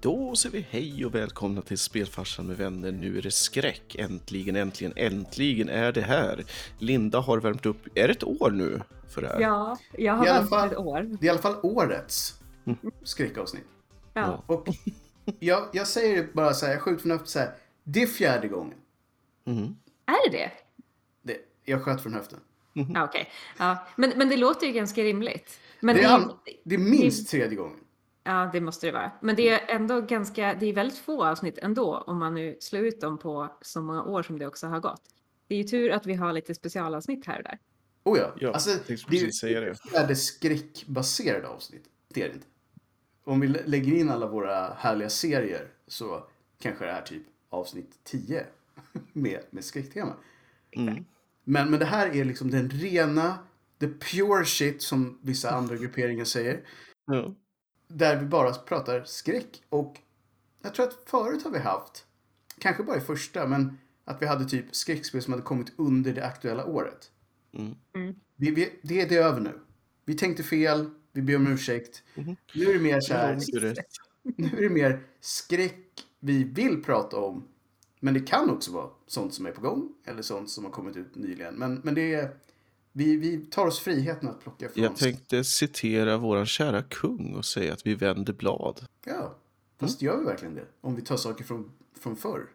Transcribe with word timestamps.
Då 0.00 0.36
säger 0.36 0.52
vi 0.56 0.66
hej 0.70 1.06
och 1.06 1.14
välkomna 1.14 1.62
till 1.62 1.78
Spelfarsan 1.78 2.46
med 2.46 2.56
vänner. 2.56 2.92
Nu 2.92 3.18
är 3.18 3.22
det 3.22 3.30
skräck. 3.30 3.94
Äntligen, 3.98 4.56
äntligen, 4.56 4.92
äntligen 4.96 5.68
är 5.68 5.92
det 5.92 6.00
här. 6.00 6.44
Linda 6.78 7.20
har 7.20 7.38
värmt 7.38 7.66
upp. 7.66 7.98
Är 7.98 8.08
det 8.08 8.14
ett 8.14 8.24
år 8.24 8.50
nu 8.50 8.80
för 9.08 9.22
det 9.22 9.28
här? 9.28 9.40
Ja, 9.40 9.78
jag 9.98 10.12
har 10.14 10.24
väntat 10.24 10.48
fall- 10.50 10.72
ett 10.72 10.78
år. 10.78 11.02
Det 11.02 11.24
är 11.24 11.26
i 11.26 11.28
alla 11.28 11.38
fall 11.38 11.56
årets 11.62 12.34
skräckavsnitt. 13.02 13.64
Ja. 14.14 14.42
Och 14.46 14.68
jag, 15.38 15.68
jag 15.72 15.86
säger 15.86 16.16
det 16.16 16.32
bara 16.34 16.54
så 16.54 16.66
här, 16.66 16.72
jag 16.72 16.82
skjuter 16.82 17.02
från 17.02 17.10
höften 17.10 17.26
så 17.28 17.38
här. 17.38 17.54
Det 17.84 18.02
är 18.02 18.06
fjärde 18.06 18.48
gången. 18.48 18.78
Mhm. 19.44 19.76
Är 20.06 20.30
det 20.30 20.38
det? 20.38 20.50
Det, 21.22 21.38
jag 21.64 21.82
sköt 21.82 22.02
från 22.02 22.14
höften. 22.14 22.38
Ja, 22.94 23.04
okej. 23.04 23.28
Ja. 23.58 23.86
Men, 23.96 24.12
men 24.16 24.28
det 24.28 24.36
låter 24.36 24.66
ju 24.66 24.72
ganska 24.72 25.02
rimligt. 25.02 25.60
Men 25.80 25.96
Det 25.96 26.02
det 26.02 26.08
är, 26.08 26.14
an, 26.14 26.32
det 26.64 26.74
är 26.74 26.78
minst 26.78 27.30
tredje 27.30 27.56
gången. 27.56 27.78
Ja, 28.28 28.50
det 28.52 28.60
måste 28.60 28.86
det 28.86 28.92
vara. 28.92 29.10
Men 29.20 29.36
det 29.36 29.48
är 29.48 29.60
ändå 29.76 30.00
ganska, 30.00 30.54
det 30.60 30.66
är 30.66 30.72
väldigt 30.72 30.98
få 30.98 31.24
avsnitt 31.24 31.58
ändå 31.58 31.98
om 32.06 32.18
man 32.18 32.34
nu 32.34 32.56
slår 32.60 32.82
ut 32.82 33.00
dem 33.00 33.18
på 33.18 33.56
så 33.60 33.80
många 33.80 34.02
år 34.02 34.22
som 34.22 34.38
det 34.38 34.46
också 34.46 34.66
har 34.66 34.80
gått. 34.80 35.02
Det 35.48 35.54
är 35.54 35.58
ju 35.58 35.64
tur 35.64 35.90
att 35.90 36.06
vi 36.06 36.14
har 36.14 36.32
lite 36.32 36.54
specialavsnitt 36.54 37.26
här 37.26 37.38
och 37.38 37.42
där. 37.44 37.58
Oh 38.04 38.18
ja. 38.18 38.34
Ja, 38.40 38.52
alltså, 38.52 38.70
det 38.86 38.92
är 38.92 39.30
säga 39.30 39.60
det. 39.60 39.74
är 39.94 40.08
det 40.08 40.16
skräckbaserade 40.16 41.48
avsnitt. 41.48 41.84
Det 42.08 42.22
är 42.22 42.28
det 42.28 42.34
inte. 42.34 42.46
Om 43.24 43.40
vi 43.40 43.48
lä- 43.48 43.62
lägger 43.66 43.92
in 43.92 44.10
alla 44.10 44.26
våra 44.26 44.74
härliga 44.74 45.08
serier 45.10 45.68
så 45.86 46.24
kanske 46.60 46.84
det 46.84 46.90
är 46.90 47.02
typ 47.02 47.22
avsnitt 47.48 47.98
10 48.04 48.46
med, 49.12 49.40
med 49.50 49.64
skräcktema. 49.64 50.14
Mm. 50.72 51.04
Men, 51.44 51.70
men 51.70 51.78
det 51.78 51.86
här 51.86 52.16
är 52.16 52.24
liksom 52.24 52.50
den 52.50 52.70
rena, 52.70 53.38
the 53.80 53.88
pure 53.88 54.44
shit 54.44 54.82
som 54.82 55.18
vissa 55.22 55.50
andra 55.50 55.76
grupperingar 55.76 56.24
säger. 56.24 56.60
Ja. 57.06 57.34
Där 57.88 58.16
vi 58.16 58.26
bara 58.26 58.52
pratar 58.52 59.04
skräck. 59.04 59.62
Och 59.68 60.00
jag 60.62 60.74
tror 60.74 60.86
att 60.86 60.98
förut 61.06 61.44
har 61.44 61.50
vi 61.50 61.58
haft, 61.58 62.04
kanske 62.58 62.82
bara 62.82 62.96
i 62.96 63.00
första, 63.00 63.46
men 63.46 63.78
att 64.04 64.22
vi 64.22 64.26
hade 64.26 64.44
typ 64.44 64.76
skräckspel 64.76 65.22
som 65.22 65.32
hade 65.32 65.42
kommit 65.42 65.72
under 65.76 66.12
det 66.12 66.26
aktuella 66.26 66.64
året. 66.64 67.10
Mm. 67.52 67.74
Vi, 68.36 68.50
vi, 68.50 68.72
det, 68.82 69.04
det 69.04 69.16
är 69.16 69.22
över 69.22 69.40
nu. 69.40 69.60
Vi 70.04 70.14
tänkte 70.14 70.42
fel, 70.42 70.90
vi 71.12 71.22
ber 71.22 71.36
om 71.36 71.46
ursäkt. 71.46 72.02
Nu 72.54 72.70
är 72.70 72.74
det 72.74 72.80
mer 72.80 73.00
så 73.00 73.14
här, 73.14 73.34
nu 74.36 74.58
är 74.58 74.62
det 74.62 74.70
mer 74.70 75.00
skräck 75.20 76.06
vi 76.20 76.44
vill 76.44 76.82
prata 76.82 77.16
om. 77.16 77.48
Men 78.00 78.14
det 78.14 78.20
kan 78.20 78.50
också 78.50 78.72
vara 78.72 78.90
sånt 79.06 79.34
som 79.34 79.46
är 79.46 79.50
på 79.50 79.60
gång 79.60 79.92
eller 80.04 80.22
sånt 80.22 80.50
som 80.50 80.64
har 80.64 80.70
kommit 80.70 80.96
ut 80.96 81.16
nyligen. 81.16 81.54
Men, 81.54 81.80
men 81.84 81.94
det 81.94 82.14
är, 82.14 82.30
vi, 82.98 83.16
vi 83.16 83.38
tar 83.38 83.66
oss 83.66 83.80
friheten 83.80 84.28
att 84.28 84.40
plocka 84.40 84.68
från 84.68 84.82
Jag 84.82 84.96
tänkte 84.96 85.44
citera 85.44 86.16
våran 86.16 86.46
kära 86.46 86.82
kung 86.82 87.34
och 87.34 87.44
säga 87.44 87.72
att 87.72 87.86
vi 87.86 87.94
vänder 87.94 88.32
blad. 88.32 88.86
Ja, 89.04 89.38
fast 89.80 90.02
gör 90.02 90.18
vi 90.18 90.24
verkligen 90.24 90.54
det? 90.54 90.66
Om 90.80 90.94
vi 90.94 91.02
tar 91.02 91.16
saker 91.16 91.44
från, 91.44 91.70
från 92.00 92.16
förr? 92.16 92.46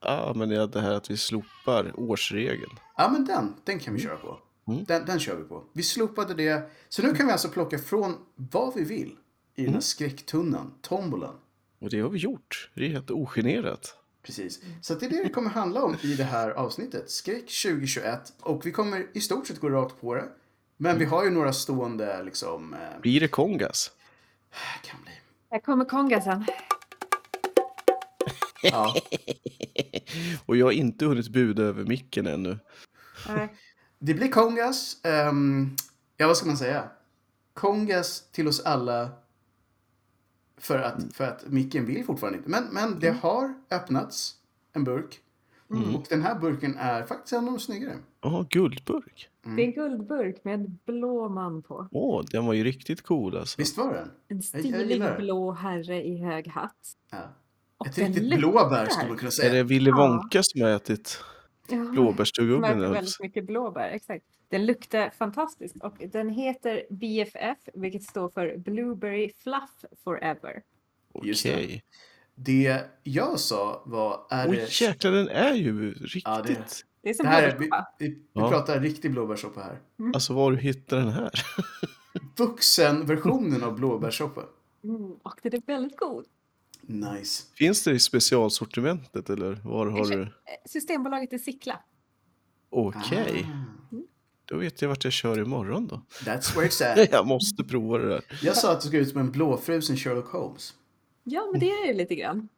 Ja, 0.00 0.32
men 0.36 0.48
det 0.48 0.80
här 0.80 0.92
att 0.92 1.10
vi 1.10 1.16
slopar 1.16 2.00
årsregeln. 2.00 2.72
Ja, 2.96 3.10
men 3.12 3.24
den, 3.24 3.54
den 3.64 3.78
kan 3.78 3.94
vi 3.94 4.00
köra 4.00 4.16
på. 4.16 4.38
Mm. 4.66 4.84
Den, 4.84 5.06
den 5.06 5.18
kör 5.18 5.36
vi 5.36 5.44
på. 5.44 5.64
Vi 5.72 5.82
slopade 5.82 6.34
det. 6.34 6.70
Så 6.88 7.02
nu 7.02 7.14
kan 7.14 7.26
vi 7.26 7.32
alltså 7.32 7.48
plocka 7.48 7.78
från 7.78 8.16
vad 8.34 8.74
vi 8.74 8.84
vill 8.84 9.16
i 9.54 9.64
den 9.64 9.74
här 9.74 9.80
skräcktunnan, 9.80 10.74
tombolan. 10.82 11.34
Och 11.78 11.90
det 11.90 12.00
har 12.00 12.08
vi 12.08 12.18
gjort. 12.18 12.70
Det 12.74 12.84
är 12.84 12.88
helt 12.88 13.10
ogenerat. 13.10 13.94
Precis. 14.28 14.60
Så 14.82 14.92
att 14.92 15.00
det 15.00 15.06
är 15.06 15.10
det 15.10 15.22
det 15.22 15.28
kommer 15.28 15.50
handla 15.50 15.82
om 15.82 15.96
i 16.02 16.14
det 16.14 16.24
här 16.24 16.50
avsnittet. 16.50 17.10
Skräck 17.10 17.62
2021. 17.62 18.32
Och 18.40 18.66
vi 18.66 18.72
kommer 18.72 19.06
i 19.12 19.20
stort 19.20 19.46
sett 19.46 19.60
gå 19.60 19.68
rakt 19.70 20.00
på 20.00 20.14
det. 20.14 20.28
Men 20.76 20.98
vi 20.98 21.04
har 21.04 21.24
ju 21.24 21.30
några 21.30 21.52
stående 21.52 22.22
liksom... 22.22 22.74
Eh, 22.74 23.00
Blir 23.00 23.20
det 23.20 23.28
kongas? 23.28 23.90
kan 24.84 25.02
bli. 25.02 25.12
Här 25.50 25.60
kommer 25.60 25.84
kongasen. 25.84 26.44
Ja, 28.62 28.94
Och 30.46 30.56
jag 30.56 30.66
har 30.66 30.72
inte 30.72 31.04
hunnit 31.04 31.28
buda 31.28 31.62
över 31.62 31.84
micken 31.84 32.26
ännu. 32.26 32.58
Nej. 33.28 33.54
det 33.98 34.14
blir 34.14 34.28
kongas. 34.28 34.96
ehm, 35.04 35.76
ja, 36.16 36.26
vad 36.26 36.36
ska 36.36 36.46
man 36.46 36.56
säga? 36.56 36.88
Kongas 37.54 38.30
till 38.32 38.48
oss 38.48 38.60
alla. 38.60 39.10
För 40.58 40.78
att, 40.78 41.12
för 41.16 41.24
att 41.24 41.44
micken 41.46 41.86
vill 41.86 42.04
fortfarande 42.04 42.38
inte. 42.38 42.50
Men, 42.50 42.64
men 42.72 43.00
det 43.00 43.10
har 43.10 43.54
öppnats 43.70 44.34
en 44.72 44.84
burk. 44.84 45.20
Och 45.94 46.04
den 46.08 46.22
här 46.22 46.38
burken 46.40 46.74
är 46.78 47.02
faktiskt 47.02 47.32
en 47.32 47.38
av 47.38 47.44
de 47.52 47.58
snyggare. 47.60 47.96
Ja, 48.22 48.46
guldburk. 48.50 49.28
Det 49.44 49.62
är 49.62 49.66
en 49.66 49.72
guldburk 49.72 50.44
med 50.44 50.54
en 50.54 50.78
blå 50.86 51.28
man 51.28 51.62
på. 51.62 51.88
Åh, 51.90 52.24
den 52.30 52.46
var 52.46 52.52
ju 52.54 52.64
riktigt 52.64 53.02
cool 53.02 53.36
alltså. 53.36 53.54
Visst 53.58 53.76
var 53.78 53.94
den? 53.94 54.10
En 54.28 54.42
stilig 54.42 55.02
blå 55.18 55.52
herre 55.52 56.02
i 56.06 56.18
hög 56.24 56.48
hatt. 56.48 56.72
Ja. 57.10 57.18
Och 57.78 57.86
Ett 57.86 57.98
riktigt 57.98 58.38
blåbär 58.38 58.86
skulle 58.88 59.08
man 59.08 59.16
kunna 59.18 59.26
Är 59.28 59.30
säga. 59.30 59.52
det 59.52 59.62
Willy 59.62 59.90
Ja. 59.90 59.96
Wonka 59.96 60.40
som 60.42 60.60
har 60.62 60.68
ätit 60.68 61.18
Ja. 61.72 61.92
eller? 62.72 62.92
väldigt 62.94 63.20
mycket 63.20 63.44
blåbär, 63.46 63.88
exakt. 63.88 64.24
Den 64.48 64.66
luktar 64.66 65.10
fantastiskt 65.10 65.76
och 65.82 65.96
den 66.12 66.28
heter 66.28 66.82
BFF, 66.90 67.58
vilket 67.74 68.02
står 68.02 68.28
för 68.28 68.56
Blueberry 68.56 69.32
Fluff 69.42 69.84
Forever. 70.04 70.62
Okej. 71.12 71.82
det. 72.34 72.70
Det 72.70 72.84
jag 73.02 73.40
sa 73.40 73.82
var... 73.86 74.26
Är 74.30 74.48
Oj, 74.50 74.56
det... 74.56 74.80
jäklar, 74.80 75.12
den 75.12 75.28
är 75.28 75.54
ju 75.54 75.92
riktigt... 75.94 76.22
Ja, 76.24 76.42
det- 76.46 76.84
Det 77.02 77.10
är 77.10 77.14
som 77.14 77.26
Det 77.26 77.32
här 77.32 77.42
är, 77.42 77.50
vi, 77.50 77.56
blåbärssoppa. 77.58 77.94
vi, 77.98 78.08
vi 78.08 78.22
Ja. 78.32 78.48
pratar 78.50 78.80
riktig 78.80 79.10
blåbärssoppa 79.10 79.60
här. 79.60 79.78
Alltså, 80.14 80.34
var 80.34 80.50
du 80.52 80.56
hittar 80.58 80.96
den 80.96 81.08
här? 81.08 81.30
Vuxenversionen 82.38 83.62
av 83.62 83.74
blåbärssoppa. 83.74 84.42
Mm, 84.84 85.12
och 85.22 85.34
den 85.42 85.54
är 85.54 85.62
väldigt 85.66 85.96
god. 85.98 86.24
Nice. 86.88 87.42
Finns 87.54 87.84
det 87.84 87.92
i 87.92 87.98
specialsortimentet 87.98 89.30
eller 89.30 89.60
var 89.64 89.86
har 89.86 90.04
du? 90.10 90.22
Eh, 90.22 90.28
Systembolaget 90.66 91.32
i 91.32 91.38
Sickla. 91.38 91.80
Okej, 92.70 93.46
Ah, 93.48 93.96
då 94.44 94.56
vet 94.58 94.82
jag 94.82 94.88
vart 94.88 95.04
jag 95.04 95.12
kör 95.12 95.38
imorgon 95.38 95.86
då. 95.86 96.02
that's 96.24 96.56
where 96.56 96.68
it's 96.68 97.02
at. 97.02 97.08
Jag 97.12 97.26
måste 97.26 97.64
prova 97.64 97.98
det 97.98 98.08
där. 98.08 98.24
Jag 98.42 98.56
sa 98.56 98.72
att 98.72 98.80
det 98.80 98.86
skulle 98.86 99.02
ut 99.02 99.08
som 99.08 99.20
en 99.20 99.30
blåfrusen 99.30 99.96
Sherlock 99.96 100.26
Holmes. 100.28 100.74
Ja, 101.24 101.48
men 101.52 101.60
det 101.60 101.70
är 101.70 101.86
det 101.86 101.94
lite 101.94 102.14
grann. 102.14 102.48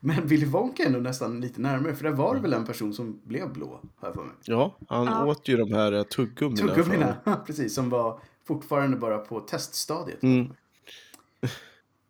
Men 0.00 0.26
Willy 0.26 0.46
Wonka 0.46 0.82
är 0.82 0.86
ändå 0.86 0.98
nästan 0.98 1.40
lite 1.40 1.60
närmare. 1.60 1.94
För 1.96 2.04
där 2.04 2.10
var 2.12 2.34
det 2.34 2.40
väl 2.40 2.52
en 2.52 2.66
person 2.66 2.94
som 2.94 3.20
blev 3.24 3.52
blå, 3.52 3.80
har 3.96 4.08
jag 4.08 4.14
för 4.14 4.22
mig. 4.24 4.34
Ja, 4.44 4.76
han 4.88 5.06
Ja. 5.06 5.26
åt 5.26 5.48
ju 5.48 5.56
de 5.56 5.72
här 5.72 5.92
eh, 5.92 6.02
tuggummina. 6.02 6.68
för- 6.68 6.74
Tuggummina, 6.74 7.16
precis. 7.46 7.74
Som 7.74 7.90
var 7.90 8.20
fortfarande 8.44 8.96
bara 8.96 9.18
på 9.18 9.40
teststadiet. 9.40 10.22
Mm. 10.22 10.52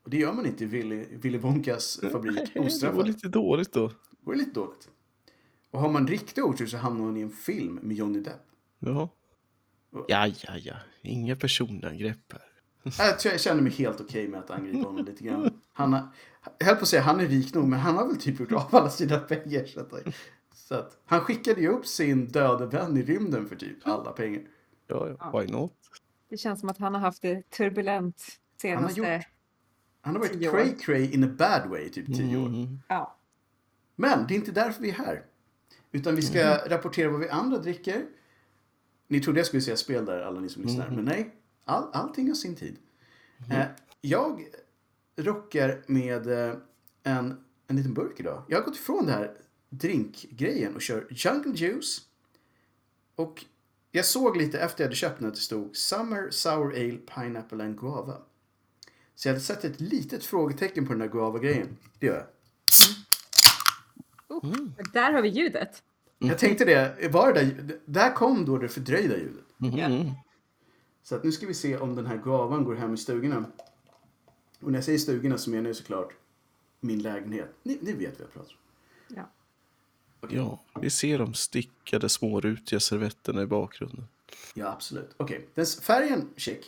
Och 0.09 0.13
det 0.13 0.19
gör 0.19 0.33
man 0.33 0.47
inte 0.47 0.65
i 0.65 0.67
Willy, 0.67 1.05
Willy 1.11 1.39
Wonkas 1.39 2.01
fabrik 2.13 2.51
Det 2.55 2.59
var 2.61 2.67
ostraffat. 2.67 3.07
lite 3.07 3.29
dåligt 3.29 3.73
då. 3.73 3.89
Det 3.89 3.95
var 4.21 4.35
lite 4.35 4.51
dåligt. 4.51 4.89
Och 5.71 5.81
har 5.81 5.89
man 5.89 6.07
riktig 6.07 6.45
otur 6.45 6.67
så 6.67 6.77
hamnar 6.77 7.05
man 7.05 7.17
i 7.17 7.21
en 7.21 7.31
film 7.31 7.79
med 7.83 7.97
Johnny 7.97 8.21
Depp. 8.21 8.41
Ja. 8.79 9.09
Ja, 10.09 10.27
ja, 10.27 10.57
ja. 10.57 10.75
Inga 11.03 11.37
personangrepp 11.37 12.33
här. 12.33 12.43
Jag 12.99 13.19
tror 13.19 13.33
jag 13.33 13.41
känner 13.41 13.63
mig 13.63 13.73
helt 13.73 14.01
okej 14.01 14.29
med 14.29 14.41
att 14.41 14.51
angripa 14.51 14.89
honom 14.89 15.05
lite 15.05 15.25
grann. 15.25 15.61
Han 15.73 15.93
har, 15.93 16.09
jag 16.59 16.67
höll 16.67 16.77
på 16.77 16.83
att 16.83 16.89
säga 16.89 17.03
han 17.03 17.21
är 17.21 17.27
rik 17.27 17.55
nog, 17.55 17.69
men 17.69 17.79
han 17.79 17.97
har 17.97 18.07
väl 18.07 18.17
typ 18.17 18.41
gjort 18.41 18.53
av 18.53 18.69
alla 18.71 18.91
sina 18.91 19.19
pengar. 19.19 19.65
Så 19.65 19.81
att, 19.81 19.93
så 20.55 20.75
att, 20.75 20.99
han 21.05 21.21
skickade 21.21 21.61
ju 21.61 21.69
upp 21.69 21.87
sin 21.87 22.29
döde 22.29 22.67
vän 22.67 22.97
i 22.97 23.03
rymden 23.03 23.49
för 23.49 23.57
typ 23.57 23.87
alla 23.87 24.13
pengar. 24.13 24.43
Ja, 24.87 25.17
ja. 25.19 25.41
Why 25.41 25.47
not? 25.53 25.73
Det 26.29 26.37
känns 26.37 26.61
som 26.61 26.69
att 26.69 26.79
han 26.79 26.95
har 26.95 27.01
haft 27.01 27.23
det 27.23 27.51
turbulent 27.51 28.23
Han 28.63 28.71
har 28.71 28.89
senaste... 28.89 29.29
Han 30.09 30.17
har 30.17 30.29
varit 30.29 30.47
år. 30.47 30.51
cray 30.51 30.77
cray 30.77 31.11
in 31.15 31.25
a 31.25 31.31
bad 31.39 31.71
way 31.71 31.83
i 31.83 31.91
typ 31.91 32.07
tio 32.07 32.37
år. 32.37 32.47
Mm. 32.47 32.79
Ja. 32.89 33.17
Men 33.97 34.27
det 34.27 34.35
är 34.35 34.37
inte 34.37 34.53
därför 34.53 34.83
vi 34.83 34.89
är 34.89 34.95
här. 34.95 35.25
Utan 35.93 36.17
vi 36.17 36.23
ska 36.23 36.57
rapportera 36.67 37.11
vad 37.11 37.21
vi 37.21 37.29
andra 37.29 37.59
dricker. 37.59 38.07
Ni 39.09 39.21
trodde 39.21 39.39
jag 39.39 39.47
skulle 39.47 39.63
säga 39.63 39.77
spel 39.77 40.05
där, 40.05 40.21
alla 40.21 40.41
ni 40.41 40.49
som 40.49 40.63
lyssnar. 40.63 40.91
Men 40.91 41.05
nej, 41.05 41.35
all, 41.65 41.91
allting 41.93 42.29
har 42.29 42.35
sin 42.35 42.57
tid. 42.57 42.77
Eh, 43.51 43.65
jag 44.01 44.45
rockar 45.17 45.83
med 45.87 46.27
eh, 46.27 46.55
en, 47.03 47.37
en 47.67 47.77
liten 47.77 47.95
burk 47.95 48.21
idag. 48.21 48.43
Jag 48.49 48.59
har 48.59 48.65
gått 48.65 48.77
ifrån 48.77 49.07
det 49.07 49.13
här 49.13 49.35
drinkgrejen 49.69 50.75
och 50.75 50.83
kör 50.83 51.07
Jungle 51.11 51.53
Juice. 51.55 52.01
Och 53.15 53.45
jag 53.91 54.05
såg 54.05 54.37
lite 54.37 54.61
efter 54.61 54.85
jag 54.85 54.87
hade 54.87 54.97
köpt 54.97 55.19
den 55.19 55.29
att 55.29 55.35
det 55.35 55.41
stod 55.41 55.77
Summer 55.77 56.31
Sour 56.31 56.73
Ale 56.73 56.99
Pineapple 57.15 57.65
and 57.65 57.79
Guava. 57.79 58.19
Så 59.19 59.29
jag 59.29 59.33
hade 59.35 59.45
sett 59.45 59.65
ett 59.65 59.81
litet 59.81 60.25
frågetecken 60.25 60.87
på 60.87 60.93
den 60.93 61.01
här 61.03 61.09
guava-grejen. 61.09 61.77
Det 61.99 62.07
gör 62.07 62.15
jag. 62.17 62.27
Oh, 64.29 64.55
Där 64.93 65.13
har 65.13 65.23
vi 65.23 65.29
ljudet. 65.29 65.83
Jag 66.19 66.39
tänkte 66.39 66.65
det, 66.65 67.09
var 67.13 67.33
det 67.33 67.41
där, 67.45 67.79
där 67.85 68.13
kom 68.15 68.45
då 68.45 68.59
det 68.59 68.69
fördröjda 68.69 69.17
ljudet. 69.17 69.45
Mm. 69.63 70.11
Så 71.03 71.15
att 71.17 71.25
nu 71.25 71.33
ska 71.33 71.47
vi 71.47 71.55
se 71.55 71.77
om 71.77 71.97
den 71.97 72.07
här 72.07 72.17
gavan 72.17 72.65
går 72.65 72.75
hem 72.75 72.95
i 72.95 72.97
stugorna. 72.97 73.45
Och 74.61 74.71
när 74.73 74.79
jag 74.79 74.85
säger 74.85 74.99
stugorna 74.99 75.39
så 75.39 75.51
menar 75.51 75.67
jag 75.69 75.77
såklart 75.77 76.13
min 76.81 77.03
lägenhet. 77.03 77.55
Ni, 77.63 77.79
ni 77.83 77.93
vet 77.93 78.13
vad 78.19 78.21
jag 78.21 78.33
pratar 78.33 78.53
om. 78.53 79.17
Ja. 79.17 79.31
Ja, 80.31 80.61
vi 80.81 80.91
ser 80.91 81.19
de 81.19 81.35
stickade 81.35 82.09
smårutiga 82.09 82.81
servetterna 82.81 83.43
i 83.43 83.47
bakgrunden. 83.47 84.09
Ja, 84.55 84.69
absolut. 84.73 85.11
Okej, 85.17 85.47
den 85.55 85.63
s- 85.63 85.81
färgen, 85.81 86.29
chic. 86.37 86.59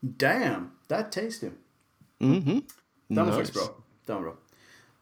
Damn, 0.00 0.70
that 0.88 1.12
tasty. 1.12 1.50
Mhm. 2.18 2.62
Den 3.08 3.16
var 3.16 3.24
Nice. 3.24 3.36
faktiskt 3.36 3.54
bra. 3.54 3.76
Den 4.04 4.16
var 4.16 4.22
bra. 4.22 4.36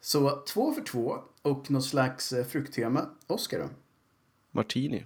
Så 0.01 0.43
två 0.49 0.73
för 0.73 0.83
två 0.83 1.19
och 1.43 1.71
något 1.71 1.85
slags 1.85 2.33
eh, 2.33 2.45
frukttema. 2.45 3.11
Oskar 3.27 3.59
då? 3.59 3.69
Martini. 4.51 5.05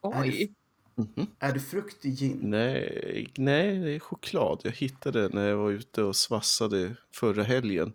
Oj. 0.00 0.54
Är 1.38 1.52
det 1.52 1.60
frukt 1.60 2.04
i 2.04 2.10
gin? 2.10 2.38
Nej, 2.42 3.32
nej, 3.36 3.78
det 3.78 3.90
är 3.94 3.98
choklad. 3.98 4.60
Jag 4.64 4.72
hittade 4.72 5.28
när 5.28 5.48
jag 5.48 5.56
var 5.56 5.70
ute 5.70 6.02
och 6.02 6.16
svassade 6.16 6.96
förra 7.12 7.42
helgen. 7.42 7.92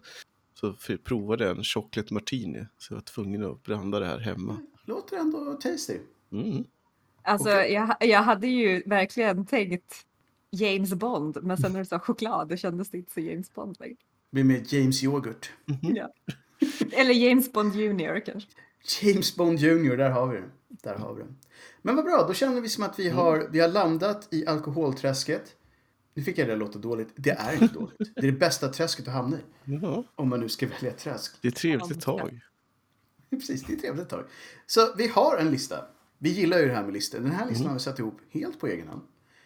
Så 0.53 0.75
provade 1.03 1.44
jag 1.45 1.57
en 1.57 1.63
chocolate 1.63 2.13
martini. 2.13 2.65
Så 2.77 2.94
jag 2.94 2.97
var 2.97 3.01
tvungen 3.03 3.44
att 3.45 3.63
blanda 3.63 4.00
det 4.00 4.06
här 4.06 4.19
hemma. 4.19 4.57
Låter 4.85 5.17
ändå 5.17 5.53
tasty. 5.53 5.97
Mm. 6.31 6.63
Alltså, 7.21 7.50
Okej. 7.50 7.73
jag, 7.73 7.95
jag 8.00 8.23
hade 8.23 8.47
ju 8.47 8.83
verkligen 8.85 9.45
tänkt 9.45 10.06
James 10.51 10.93
Bond, 10.93 11.37
men 11.43 11.57
sen 11.57 11.71
när 11.73 11.79
du 11.79 11.85
sa 11.85 11.99
choklad, 11.99 12.47
då 12.47 12.55
kändes 12.55 12.89
det 12.89 12.97
inte 12.97 13.11
så 13.13 13.19
James 13.19 13.53
Bond 13.53 13.77
längre. 13.79 13.95
Blir 14.31 14.43
med 14.43 14.73
James 14.73 15.03
yoghurt. 15.03 15.51
Ja. 15.81 16.13
Eller 16.91 17.13
James 17.13 17.51
Bond 17.53 17.75
Junior 17.75 18.19
kanske. 18.25 18.49
James 19.01 19.35
Bond 19.35 19.59
Jr, 19.59 19.97
där 19.97 20.09
har 20.09 20.27
vi 20.27 20.37
det. 20.37 20.49
Där 20.67 20.95
har 20.95 21.13
vi 21.13 21.21
det. 21.23 21.27
Men 21.81 21.95
vad 21.95 22.05
bra, 22.05 22.25
då 22.27 22.33
känner 22.33 22.61
vi 22.61 22.69
som 22.69 22.83
att 22.83 22.99
vi 22.99 23.09
har, 23.09 23.47
vi 23.51 23.59
har 23.59 23.67
landat 23.67 24.27
i 24.31 24.45
alkoholträsket. 24.47 25.55
Nu 26.13 26.23
fick 26.23 26.37
jag 26.37 26.47
det 26.47 26.53
att 26.53 26.59
låta 26.59 26.79
dåligt. 26.79 27.09
Det 27.15 27.29
är 27.29 27.53
inte 27.63 27.73
dåligt. 27.73 27.97
Det 28.15 28.21
är 28.21 28.31
det 28.31 28.37
bästa 28.39 28.67
träsket 28.67 29.07
att 29.07 29.13
hamna 29.13 29.37
i. 29.37 29.41
Ja, 29.81 30.03
Om 30.15 30.29
man 30.29 30.39
nu 30.39 30.49
ska 30.49 30.67
välja 30.67 30.91
träsk. 30.91 31.35
det 31.41 31.47
är 31.47 31.51
trevligt 31.51 31.91
ett 31.91 32.01
tag. 32.01 32.39
Precis, 33.29 33.63
det 33.63 33.73
är 33.73 33.77
trevligt 33.77 34.03
ett 34.03 34.09
tag. 34.09 34.25
Så 34.67 34.93
vi 34.97 35.07
har 35.07 35.37
en 35.37 35.51
lista. 35.51 35.85
Vi 36.17 36.29
gillar 36.29 36.59
ju 36.59 36.67
det 36.67 36.73
här 36.73 36.83
med 36.83 36.93
listor. 36.93 37.19
Den 37.19 37.31
här 37.31 37.49
listan 37.49 37.67
har 37.67 37.73
vi 37.73 37.79
satt 37.79 37.99
ihop 37.99 38.17
helt 38.29 38.59
på 38.59 38.67
egen 38.67 38.87
hand. 38.87 39.01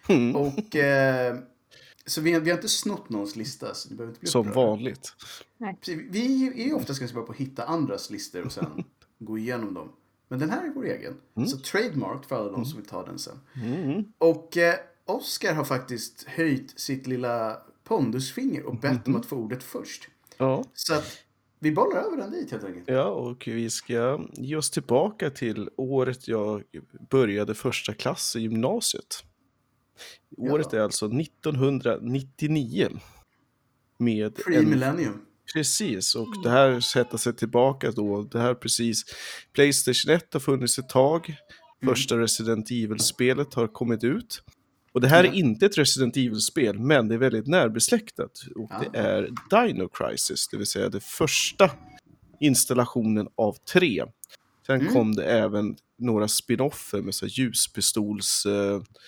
Mm. 0.08 0.36
Och, 0.36 0.76
eh, 0.76 1.38
så 2.06 2.22
vi, 2.22 2.40
vi 2.40 2.50
har 2.50 2.58
inte 2.58 2.70
snott 2.70 3.10
någons 3.10 3.36
lista. 3.36 3.74
Så 3.74 3.90
ni 3.90 3.96
behöver 3.96 4.12
inte 4.12 4.20
bli 4.20 4.30
Som 4.30 4.48
upprörda. 4.48 4.68
vanligt. 4.68 5.14
Precis, 5.80 6.00
Vi 6.10 6.48
är 6.64 6.66
ju 6.68 6.74
oftast 6.74 7.00
ganska 7.00 7.16
bra 7.16 7.26
på 7.26 7.32
att 7.32 7.38
hitta 7.38 7.64
andras 7.64 8.10
listor 8.10 8.46
och 8.46 8.52
sen 8.52 8.84
gå 9.20 9.38
igenom 9.38 9.74
dem. 9.74 9.92
Men 10.28 10.40
den 10.40 10.50
här 10.50 10.66
är 10.66 10.70
vår 10.76 10.86
egen. 10.86 11.48
Så 11.48 11.58
trademark 11.58 12.26
för 12.26 12.36
alla 12.36 12.52
de 12.52 12.66
som 12.66 12.80
vill 12.80 12.90
ta 12.90 13.06
den 13.06 13.20
sen. 13.20 13.40
Mm. 13.64 14.04
Och 14.18 14.58
eh, 14.58 14.76
Oscar 15.06 15.54
har 15.54 15.64
faktiskt 15.64 16.24
höjt 16.28 16.80
sitt 16.80 17.08
lilla 17.08 17.58
pondusfinger 17.84 18.64
och 18.66 18.76
bett 18.80 19.08
om 19.08 19.16
att 19.16 19.26
få 19.26 19.36
ordet 19.36 19.64
först. 19.64 20.08
Ja. 20.38 20.64
Så 20.74 20.94
att 20.94 21.18
vi 21.60 21.72
bollar 21.72 22.02
över 22.02 22.18
den 22.18 22.32
dit 22.32 22.52
helt 22.52 22.64
enkelt. 22.64 22.84
ja, 22.88 23.06
och 23.06 23.44
vi 23.48 23.70
ska 23.70 24.20
ge 24.34 24.56
oss 24.56 24.72
tillbaka 24.72 25.30
till 25.30 25.70
året 25.78 26.28
jag 26.28 26.64
började 27.10 27.56
första 27.56 27.94
klass 27.94 28.36
i 28.36 28.40
gymnasiet. 28.40 29.24
Året 30.38 30.68
Ja. 30.72 30.80
är 30.80 30.84
alltså 30.84 31.08
1999. 31.08 32.90
Med 33.98 34.26
en 34.26 34.32
Pre-millennium. 34.34 35.22
Precis, 35.54 36.16
och 36.16 36.28
det 36.44 36.50
här 36.50 36.80
sätter 36.80 37.18
sig 37.18 37.34
tillbaka 37.36 37.92
då. 37.92 38.24
Det 38.24 38.40
här 38.40 38.54
precis. 38.54 39.04
Playstation 39.54 40.14
1 40.16 40.34
har 40.34 40.40
funnits 40.40 40.80
ett 40.80 40.90
tag. 40.90 41.36
Första 41.86 42.18
Resident 42.18 42.72
Evil-spelet 42.72 43.54
har 43.54 43.68
kommit 43.68 44.04
ut. 44.04 44.44
Och 44.92 45.02
det 45.02 45.08
här 45.08 45.24
Ja. 45.24 45.30
är 45.32 45.36
inte 45.36 45.66
ett 45.66 45.78
Resident 45.78 46.18
Evil-spel, 46.18 46.80
men 46.80 47.08
det 47.08 47.14
är 47.16 47.20
väldigt 47.20 47.48
närbesläktat. 47.48 48.44
Och 48.56 48.70
det 48.70 49.00
Ah. 49.00 49.04
är 49.04 49.30
Dino 49.68 49.88
Crisis, 49.90 50.48
det 50.48 50.58
vill 50.58 50.68
säga 50.68 50.90
det 50.90 51.04
första 51.04 51.72
installationen 52.40 53.28
av 53.36 53.54
tre. 53.74 54.04
Sen 54.68 54.82
Mm. 54.82 54.94
kom 54.94 55.16
det 55.16 55.26
även 55.26 55.76
några 55.98 56.28
spin-offer 56.28 57.02
med 57.02 57.16
så 57.16 57.26
ljuspistols... 57.26 58.48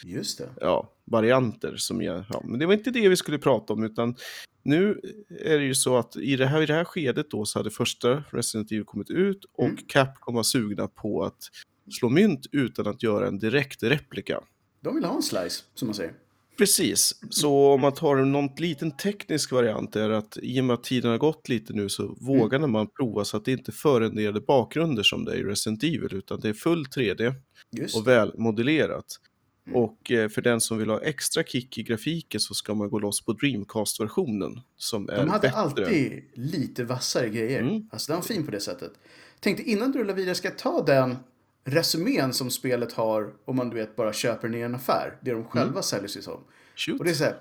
Just 0.04 0.38
det. 0.38 0.50
ja, 0.62 0.92
varianter. 1.06 1.76
Som 1.78 2.02
jag, 2.02 2.24
ja, 2.30 2.42
men 2.46 2.60
det 2.60 2.66
var 2.66 2.74
inte 2.74 2.92
det 2.92 3.10
vi 3.10 3.16
skulle 3.16 3.38
prata 3.38 3.74
om, 3.74 3.84
utan 3.84 4.16
nu 4.64 5.00
är 5.40 5.58
det 5.58 5.66
ju 5.66 5.76
så 5.76 5.98
att 5.98 6.16
i 6.16 6.36
det 6.36 6.46
här, 6.46 6.62
i 6.62 6.66
det 6.66 6.74
här 6.74 6.86
skedet 6.86 7.32
då 7.32 7.46
så 7.46 7.60
hade 7.60 7.72
första 7.72 8.24
Resident 8.30 8.72
Evil 8.72 8.86
kommit 8.86 9.10
ut 9.10 9.46
och 9.54 9.66
Mm. 9.66 9.78
Capcom 9.88 10.36
var 10.36 10.44
sugna 10.44 10.88
på 10.88 11.24
att 11.24 11.40
slå 12.00 12.10
mynt 12.10 12.46
utan 12.52 12.88
att 12.88 13.04
göra 13.04 13.28
en 13.28 13.40
direkt 13.40 13.84
replika. 13.84 14.42
De 14.82 14.96
vill 14.96 15.04
ha 15.04 15.16
en 15.16 15.24
slice, 15.24 15.64
som 15.74 15.88
man 15.88 15.96
säger. 15.96 16.14
Precis, 16.58 17.20
så 17.30 17.74
om 17.74 17.82
man 17.82 17.94
tar 17.94 18.16
någon 18.16 18.50
liten 18.58 18.98
teknisk 18.98 19.52
variant 19.52 19.96
är 19.96 20.10
att 20.10 20.38
i 20.42 20.62
och 20.62 20.66
med 20.66 20.74
att 20.74 20.84
tiden 20.84 21.12
har 21.12 21.18
gått 21.18 21.50
lite 21.50 21.74
nu 21.74 21.90
så 21.90 22.18
vågade 22.22 22.68
man 22.68 22.88
prova 22.88 23.26
så 23.26 23.38
att 23.38 23.46
det 23.46 23.52
inte 23.52 23.72
förrenderade 23.72 24.42
bakgrunder 24.42 25.04
som 25.04 25.26
det 25.26 25.32
är 25.32 25.36
i 25.36 25.44
Resident 25.44 25.84
Evil 25.84 26.14
utan 26.14 26.40
det 26.40 26.50
är 26.50 26.54
full 26.54 26.86
3D 26.86 27.34
Just 27.72 27.96
och 27.96 28.04
det. 28.04 28.32
Mm. 29.68 29.76
Och 29.82 30.12
eh, 30.12 30.30
för 30.30 30.42
den 30.42 30.62
som 30.62 30.78
vill 30.78 30.90
ha 30.90 31.02
extra 31.02 31.44
kick 31.44 31.78
i 31.78 31.84
grafiken 31.84 32.40
så 32.40 32.54
ska 32.54 32.74
man 32.74 32.90
gå 32.90 33.00
loss 33.00 33.26
på 33.26 33.34
Dreamcast-versionen 33.34 34.60
som 34.78 35.10
är 35.10 35.18
De 35.18 35.30
hade 35.30 35.42
bättre. 35.42 35.58
alltid 35.58 36.24
lite 36.34 36.84
vassare 36.84 37.30
grejer. 37.30 37.62
Mm. 37.62 37.90
Alltså 37.92 38.12
den 38.12 38.22
var 38.22 38.28
fin 38.28 38.46
på 38.46 38.52
det 38.52 38.60
sättet. 38.60 38.92
Tänkte 39.40 39.64
innan 39.64 39.92
du 39.92 40.00
rullar 40.00 40.14
vidare, 40.14 40.36
ska 40.36 40.48
jag 40.48 40.58
ta 40.58 40.84
den 40.84 41.18
resumén 41.64 42.34
som 42.34 42.52
spelet 42.52 42.94
har 42.94 43.34
om 43.46 43.56
man 43.56 43.70
du 43.70 43.76
vet 43.76 43.96
bara 43.96 44.14
köper 44.14 44.48
den 44.48 44.58
i 44.58 44.62
en 44.62 44.76
affär. 44.76 45.18
Det 45.22 45.32
de 45.32 45.44
själva 45.46 45.82
säljer 45.82 46.08
sig 46.08 46.22
som. 46.22 46.40
Shoot. 46.76 47.00
Och 47.00 47.06
det 47.06 47.12
är 47.12 47.16
så 47.16 47.24
här. 47.24 47.38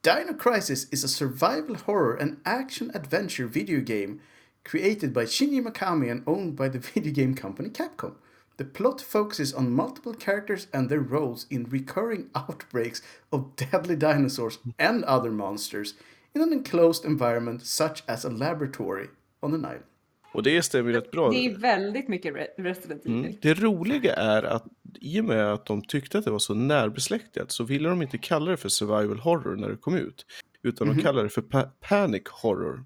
Dino 0.00 0.38
Crisis 0.38 0.92
is 0.92 1.04
a 1.04 1.08
survival 1.08 1.76
horror 1.84 2.22
and 2.22 2.36
action 2.44 2.90
adventure 2.94 3.48
video 3.48 3.80
game 3.80 4.18
created 4.62 5.12
by 5.12 5.20
Shinji 5.26 5.62
Mikami 5.62 6.10
and 6.10 6.22
owned 6.26 6.56
by 6.56 6.68
the 6.78 6.78
video 6.94 7.12
game 7.24 7.36
company 7.36 7.68
Capcom. 7.68 8.12
The 8.58 8.64
plot 8.64 9.00
focuses 9.00 9.54
on 9.54 9.70
multiple 9.70 10.14
characters 10.20 10.68
and 10.72 10.88
their 10.88 11.00
roles 11.00 11.46
in 11.50 11.64
recurring 11.64 12.24
outbreaks 12.34 13.02
of 13.30 13.44
deadly 13.56 13.96
dinosaurs 13.96 14.58
and 14.78 15.04
other 15.04 15.30
monsters 15.30 15.94
in 16.34 16.42
an 16.42 16.52
enclosed 16.52 17.04
environment 17.04 17.66
such 17.66 18.02
as 18.06 18.24
a 18.24 18.28
laboratory 18.30 19.06
on 19.40 19.54
an 19.54 19.60
island. 19.60 19.84
Och 20.32 20.42
det 20.42 20.62
stämmer 20.62 20.92
rätt 20.92 21.10
bra. 21.10 21.30
Det 21.30 21.46
är 21.46 21.58
väldigt 21.58 22.08
mycket 22.08 22.34
Re- 22.34 22.46
Resident 22.62 23.06
Evil. 23.06 23.18
Mm. 23.24 23.36
Det 23.42 23.54
roliga 23.54 24.14
är 24.14 24.42
att 24.42 24.64
i 25.00 25.20
och 25.20 25.24
med 25.24 25.52
att 25.52 25.66
de 25.66 25.82
tyckte 25.82 26.18
att 26.18 26.24
det 26.24 26.30
var 26.30 26.38
så 26.38 26.54
närbesläktat 26.54 27.52
så 27.52 27.64
ville 27.64 27.88
de 27.88 28.02
inte 28.02 28.18
kalla 28.18 28.50
det 28.50 28.56
för 28.56 28.68
survival 28.68 29.18
horror 29.18 29.56
när 29.56 29.68
det 29.68 29.76
kom 29.76 29.94
ut. 29.96 30.26
Utan 30.62 30.88
Mhm. 30.88 30.96
de 30.96 31.02
kallade 31.02 31.24
det 31.26 31.30
för 31.30 31.42
pa- 31.42 31.70
panic 31.80 32.22
horror 32.42 32.84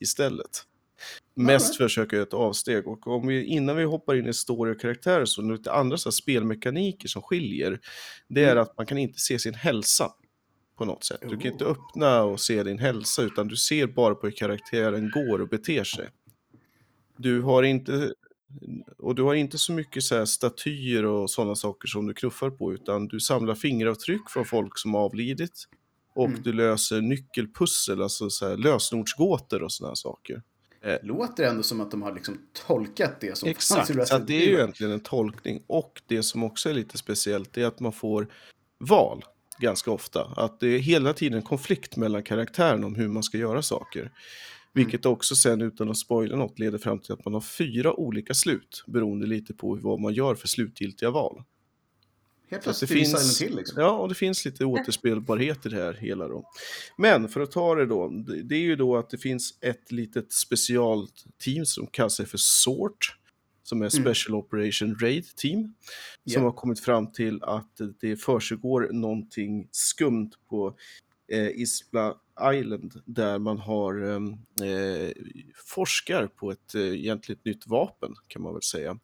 istället. 0.00 0.64
Mest 1.34 1.76
för 1.76 1.84
att 1.84 1.90
försöka 1.90 2.16
göra 2.16 2.26
ett 2.26 2.34
avsteg. 2.34 2.86
Och 2.88 3.06
om 3.06 3.26
vi, 3.26 3.44
innan 3.44 3.76
vi 3.76 3.84
hoppar 3.84 4.14
in 4.14 4.26
i 4.26 4.34
story 4.34 4.74
och 4.74 4.80
karaktärer 4.80 5.24
så 5.24 5.42
är 5.42 5.46
det 5.46 5.52
lite 5.52 5.72
andra 5.72 5.96
så 5.96 6.08
här 6.08 6.12
spelmekaniker 6.12 7.08
som 7.08 7.22
skiljer. 7.22 7.80
Det 8.28 8.44
är 8.44 8.52
Mm. 8.52 8.62
att 8.62 8.76
man 8.76 8.86
kan 8.86 8.98
inte 8.98 9.18
se 9.20 9.38
sin 9.38 9.54
hälsa 9.54 10.12
på 10.78 10.84
något 10.84 11.04
sätt. 11.04 11.20
Du 11.20 11.36
kan 11.36 11.52
inte 11.52 11.64
öppna 11.64 12.22
och 12.22 12.40
se 12.40 12.62
din 12.62 12.78
hälsa 12.78 13.22
utan 13.22 13.48
du 13.48 13.56
ser 13.56 13.86
bara 13.86 14.14
på 14.14 14.26
hur 14.26 14.34
karaktären 14.36 15.10
går 15.10 15.40
och 15.40 15.48
beter 15.48 15.84
sig. 15.84 16.08
Du 17.16 17.42
har 17.42 17.62
inte 17.62 18.14
och 18.98 19.14
du 19.14 19.22
har 19.22 19.34
inte 19.34 19.58
så 19.58 19.72
mycket 19.72 20.02
så 20.02 20.26
statyer 20.26 21.04
och 21.04 21.30
sådana 21.30 21.54
saker 21.54 21.88
som 21.88 22.06
du 22.06 22.14
knuffar 22.14 22.50
på 22.50 22.72
utan 22.72 23.06
du 23.08 23.20
samlar 23.20 23.54
fingeravtryck 23.54 24.30
från 24.30 24.44
folk 24.44 24.78
som 24.78 24.94
avlidit 24.94 25.64
och 26.14 26.26
Mm. 26.26 26.42
du 26.42 26.52
löser 26.52 27.00
nyckelpussel, 27.00 28.02
alltså 28.02 28.30
så 28.30 28.56
lösenordsgåtor 28.56 29.62
och 29.62 29.72
sådana 29.72 29.96
saker. 29.96 30.42
Låter 31.02 31.44
ändå 31.44 31.62
som 31.62 31.80
att 31.80 31.90
de 31.90 32.02
har 32.02 32.14
liksom 32.14 32.38
tolkat 32.66 33.20
det 33.20 33.38
som 33.38 33.46
fanns 33.46 33.48
i 33.48 33.50
Exakt, 33.50 33.90
Resident 33.90 34.26
det 34.26 34.42
är 34.42 34.46
ju 34.46 34.54
egentligen 34.54 34.92
en 34.92 35.00
tolkning. 35.00 35.62
Och 35.66 36.02
det 36.06 36.22
som 36.22 36.44
också 36.44 36.70
är 36.70 36.74
lite 36.74 36.98
speciellt 36.98 37.58
är 37.58 37.66
att 37.66 37.80
man 37.80 37.92
får 37.92 38.26
val 38.78 39.24
ganska 39.58 39.90
ofta. 39.90 40.32
Att 40.36 40.60
det 40.60 40.66
är 40.66 40.78
hela 40.78 41.12
tiden 41.12 41.36
en 41.36 41.42
konflikt 41.42 41.96
mellan 41.96 42.22
karaktärerna 42.22 42.86
om 42.86 42.94
hur 42.94 43.08
man 43.08 43.22
ska 43.22 43.38
göra 43.38 43.62
saker. 43.62 44.10
Vilket 44.72 45.06
också 45.06 45.36
sen 45.36 45.60
utan 45.60 45.90
att 45.90 45.98
spoila 45.98 46.36
något 46.36 46.58
leder 46.58 46.78
fram 46.78 46.98
till 46.98 47.12
att 47.12 47.24
man 47.24 47.34
har 47.34 47.40
fyra 47.40 47.92
olika 47.92 48.34
slut 48.34 48.84
beroende 48.86 49.26
lite 49.26 49.54
på 49.54 49.78
vad 49.82 50.00
man 50.00 50.14
gör 50.14 50.34
för 50.34 50.48
slutgiltiga 50.48 51.10
val. 51.10 51.42
Helt 52.50 52.66
att 52.66 52.80
det 52.80 52.86
plötsligt 52.86 53.10
finns... 53.10 53.42
Hill 53.42 53.56
liksom. 53.56 53.82
ja, 53.82 53.90
och 53.90 54.08
det 54.08 54.14
finns 54.14 54.44
lite 54.44 54.64
återspelbarhet 54.64 55.66
i 55.66 55.68
det 55.68 55.76
här 55.76 55.92
hela 55.92 56.28
då. 56.28 56.44
Men 56.98 57.28
för 57.28 57.40
att 57.40 57.50
ta 57.50 57.74
det 57.74 57.86
då, 57.86 58.08
det 58.44 58.54
är 58.54 58.60
ju 58.60 58.76
då 58.76 58.96
att 58.96 59.10
det 59.10 59.18
finns 59.18 59.58
ett 59.60 59.92
litet 59.92 60.32
specialteam 60.32 61.66
som 61.66 61.86
kallar 61.86 62.08
sig 62.08 62.26
för 62.26 62.38
SORT, 62.38 63.16
som 63.62 63.82
är 63.82 63.88
Special 63.88 64.34
Operation 64.34 64.98
Raid 65.00 65.36
Team, 65.36 65.62
som 65.62 65.72
Ja. 66.24 66.40
har 66.40 66.52
kommit 66.52 66.80
fram 66.80 67.12
till 67.12 67.42
att 67.42 67.80
det 68.00 68.16
försiggår 68.16 68.88
någonting 68.92 69.68
skumt 69.70 70.30
på 70.48 70.74
eh, 71.32 71.48
Isla 71.48 72.14
Island 72.54 73.02
där 73.04 73.38
man 73.38 73.58
har 73.58 74.02
ehm, 74.02 74.32
eh, 74.68 75.12
forskar 75.66 76.26
på 76.26 76.50
ett 76.50 76.74
eh, 76.74 76.80
egentligen 76.82 77.40
nytt 77.44 77.66
vapen 77.66 78.14
kan 78.26 78.42
man 78.42 78.52
väl 78.52 78.62
säga. 78.62 78.98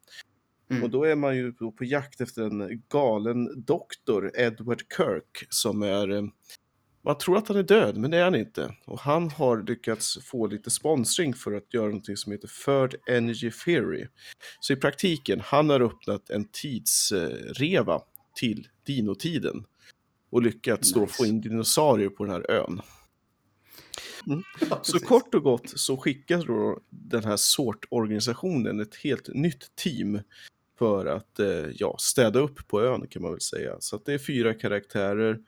Mm. 0.70 0.82
Och 0.82 0.90
då 0.90 1.04
är 1.04 1.16
man 1.16 1.36
ju 1.36 1.52
på, 1.52 1.74
jakt 1.80 2.20
efter 2.20 2.42
en 2.42 2.82
galen 2.88 3.64
doktor, 3.64 4.30
Edward 4.34 4.82
Kirk, 4.96 5.46
som 5.48 5.82
är... 5.82 6.10
eh, 6.10 6.22
Man 7.04 7.18
tror 7.18 7.36
att 7.38 7.48
han 7.48 7.56
är 7.56 7.62
död, 7.62 7.96
men 7.96 8.10
det 8.10 8.16
är 8.18 8.24
han 8.24 8.34
inte. 8.34 8.74
Och 8.84 9.00
han 9.00 9.30
har 9.30 9.62
lyckats 9.62 10.18
få 10.24 10.46
lite 10.46 10.70
sponsring 10.70 11.34
för 11.34 11.52
att 11.52 11.74
göra 11.74 11.86
någonting 11.86 12.16
som 12.16 12.32
heter 12.32 12.50
Third 12.64 12.94
Energy 13.08 13.50
Theory. 13.64 14.06
Så 14.60 14.72
i 14.72 14.76
praktiken, 14.76 15.40
han 15.40 15.70
har 15.70 15.80
öppnat 15.80 16.30
en 16.30 16.44
tidsreva 16.52 18.00
till 18.34 18.68
dinotiden 18.86 19.64
och 20.30 20.42
lyckats 20.42 20.92
då 20.92 21.00
Nice. 21.00 21.12
få 21.16 21.26
in 21.26 21.40
dinosaurier 21.40 22.08
på 22.08 22.24
den 22.24 22.32
här 22.32 22.50
ön. 22.50 22.80
Ja, 24.70 24.80
Så 24.82 24.98
kort 24.98 25.34
och 25.34 25.42
gott 25.42 25.78
så 25.78 25.96
skickar 25.96 26.44
då 26.46 26.80
den 26.90 27.24
här 27.24 27.36
SORT-organisationen 27.36 28.80
ett 28.80 28.94
helt 28.96 29.28
nytt 29.34 29.76
team 29.76 30.20
för 30.78 31.06
att 31.06 31.40
eh, 31.40 31.66
ja, 31.74 31.96
städa 31.98 32.38
upp 32.38 32.68
på 32.68 32.82
ön 32.82 33.06
kan 33.06 33.22
man 33.22 33.30
väl 33.30 33.40
säga. 33.40 33.76
Så 33.80 33.96
att 33.96 34.04
det 34.04 34.12
är 34.14 34.18
fyra 34.18 34.54
karaktärer 34.54 35.38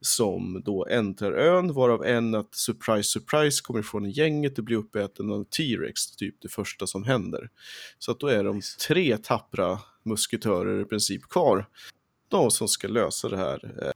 som 0.00 0.62
då 0.64 0.86
äntrar 0.86 1.32
ön, 1.32 1.72
varav 1.72 2.04
en 2.04 2.34
att 2.34 2.54
surprise, 2.54 3.10
surprise 3.10 3.62
kommer 3.62 3.80
ifrån 3.80 4.10
gänget 4.10 4.58
och 4.58 4.64
blir 4.64 4.76
uppäten 4.76 5.30
av 5.30 5.44
T-Rex, 5.44 6.16
typ 6.16 6.34
det 6.40 6.48
första 6.48 6.86
som 6.86 7.04
händer. 7.04 7.50
Så 7.98 8.12
att 8.12 8.20
då 8.20 8.26
är 8.26 8.44
de 8.44 8.60
tre 8.88 9.16
tappra 9.16 9.78
musketörer 10.04 10.80
i 10.80 10.84
princip 10.84 11.22
kvar. 11.22 11.66
De 12.28 12.50
som 12.50 12.68
ska 12.68 12.88
lösa 12.88 13.28
det 13.28 13.36
här 13.36 13.74
eh, 13.82 13.92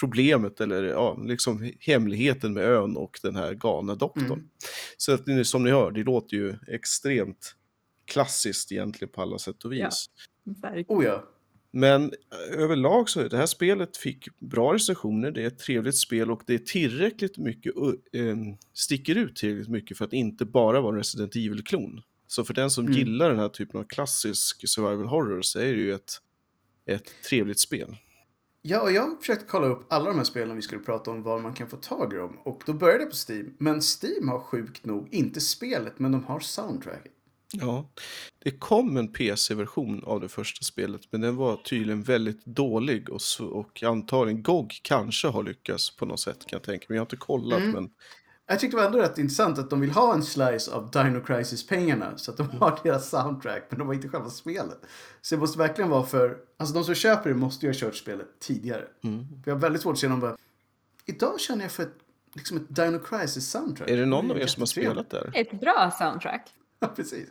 problemet 0.00 0.60
eller 0.60 0.84
ja, 0.84 1.18
liksom 1.24 1.72
hemligheten 1.80 2.52
med 2.52 2.64
ön 2.64 2.96
och 2.96 3.18
den 3.22 3.36
här 3.36 3.54
galna 3.54 3.94
doktorn. 3.94 4.26
Mm. 4.26 4.48
Så 4.96 5.12
att 5.12 5.46
som 5.46 5.64
ni 5.64 5.70
hör, 5.70 5.90
det 5.90 6.04
låter 6.04 6.36
ju 6.36 6.54
extremt 6.68 7.54
klassiskt 8.04 8.72
egentligen 8.72 9.12
på 9.12 9.22
alla 9.22 9.38
sätt 9.38 9.64
och 9.64 9.72
vis. 9.72 9.80
Ja. 10.44 10.52
Verkligen. 10.62 10.98
Oh 10.98 11.04
ja. 11.04 11.24
Men 11.70 12.04
eh, 12.04 12.60
överlag 12.62 13.08
så 13.08 13.20
är 13.20 13.28
det 13.28 13.36
här 13.36 13.46
spelet 13.46 13.96
fick 13.96 14.28
bra 14.38 14.74
recensioner, 14.74 15.30
det 15.30 15.42
är 15.42 15.46
ett 15.46 15.58
trevligt 15.58 15.96
spel 15.96 16.30
och 16.30 16.42
det 16.46 16.54
är 16.54 16.58
tillräckligt 16.58 17.38
mycket, 17.38 17.72
uh, 17.76 18.22
eh, 18.22 18.36
sticker 18.74 19.14
ut 19.14 19.36
tillräckligt 19.36 19.68
mycket 19.68 19.98
för 19.98 20.04
att 20.04 20.12
inte 20.12 20.44
bara 20.44 20.80
vara 20.80 20.92
en 20.92 20.98
Resident 20.98 21.36
Evil-klon. 21.36 22.00
Så 22.26 22.44
för 22.44 22.54
den 22.54 22.70
som 22.70 22.86
Mm. 22.86 22.98
gillar 22.98 23.30
den 23.30 23.38
här 23.38 23.48
typen 23.48 23.80
av 23.80 23.84
klassisk 23.84 24.68
survival 24.68 25.06
horror 25.06 25.42
så 25.42 25.58
är 25.58 25.72
det 25.72 25.80
ju 25.80 25.94
ett, 25.94 26.12
ett 26.86 27.10
trevligt 27.28 27.60
spel. 27.60 27.96
Ja, 28.62 28.82
och 28.82 28.92
jag 28.92 29.20
försökte 29.20 29.44
kolla 29.48 29.66
upp 29.66 29.92
alla 29.92 30.04
de 30.04 30.16
här 30.16 30.24
spelen 30.24 30.56
vi 30.56 30.62
skulle 30.62 30.82
prata 30.82 31.10
om, 31.10 31.22
var 31.22 31.38
man 31.38 31.54
kan 31.54 31.68
få 31.68 31.76
tag 31.76 32.12
i 32.12 32.16
dem. 32.16 32.38
Och 32.44 32.62
då 32.66 32.72
började 32.72 33.02
jag 33.02 33.10
på 33.10 33.16
Steam. 33.30 33.54
Men 33.58 33.80
Steam 33.80 34.28
har 34.28 34.40
sjukt 34.40 34.84
nog, 34.86 35.08
inte 35.10 35.40
spelet, 35.40 35.98
men 35.98 36.12
de 36.12 36.24
har 36.24 36.40
soundtracket. 36.40 37.12
Ja, 37.60 37.90
det 38.44 38.50
kom 38.50 38.96
en 38.96 39.12
PC-version 39.12 40.04
av 40.06 40.20
det 40.20 40.28
första 40.28 40.62
spelet, 40.64 41.00
men 41.10 41.20
den 41.20 41.36
var 41.36 41.56
tydligen 41.56 42.02
väldigt 42.02 42.44
dålig 42.44 43.08
och, 43.10 43.20
och 43.52 43.82
antagligen 43.82 44.42
GOG 44.42 44.72
kanske 44.82 45.28
har 45.28 45.42
lyckats 45.42 45.96
på 45.96 46.06
något 46.06 46.20
sätt 46.20 46.46
kan 46.46 46.56
jag 46.56 46.62
tänka 46.62 46.86
mig. 46.88 46.96
Jag 46.96 47.00
har 47.00 47.06
inte 47.06 47.16
kollat, 47.16 47.58
Mm. 47.60 47.70
men 47.72 47.90
Jag 48.46 48.60
tyckte 48.60 48.76
det 48.76 48.80
var 48.80 48.86
ändå 48.86 48.98
rätt 48.98 49.18
intressant 49.18 49.58
att 49.58 49.70
de 49.70 49.80
vill 49.80 49.90
ha 49.90 50.14
en 50.14 50.22
slice 50.22 50.72
av 50.72 50.90
Dino 50.90 51.20
Crisis-pengarna. 51.20 52.18
Så 52.18 52.30
att 52.30 52.36
de 52.36 52.50
har 52.50 52.78
deras 52.82 53.10
soundtrack, 53.10 53.66
men 53.70 53.78
de 53.78 53.88
har 53.88 53.94
inte 53.94 54.08
själva 54.08 54.30
spelet. 54.30 54.78
Så 55.20 55.34
det 55.34 55.38
måste 55.40 55.58
verkligen 55.58 55.90
vara 55.90 56.02
för... 56.06 56.36
Alltså 56.58 56.74
de 56.74 56.84
som 56.84 56.94
köper 56.94 57.30
det 57.30 57.36
måste 57.36 57.66
ju 57.66 57.72
ha 57.72 57.78
kört 57.78 57.96
spelet 57.96 58.26
tidigare. 58.40 58.84
mm. 59.04 59.26
För 59.44 59.50
jag 59.50 59.54
har 59.56 59.60
väldigt 59.60 59.82
svårt 59.82 59.92
att 59.92 59.98
se 59.98 60.08
någon 60.08 60.20
bara... 60.20 60.36
Idag 61.06 61.40
känner 61.40 61.62
jag 61.62 61.72
för 61.72 61.82
ett, 61.82 61.94
liksom 62.34 62.56
ett 62.56 62.76
Dino 62.76 62.98
Crisis-soundtrack. 62.98 63.90
är 63.90 63.96
det 63.96 64.06
någon 64.06 64.30
är 64.30 64.34
av 64.34 64.40
er 64.40 64.46
som 64.46 64.60
har 64.60 64.66
spelat 64.66 65.10
där? 65.10 65.30
Ett 65.34 65.60
bra 65.60 65.90
soundtrack. 65.98 66.50
Ja, 66.82 66.88
precis. 66.96 67.28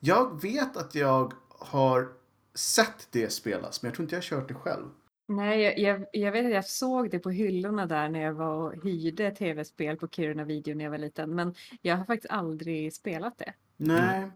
Jag 0.00 0.42
vet 0.42 0.76
att 0.76 0.94
jag 0.94 1.32
har 1.48 2.08
sett 2.54 3.08
det 3.10 3.30
spelas, 3.32 3.82
men 3.82 3.88
jag 3.88 3.94
tror 3.96 4.04
inte 4.04 4.14
jag 4.14 4.20
har 4.22 4.24
kört 4.40 4.48
det 4.48 4.54
själv. 4.54 4.84
Nej, 5.26 5.62
jag, 5.62 5.78
jag, 5.78 6.06
jag 6.12 6.32
vet 6.32 6.46
att 6.46 6.52
jag 6.52 6.64
såg 6.66 7.10
det 7.10 7.18
på 7.18 7.30
hyllorna 7.30 7.86
där 7.86 8.08
när 8.08 8.20
jag 8.22 8.32
var 8.34 8.54
och 8.54 8.84
hyrde 8.84 9.30
tv-spel 9.30 9.96
på 9.96 10.08
Kiruna 10.08 10.44
Video 10.44 10.74
när 10.74 10.84
jag 10.84 10.90
var 10.90 10.98
liten. 10.98 11.34
Men 11.34 11.54
jag 11.82 11.96
har 11.96 12.04
faktiskt 12.04 12.32
aldrig 12.32 12.94
spelat 12.94 13.38
det. 13.38 13.52
Nej. 13.76 14.30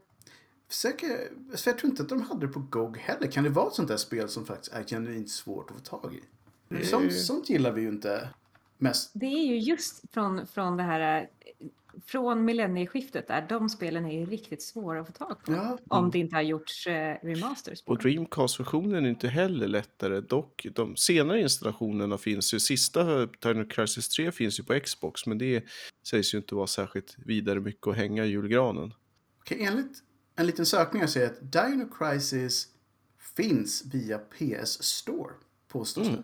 Säker, 0.69 1.29
så 1.55 1.69
jag 1.69 1.79
tror 1.79 1.91
inte 1.91 2.03
att 2.03 2.09
de 2.09 2.23
hade 2.23 2.47
det 2.47 2.53
på 2.53 2.61
GOG 2.61 2.97
heller. 2.99 3.27
Kan 3.31 3.45
det 3.45 3.51
vara 3.51 3.67
ett 3.69 3.75
sånt 3.75 3.89
där 3.89 3.97
spel 3.97 4.29
som 4.29 4.47
faktiskt 4.47 4.73
är 4.73 4.83
genuint 4.85 5.31
svårt 5.31 5.71
att 5.71 5.77
få 5.89 5.99
tag 6.01 6.15
i? 6.15 6.21
Det- 6.69 6.85
Sånt, 6.87 7.13
sånt 7.13 7.51
gillar 7.51 7.73
vi 7.73 7.81
ju 7.83 7.89
inte 7.89 8.29
mest. 8.79 9.11
Det 9.15 9.27
är 9.27 9.47
ju 9.47 9.59
just 9.59 10.03
från, 10.13 10.47
från 10.47 10.77
det 10.77 10.83
här 10.83 11.21
eh, 11.21 11.67
från 12.07 12.45
millennieskiftet 12.45 13.29
där. 13.29 13.47
De 13.49 13.69
spelen 13.69 14.05
är 14.07 14.19
ju 14.21 14.27
riktigt 14.27 14.63
svåra 14.63 15.01
att 15.01 15.07
få 15.07 15.13
tag 15.13 15.45
på. 15.45 15.53
Ja. 15.53 15.79
Om 15.89 16.11
det 16.11 16.19
inte 16.19 16.37
har 16.37 16.43
gjorts 16.43 16.87
eh, 16.87 17.17
remasters 17.23 17.83
på 17.83 17.93
Och. 17.93 17.99
Dreamcast-versionen 17.99 19.05
är 19.05 19.09
inte 19.09 19.29
heller 19.29 19.69
lättare. 19.69 20.21
Dock, 20.21 20.67
de 20.75 20.97
senare 20.97 21.41
installationerna 21.41 22.19
finns 22.19 22.55
ju. 22.55 22.61
Sista 22.61 23.27
Dino 23.27 23.65
Crisis 23.69 24.09
3 24.09 24.33
finns 24.33 24.61
ju 24.61 24.65
på 24.65 24.81
Xbox, 24.81 25.27
men 25.27 25.39
det 25.39 25.65
sägs 26.09 26.35
ju 26.35 26.39
inte 26.39 26.55
vara 26.55 26.67
särskilt 26.67 27.17
vidare 27.19 27.61
mycket 27.61 27.87
att 27.87 27.97
hänga 27.97 28.25
i 28.25 28.29
julgranen. 28.29 28.95
Okej, 29.41 29.63
enligt 29.65 30.03
en 30.37 30.47
liten 30.47 30.67
sökning 30.67 31.01
jag 31.01 31.11
säger 31.11 31.27
att 31.27 31.53
Dino 31.53 31.89
Crisis 31.99 32.69
finns 33.37 33.85
via 33.95 34.19
PS 34.19 34.83
Store, 34.83 35.33
påstås 35.69 36.07
Mm. 36.07 36.17
det. 36.17 36.23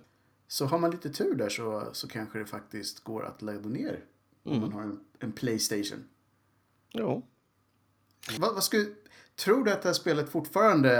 Så 0.48 0.66
har 0.66 0.78
man 0.78 0.90
lite 0.90 1.10
tur 1.10 1.34
där 1.34 1.48
så, 1.48 1.88
så 1.92 2.08
kanske 2.08 2.38
det 2.38 2.46
faktiskt 2.46 3.04
går 3.04 3.26
att 3.26 3.42
ladda 3.42 3.68
ner 3.68 4.00
om 4.42 4.52
Mm. 4.52 4.60
man 4.62 4.72
har 4.72 4.82
en, 4.82 5.00
en 5.24 5.32
Playstation. 5.32 6.04
Ja, 6.92 7.22
Vad, 8.38 8.54
vad 8.54 8.64
skulle, 8.64 8.86
tror 9.36 9.64
du 9.64 9.70
att 9.72 9.82
det 9.82 9.88
här 9.88 9.94
spelet 9.94 10.28
fortfarande 10.28 10.90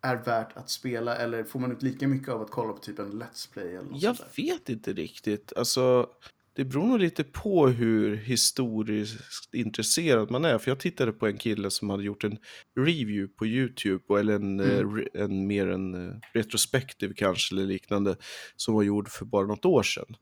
är 0.00 0.16
värt 0.16 0.56
att 0.56 0.70
spela 0.70 1.16
eller 1.16 1.44
får 1.44 1.60
man 1.60 1.72
ut 1.72 1.82
lika 1.82 2.08
mycket 2.08 2.28
av 2.28 2.42
att 2.42 2.50
kolla 2.50 2.72
på 2.72 2.78
typ 2.78 2.98
en 2.98 3.22
Let's 3.22 3.52
Play 3.52 3.68
eller 3.68 3.90
något 3.90 4.02
jag 4.02 4.16
vet 4.36 4.68
inte 4.68 4.92
riktigt. 4.92 5.52
Alltså, 5.56 6.10
det 6.54 6.64
beror 6.64 6.86
nog 6.86 6.98
lite 7.00 7.24
på 7.24 7.68
hur 7.68 8.16
historiskt 8.16 9.54
intresserad 9.54 10.30
man 10.30 10.44
är. 10.44 10.58
För 10.58 10.70
jag 10.70 10.80
tittade 10.80 11.12
på 11.12 11.26
en 11.26 11.38
kille 11.38 11.70
som 11.70 11.90
hade 11.90 12.04
gjort 12.04 12.24
en 12.24 12.38
review 12.80 13.32
på 13.36 13.46
YouTube, 13.46 14.04
och- 14.06 14.20
eller 14.20 14.34
en, 14.34 14.60
eh, 14.60 14.78
Mm. 14.78 14.96
re- 14.96 15.08
en 15.14 15.46
mer 15.46 15.68
en 15.68 16.08
eh, 16.08 16.14
retrospektiv 16.34 17.12
kanske, 17.16 17.54
eller 17.54 17.66
liknande, 17.66 18.16
som 18.56 18.74
var 18.74 18.82
gjord 18.82 19.08
för 19.08 19.24
bara 19.24 19.46
något 19.46 19.64
år 19.64 19.82
sedan. 19.82 20.16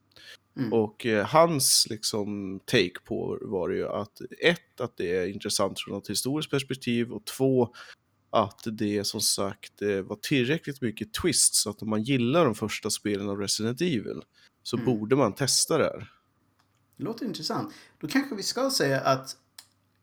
Mm. 0.57 0.73
Och 0.73 1.05
eh, 1.05 1.25
hans 1.25 1.87
liksom 1.89 2.59
take 2.65 2.99
på 3.05 3.37
var 3.41 3.69
ju 3.69 3.87
att 3.87 4.21
ett, 4.41 4.81
att 4.81 4.97
det 4.97 5.15
är 5.17 5.27
intressant 5.27 5.79
från 5.79 5.97
ett 5.97 6.09
historiskt 6.09 6.51
perspektiv 6.51 7.11
och 7.11 7.25
två, 7.25 7.73
att 8.29 8.59
det 8.71 9.03
som 9.07 9.21
sagt 9.21 9.81
eh, 9.81 10.01
var 10.01 10.15
tillräckligt 10.21 10.81
mycket 10.81 11.13
twists 11.13 11.61
så 11.63 11.69
att 11.69 11.81
om 11.81 11.89
man 11.89 12.03
gillar 12.03 12.45
de 12.45 12.55
första 12.55 12.89
spelen 12.89 13.29
av 13.29 13.37
Resident 13.39 13.81
Evil 13.81 14.21
så 14.63 14.77
Mm. 14.77 14.85
borde 14.85 15.15
man 15.15 15.33
testa 15.35 15.77
det 15.77 15.83
här. 15.83 16.11
Det 17.01 17.05
låter 17.05 17.25
intressant. 17.25 17.73
Då 17.99 18.07
kanske 18.07 18.35
vi 18.35 18.43
ska 18.43 18.69
säga 18.69 19.01
att 19.01 19.37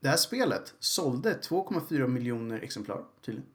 det 0.01 0.09
här 0.09 0.17
spelet 0.17 0.75
sålde 0.79 1.39
2,4 1.43 2.09
miljoner 2.09 2.61
exemplar 2.61 3.05
tydligen. 3.25 3.51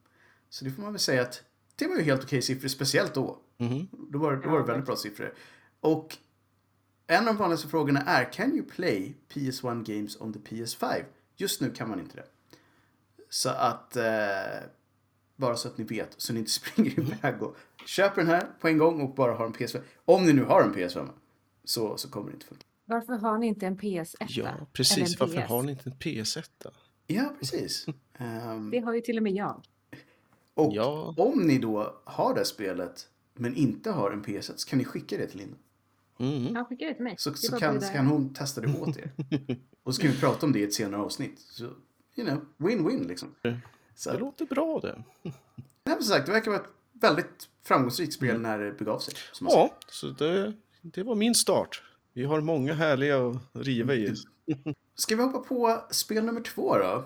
Så 0.50 0.66
det 0.66 0.72
får 0.72 0.82
man 0.82 0.94
väl 0.94 1.00
säga 1.00 1.22
att 1.22 1.44
det 1.76 1.88
var 1.88 1.96
ju 1.96 2.02
helt 2.02 2.24
okej 2.24 2.42
siffror, 2.42 2.68
speciellt 2.68 3.14
då. 3.14 3.40
Mhm. 3.58 3.88
Då 3.92 4.20
var, 4.20 4.36
då 4.36 4.50
var 4.50 4.60
det 4.60 4.66
väldigt 4.66 4.86
bra 4.86 4.96
siffror. 4.96 5.34
Och 5.80 6.18
en 7.08 7.20
av 7.20 7.26
de 7.26 7.38
vanligaste 7.38 7.68
frågorna 7.68 8.02
är 8.02 8.34
Can 8.34 8.52
you 8.56 8.66
play 8.70 9.18
PS1 9.34 9.84
games 9.84 10.22
on 10.22 10.34
the 10.34 10.40
PS5? 10.40 11.04
Just 11.36 11.62
nu 11.62 11.72
kan 11.72 11.90
man 11.90 12.00
inte 12.00 12.16
det. 12.16 12.26
Så 13.30 13.50
att 13.50 13.96
eh, 13.96 14.04
bara 15.36 15.56
så 15.56 15.68
att 15.68 15.78
ni 15.78 15.84
vet, 15.84 16.14
så 16.18 16.34
ni 16.34 16.40
inte 16.40 16.52
springer 16.62 17.00
iväg 17.00 17.44
och 17.44 17.58
köper 17.86 18.22
den 18.22 18.28
här 18.28 18.48
på 18.60 18.68
en 18.68 18.78
gång 18.78 19.02
och 19.02 19.16
bara 19.16 19.34
har 19.34 19.46
en 19.46 19.54
PS5. 19.54 19.82
Om 20.06 20.26
ni 20.26 20.34
nu 20.34 20.44
har 20.44 20.62
en 20.62 20.76
PS5 20.76 21.10
så, 21.64 21.98
så 21.98 22.10
kommer 22.10 22.28
det 22.28 22.34
inte 22.34 22.46
funka. 22.46 22.66
Varför 22.86 23.13
har 23.13 23.38
ni 23.38 23.48
inte 23.48 23.68
en 23.68 23.78
PS1? 23.78 24.16
Ja, 24.30 24.52
precis. 24.74 25.20
Varför 25.20 25.42
PS? 25.42 25.50
har 25.50 25.63
ni 25.63 25.72
inte 25.72 25.90
en 25.90 25.96
PS1? 25.96 26.50
då? 26.63 26.70
Ja, 27.08 27.34
precis. 27.40 27.86
Ehm, 28.18 28.72
Det 28.72 28.80
har 28.80 28.94
ju 28.94 29.02
till 29.02 29.18
och 29.18 29.24
med 29.24 29.34
jag. 29.34 29.62
och 30.54 30.74
Ja. 30.74 31.13
om 31.18 31.40
ni 31.48 31.58
då 31.60 32.02
har 32.04 32.34
det 32.34 32.40
här 32.40 32.46
spelet 32.46 33.08
men 33.34 33.56
inte 33.56 33.92
har 33.92 34.12
en 34.12 34.24
PS1 34.24 34.54
så 34.58 34.70
kan 34.70 34.80
ni 34.80 34.86
skicka 34.86 35.18
det 35.18 35.28
till 35.28 35.38
Linda. 35.40 35.58
Mhm. 36.18 36.56
Han 36.56 36.66
skickar 36.66 36.88
det 36.88 36.94
till 36.94 37.04
mig. 37.04 37.16
Så, 37.18 37.34
så, 37.34 37.58
kan, 37.58 37.82
så 37.82 37.94
kan 37.94 38.08
hon 38.08 38.34
testa 38.34 38.62
det 38.62 38.80
åt 38.82 38.98
er. 38.98 39.12
Och 39.84 39.96
så 39.96 40.02
kan 40.02 40.12
vi 40.12 40.20
prata 40.20 40.46
om 40.46 40.52
det 40.52 40.60
i 40.60 40.63
ett 40.63 40.74
senare 40.74 41.02
avsnitt. 41.02 41.40
Så, 41.40 41.63
you 42.16 42.28
know, 42.28 42.46
win-win 42.58 43.08
liksom. 43.08 43.30
Så, 43.42 43.48
Det 43.48 43.60
nej, 44.12 44.20
låter 44.20 44.46
bra 44.46 44.80
det. 44.80 45.04
men 45.84 45.96
som 45.96 46.04
sagt, 46.04 46.25
det 46.25 46.32
verkar 46.32 46.52
vara 46.52 46.62
ett 46.62 46.68
väldigt 46.94 47.50
framgångsrikt 47.63 48.13
spel 48.13 48.42
när 48.42 48.60
det 48.60 48.72
begav 48.72 49.00
sig. 49.00 49.13
Ja, 49.42 49.78
så 49.88 50.08
det, 50.10 50.54
det 50.82 51.04
var 51.04 51.16
min 51.16 51.36
start. 51.36 51.84
Vi 52.13 52.24
har 52.24 52.41
många 52.41 52.74
härliga 52.74 53.27
att 53.27 53.38
riva 53.53 53.93
i. 53.93 54.15
Ska 54.96 55.15
vi 55.15 55.24
hoppa 55.24 55.39
på 55.39 55.84
spel 55.89 56.25
nummer 56.25 56.41
två 56.41 56.77
då? 56.77 57.05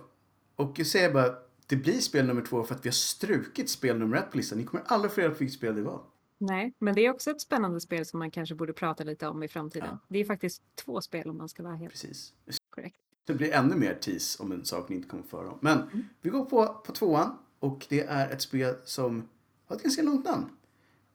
Och 0.55 0.79
jag 0.79 0.87
säger 0.87 1.13
bara, 1.13 1.35
det 1.67 1.75
blir 1.75 1.99
spel 1.99 2.25
nummer 2.25 2.41
två 2.41 2.63
för 2.63 2.75
att 2.75 2.85
vi 2.85 2.89
har 2.89 2.93
strukit 2.93 3.69
spel 3.69 3.97
nummer 3.97 4.17
ett 4.17 4.31
på 4.31 4.37
listan. 4.37 4.57
Ni 4.57 4.65
kommer 4.65 4.83
aldrig 4.87 5.11
få 5.11 5.21
reda 5.21 5.33
på 5.33 5.39
vilket 5.39 5.57
spel 5.57 5.75
det 5.75 5.81
var. 5.81 6.01
Nej, 6.37 6.73
men 6.79 6.95
det 6.95 7.05
är 7.05 7.11
också 7.11 7.31
ett 7.31 7.41
spännande 7.41 7.81
spel 7.81 8.05
som 8.05 8.19
man 8.19 8.31
kanske 8.31 8.55
borde 8.55 8.73
prata 8.73 9.03
lite 9.03 9.27
om 9.27 9.43
i 9.43 9.47
framtiden. 9.47 9.89
Ja. 9.91 9.99
Det 10.07 10.19
är 10.19 10.25
faktiskt 10.25 10.61
två 10.75 11.01
spel 11.01 11.29
om 11.29 11.37
man 11.37 11.49
ska 11.49 11.63
vara 11.63 11.75
helt 11.75 11.91
Precis. 11.91 12.33
korrekt. 12.69 12.97
Det 13.25 13.33
blir 13.33 13.53
ännu 13.53 13.75
mer 13.75 13.93
tease 13.93 14.43
om 14.43 14.51
en 14.51 14.65
sak 14.65 14.89
ni 14.89 14.95
inte 14.95 15.07
kommer 15.07 15.23
föra 15.23 15.49
om. 15.49 15.57
Men 15.61 16.07
vi 16.21 16.29
går 16.29 16.45
på, 16.45 16.67
på 16.67 16.91
tvåan 16.91 17.37
och 17.59 17.85
det 17.89 18.01
är 18.01 18.29
ett 18.29 18.41
spel 18.41 18.75
som 18.83 19.27
har 19.65 19.75
ett 19.75 19.83
ganska 19.83 20.01
långt 20.01 20.25
namn. 20.25 20.45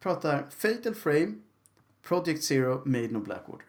Pratar 0.01 0.47
Fatal 0.51 0.95
Frame, 0.95 1.35
Project 2.03 2.45
Zero, 2.45 2.83
Maiden 2.85 3.17
of 3.17 3.25
Blackwater. 3.25 3.67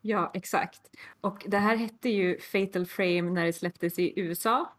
Ja, 0.00 0.30
exakt. 0.34 0.80
Och 1.20 1.44
det 1.48 1.58
här 1.58 1.76
hette 1.76 2.08
ju 2.08 2.38
Fatal 2.38 2.86
Frame 2.86 3.22
när 3.22 3.44
det 3.44 3.52
släpptes 3.52 3.98
i 3.98 4.20
USA. 4.20 4.72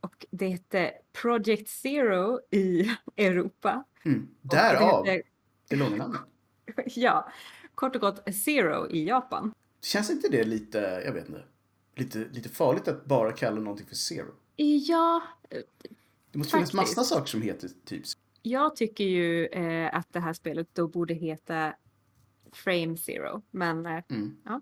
Och 0.00 0.26
det 0.30 0.48
hette 0.48 0.92
Project 1.22 1.68
Zero 1.68 2.40
i 2.50 2.90
Europa. 3.16 3.84
Mm. 4.04 4.28
Därav 4.42 5.04
Det 5.04 5.10
hette, 5.10 5.28
det 5.68 5.76
långa 5.76 5.96
namnet. 5.96 6.20
ja, 6.86 7.32
kort 7.74 7.94
och 7.94 8.00
gott 8.00 8.34
Zero 8.34 8.90
i 8.90 9.04
Japan. 9.08 9.54
Känns 9.82 10.10
inte 10.10 10.28
det 10.28 10.44
lite, 10.44 11.02
jag 11.04 11.12
vet 11.12 11.28
inte, 11.28 11.44
lite, 11.94 12.18
lite 12.18 12.48
farligt 12.48 12.88
att 12.88 13.04
bara 13.04 13.32
kalla 13.32 13.60
någonting 13.60 13.86
för 13.86 13.94
Zero? 13.94 14.34
Ja, 14.56 15.22
Det 16.32 16.38
måste 16.38 16.50
finnas 16.50 16.72
Faktiskt. 16.72 16.96
massa 16.96 17.14
saker 17.14 17.26
som 17.26 17.42
heter 17.42 17.70
typ 17.84 18.04
jag 18.42 18.76
tycker 18.76 19.04
ju 19.04 19.46
eh, 19.46 19.94
att 19.96 20.12
det 20.12 20.20
här 20.20 20.32
spelet 20.32 20.68
då 20.72 20.88
borde 20.88 21.14
heta 21.14 21.74
Frame 22.52 22.96
Zero. 22.96 23.42
Men 23.50 23.86
eh, 23.86 24.02
mm. 24.10 24.36
Ja. 24.44 24.60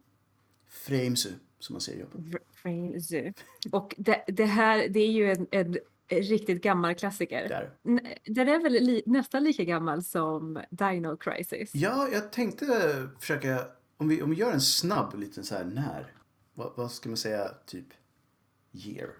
Framesu, 0.69 1.31
som 1.59 1.75
man 1.75 1.81
säger. 1.81 2.07
v- 2.15 2.39
Frame 2.53 3.01
Zero. 3.01 3.33
Och 3.73 3.95
det, 3.99 4.25
det 4.27 4.45
här, 4.45 4.89
det 4.89 5.01
är 5.01 5.11
ju 5.13 5.31
en, 5.33 5.47
en 5.51 5.77
riktigt 6.09 6.63
gammal 6.63 6.95
klassiker. 6.95 7.49
Där. 7.49 7.71
Den 8.25 8.49
är 8.49 8.63
väl 8.63 8.73
li, 8.73 9.03
nästan 9.07 9.45
lika 9.45 9.65
gammal 9.65 10.03
som 10.03 10.61
Dino 10.71 11.17
Crisis. 11.17 11.71
Ja, 11.75 12.09
jag 12.13 12.33
tänkte 12.33 12.67
försöka, 13.21 13.67
om 13.97 14.09
vi, 14.09 14.23
om 14.23 14.31
vi 14.31 14.37
gör 14.37 14.53
en 14.53 14.61
snabb 14.61 15.19
liten 15.19 15.45
så 15.45 15.55
här 15.55 15.65
när. 15.65 16.13
Vad, 16.55 16.73
vad 16.77 16.93
ska 16.93 17.09
man 17.09 17.17
säga, 17.17 17.49
typ 17.67 17.87
year? 18.73 19.11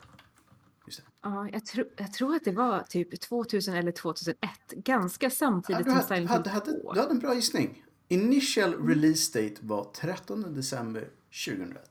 Ja, 1.23 1.49
jag, 1.53 1.67
tro, 1.67 1.85
jag 1.97 2.13
tror 2.13 2.35
att 2.37 2.45
det 2.45 2.53
var 2.53 2.81
typ 2.83 3.21
2000 3.21 3.75
eller 3.75 3.93
2001. 3.93 4.39
Ganska 4.71 5.27
Ja, 5.27 5.31
samtidigt 5.31 5.85
du, 5.85 5.91
som 5.91 5.93
hade, 5.95 6.07
Silent 6.07 6.31
Hill 6.31 6.53
hade, 6.53 6.73
2. 6.83 6.93
du 6.93 7.01
hade 7.01 7.11
en 7.13 7.19
bra 7.19 7.35
gissning. 7.35 7.85
Initial 8.09 8.87
release 8.87 9.41
date 9.43 9.57
var 9.61 9.85
13 9.85 10.55
december 10.55 11.09
2001. 11.47 11.91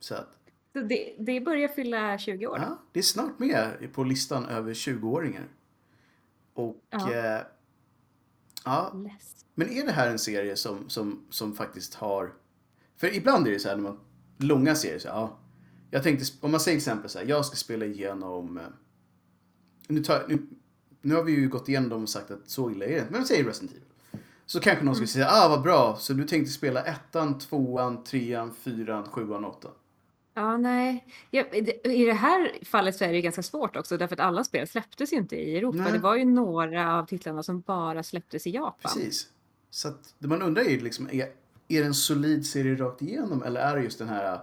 Så 0.00 0.14
att, 0.14 0.28
Så 0.72 0.80
det, 0.80 1.14
det 1.18 1.40
börjar 1.40 1.68
fylla 1.68 2.18
20 2.18 2.46
år. 2.46 2.58
ja, 2.58 2.78
det 2.92 2.98
är 2.98 3.02
snart 3.02 3.38
med 3.38 3.88
på 3.92 4.04
listan 4.04 4.44
över 4.44 4.74
20-åringar. 4.74 5.48
Och 6.54 6.76
Ja. 6.90 7.12
eh, 7.14 7.40
ja. 8.64 8.92
Men 9.54 9.68
är 9.70 9.86
det 9.86 9.92
här 9.92 10.10
en 10.10 10.18
serie 10.18 10.56
som, 10.56 10.88
som, 10.88 11.26
som 11.30 11.54
faktiskt 11.54 11.94
har... 11.94 12.32
För 12.96 13.16
ibland 13.16 13.46
är 13.46 13.50
det 13.50 13.58
så 13.58 13.68
här 13.68 13.76
när 13.76 13.82
man... 13.82 13.98
Långa 14.38 14.74
serier, 14.74 14.98
så 14.98 15.08
här, 15.08 15.14
ja. 15.14 15.38
Jag 15.90 16.02
tänkte, 16.02 16.24
om 16.40 16.50
man 16.50 16.60
säger 16.60 16.76
exempel 16.76 17.10
så 17.10 17.18
här, 17.18 17.26
jag 17.26 17.44
ska 17.46 17.56
spela 17.56 17.84
igenom... 17.86 18.58
eh, 18.58 18.64
Nu, 19.88 20.02
tar, 20.04 20.24
nu, 20.28 20.46
nu 21.02 21.14
har 21.14 21.22
vi 21.22 21.32
ju 21.32 21.48
gått 21.48 21.68
igenom 21.68 21.88
dem 21.88 22.02
och 22.02 22.08
sagt 22.08 22.30
att 22.30 22.48
så 22.50 22.70
illa 22.70 22.84
är 22.84 22.90
det 22.90 22.98
inte, 22.98 23.12
men 23.12 23.24
säg 23.24 23.42
Resident 23.42 23.72
Evil. 23.72 23.84
Så 24.50 24.60
kanske 24.60 24.84
någon 24.84 24.94
skulle 24.94 25.08
säga, 25.08 25.28
ah 25.30 25.48
vad 25.48 25.62
bra, 25.62 25.96
så 25.96 26.12
du 26.12 26.24
tänkte 26.24 26.52
spela 26.52 26.82
ettan, 26.82 27.38
tvåan, 27.38 28.04
trean, 28.04 28.54
fyran, 28.54 29.04
sjuan, 29.04 29.44
åttan. 29.44 29.70
Ja, 30.34 30.56
nej. 30.56 31.06
Ja, 31.30 31.44
I 31.84 32.04
det 32.04 32.12
här 32.12 32.64
fallet 32.64 32.96
så 32.96 33.04
är 33.04 33.08
det 33.08 33.14
ju 33.14 33.22
ganska 33.22 33.42
svårt 33.42 33.76
också 33.76 33.96
därför 33.96 34.14
att 34.16 34.20
alla 34.20 34.44
spel 34.44 34.68
släpptes 34.68 35.12
ju 35.12 35.16
inte 35.16 35.36
i 35.36 35.56
Europa. 35.56 35.78
Nej. 35.78 35.92
Det 35.92 35.98
var 35.98 36.16
ju 36.16 36.24
några 36.24 36.98
av 36.98 37.06
titlarna 37.06 37.42
som 37.42 37.60
bara 37.60 38.02
släpptes 38.02 38.46
i 38.46 38.50
Japan. 38.50 38.92
Precis. 38.94 39.28
Så 39.70 39.88
att 39.88 40.14
det 40.18 40.28
man 40.28 40.42
undrar 40.42 40.62
är 40.62 40.70
ju 40.70 40.80
liksom, 40.80 41.08
är, 41.12 41.28
är 41.68 41.80
det 41.80 41.86
en 41.86 41.94
solid 41.94 42.46
serie 42.46 42.74
rakt 42.74 43.02
igenom 43.02 43.42
eller 43.42 43.60
är 43.60 43.76
det 43.76 43.82
just 43.82 43.98
den 43.98 44.08
här 44.08 44.32
äh, 44.34 44.40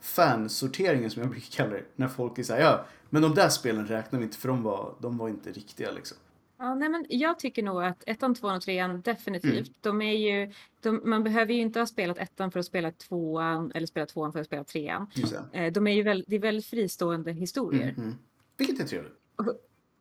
fansorteringen 0.00 1.10
som 1.10 1.22
jag 1.22 1.30
brukar 1.30 1.50
kalla 1.50 1.70
det. 1.70 1.84
När 1.96 2.08
folk 2.08 2.38
är 2.38 2.42
såhär, 2.42 2.60
ja, 2.60 2.84
men 3.10 3.22
de 3.22 3.34
där 3.34 3.48
spelen 3.48 3.86
räknar 3.86 4.18
vi 4.18 4.24
inte 4.24 4.38
för 4.38 4.48
de 4.48 4.62
var, 4.62 4.94
de 5.00 5.18
var 5.18 5.28
inte 5.28 5.52
riktiga 5.52 5.90
liksom. 5.90 6.18
Ja, 6.58 6.74
nej, 6.74 6.88
men 6.88 7.06
jag 7.08 7.38
tycker 7.38 7.62
nog 7.62 7.82
att 7.82 8.04
ettan, 8.06 8.34
tvåan 8.34 8.56
och 8.56 8.62
trean 8.62 9.00
definitivt. 9.00 9.68
Mm. 9.68 9.74
De 9.80 10.02
är 10.02 10.12
ju, 10.12 10.52
de, 10.80 11.00
man 11.04 11.24
behöver 11.24 11.54
ju 11.54 11.60
inte 11.60 11.78
ha 11.78 11.86
spelat 11.86 12.18
ettan 12.18 12.50
för 12.50 12.60
att 12.60 12.66
spela 12.66 12.90
tvåan 12.90 13.72
eller 13.74 13.86
spela 13.86 14.06
tvåan 14.06 14.32
för 14.32 14.40
att 14.40 14.46
spela 14.46 14.64
trean. 14.64 15.06
Eh, 15.52 15.72
De 15.72 15.86
är 15.86 15.92
ju 15.92 16.02
väl, 16.02 16.24
det 16.26 16.36
är 16.36 16.40
väldigt 16.40 16.66
fristående 16.66 17.32
historier. 17.32 17.88
Mm, 17.88 18.02
mm. 18.02 18.14
Vilket 18.56 18.80
är 18.80 18.84
trevligt. 18.84 19.12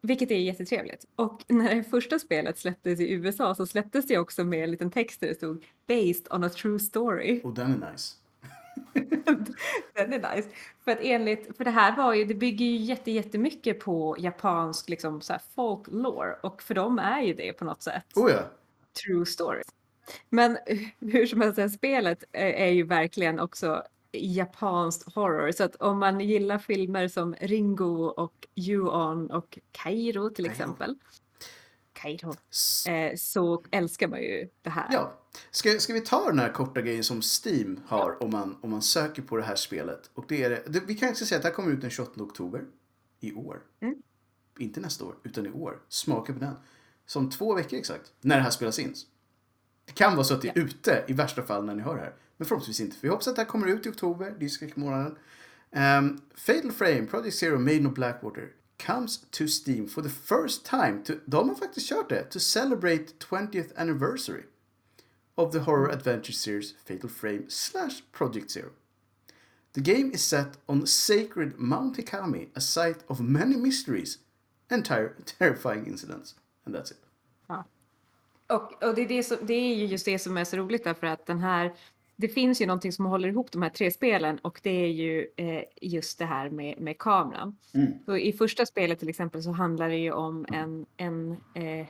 Vilket 0.01 0.31
är 0.31 0.37
jättetrevligt. 0.37 1.05
Och 1.15 1.43
när 1.47 1.75
det 1.75 1.83
första 1.83 2.19
spelet 2.19 2.57
släpptes 2.57 2.99
i 2.99 3.11
USA 3.11 3.55
så 3.55 3.65
släpptes 3.65 4.07
det 4.07 4.17
också 4.17 4.43
med 4.43 4.63
en 4.63 4.71
liten 4.71 4.91
text 4.91 5.19
där 5.19 5.27
det 5.27 5.35
stod 5.35 5.65
“Based 5.87 6.27
on 6.31 6.43
a 6.43 6.49
true 6.49 6.79
story”. 6.79 7.41
Och 7.43 7.53
den 7.53 7.83
är 7.83 7.91
nice. 7.91 8.15
Den 9.93 10.13
är 10.13 10.35
nice. 10.35 10.49
För 10.83 10.91
att 10.91 10.97
enligt, 11.01 11.57
för 11.57 11.63
det 11.63 11.71
här 11.71 11.97
var 11.97 12.13
ju, 12.13 12.25
det 12.25 12.33
bygger 12.33 12.65
ju 12.65 12.75
jätte, 12.75 13.11
jättemycket 13.11 13.79
på 13.79 14.15
japansk 14.19 14.89
liksom 14.89 15.21
så 15.21 15.33
här 15.33 15.41
folklore 15.55 16.35
och 16.43 16.61
för 16.61 16.73
dem 16.73 16.99
är 16.99 17.21
ju 17.21 17.33
det 17.33 17.53
på 17.53 17.65
något 17.65 17.83
sätt 17.83 18.05
Oh 18.15 18.31
ja. 18.31 18.41
true 19.03 19.25
stories. 19.25 19.67
Men 20.29 20.57
hur 20.99 21.25
som 21.25 21.41
helst, 21.41 21.77
spelet 21.77 22.23
är 22.31 22.69
ju 22.69 22.83
verkligen 22.83 23.39
också 23.39 23.83
japanskt 24.11 25.15
horror. 25.15 25.51
Så 25.51 25.63
att 25.63 25.75
om 25.75 25.99
man 25.99 26.19
gillar 26.19 26.57
filmer 26.57 27.07
som 27.07 27.35
Ringo 27.41 28.05
och 28.05 28.47
Ju-On 28.55 29.31
och 29.31 29.59
Kairo 29.71 30.29
till 30.29 30.45
exempel. 30.45 30.95
S- 32.51 32.87
Eh, 32.87 33.15
så 33.15 33.63
älskar 33.71 34.07
man 34.07 34.21
ju 34.21 34.49
det 34.61 34.69
här. 34.69 34.87
Ja. 34.91 35.19
Ska, 35.51 35.79
ska 35.79 35.93
vi 35.93 36.01
ta 36.01 36.25
den 36.27 36.39
här 36.39 36.49
korta 36.53 36.81
grejen 36.81 37.03
som 37.03 37.21
Steam 37.45 37.79
har 37.87 38.23
om, 38.23 38.31
man, 38.31 38.57
om 38.61 38.69
man 38.69 38.81
söker 38.81 39.21
på 39.21 39.37
det 39.37 39.43
här 39.43 39.55
spelet? 39.55 40.09
Och 40.13 40.25
det 40.27 40.43
är 40.43 40.49
det, 40.49 40.63
det, 40.67 40.79
vi 40.79 40.95
kanske 40.95 41.15
ska 41.15 41.25
säga 41.25 41.37
att 41.37 41.41
det 41.43 41.49
här 41.49 41.55
kommer 41.55 41.71
ut 41.71 41.81
den 41.81 41.89
28 41.89 42.23
oktober 42.23 42.63
i 43.19 43.33
år. 43.33 43.61
Mm. 43.81 43.95
Inte 44.59 44.79
nästa 44.79 45.05
år, 45.05 45.15
utan 45.23 45.45
i 45.45 45.51
år. 45.51 45.79
Smaka 45.89 46.33
på 46.33 46.39
den. 46.39 46.55
Som 47.05 47.29
två 47.29 47.53
veckor 47.53 47.79
exakt, 47.79 48.13
när 48.21 48.35
det 48.35 48.41
här 48.41 48.49
spelas 48.49 48.79
in. 48.79 48.93
Det 49.85 49.91
kan 49.93 50.15
vara 50.15 50.23
så 50.23 50.33
att 50.33 50.41
det 50.41 50.47
är 50.49 50.57
ute 50.59 51.03
i 51.07 51.13
värsta 51.13 51.43
fall 51.43 51.65
när 51.65 51.75
ni 51.75 51.81
hör 51.81 51.95
det 51.95 52.01
här. 52.01 52.13
Men 52.37 52.47
förhoppningsvis 52.47 52.79
inte. 52.85 52.95
För 52.97 53.01
vi 53.01 53.09
hoppas 53.09 53.27
att 53.27 53.35
det 53.35 53.41
här 53.41 53.49
kommer 53.49 53.67
ut 53.67 53.85
i 53.85 53.89
oktober. 53.89 54.35
Det 54.39 54.45
är 54.45 54.49
skräckmånaden. 54.49 55.17
Um, 55.71 56.21
Fatal 56.35 56.71
Frame, 56.71 57.05
Project 57.05 57.37
Zero, 57.37 57.59
Maiden 57.59 57.87
of 57.87 57.93
Blackwater 57.93 58.49
comes 58.85 59.25
to 59.31 59.47
Steam 59.47 59.87
for 59.87 60.01
the 60.01 60.09
first 60.09 60.65
time. 60.65 61.03
To, 61.03 61.13
de 61.25 61.49
har 61.49 61.55
faktiskt 61.55 61.89
kört 61.89 62.09
det. 62.09 62.23
To 62.31 62.39
celebrate 62.39 63.19
20th 63.19 63.71
anniversary 63.75 64.43
of 65.35 65.51
the 65.51 65.59
horror 65.59 65.89
adventure 65.91 66.33
series 66.33 66.73
Fatal 66.85 67.09
Frame 67.09 67.45
slash 67.49 68.03
Project 68.11 68.51
Zero. 68.51 68.69
The 69.73 69.81
game 69.81 70.11
is 70.13 70.21
set 70.21 70.57
on 70.67 70.85
sacred 70.87 71.53
Mount 71.57 71.97
Hikami, 71.97 72.49
a 72.55 72.61
site 72.61 73.03
of 73.07 73.19
many 73.19 73.55
mysteries 73.55 74.17
and 74.69 74.85
ter- 74.85 75.15
terrifying 75.25 75.87
incidents. 75.87 76.35
And 76.65 76.75
that's 76.75 76.91
it. 76.91 76.97
Och, 78.47 78.83
och 78.83 78.95
det, 78.95 79.01
är 79.01 79.07
det, 79.07 79.23
som, 79.23 79.37
det 79.41 79.53
är 79.53 79.75
ju 79.75 79.85
just 79.85 80.05
det 80.05 80.19
som 80.19 80.37
är 80.37 80.43
så 80.43 80.57
roligt 80.57 80.83
därför 80.83 81.07
att 81.07 81.25
den 81.25 81.39
här 81.39 81.73
det 82.23 82.29
finns 82.29 82.61
ju 82.61 82.65
någonting 82.65 82.91
som 82.91 83.05
håller 83.05 83.27
ihop 83.29 83.51
de 83.51 83.61
här 83.61 83.69
tre 83.69 83.91
spelen 83.91 84.37
och 84.37 84.59
det 84.63 84.69
är 84.83 84.87
ju 84.87 85.27
eh, 85.37 85.63
just 85.81 86.19
det 86.19 86.25
här 86.25 86.49
med, 86.49 86.81
med 86.81 86.97
kameran. 86.97 87.57
Mm. 87.73 87.91
Så 88.05 88.17
I 88.17 88.33
första 88.33 88.65
spelet 88.65 88.99
till 88.99 89.09
exempel 89.09 89.43
så 89.43 89.51
handlar 89.51 89.89
det 89.89 89.97
ju 89.97 90.11
om 90.11 90.45
en, 90.49 90.85
en 90.97 91.31
eh, 91.31 91.87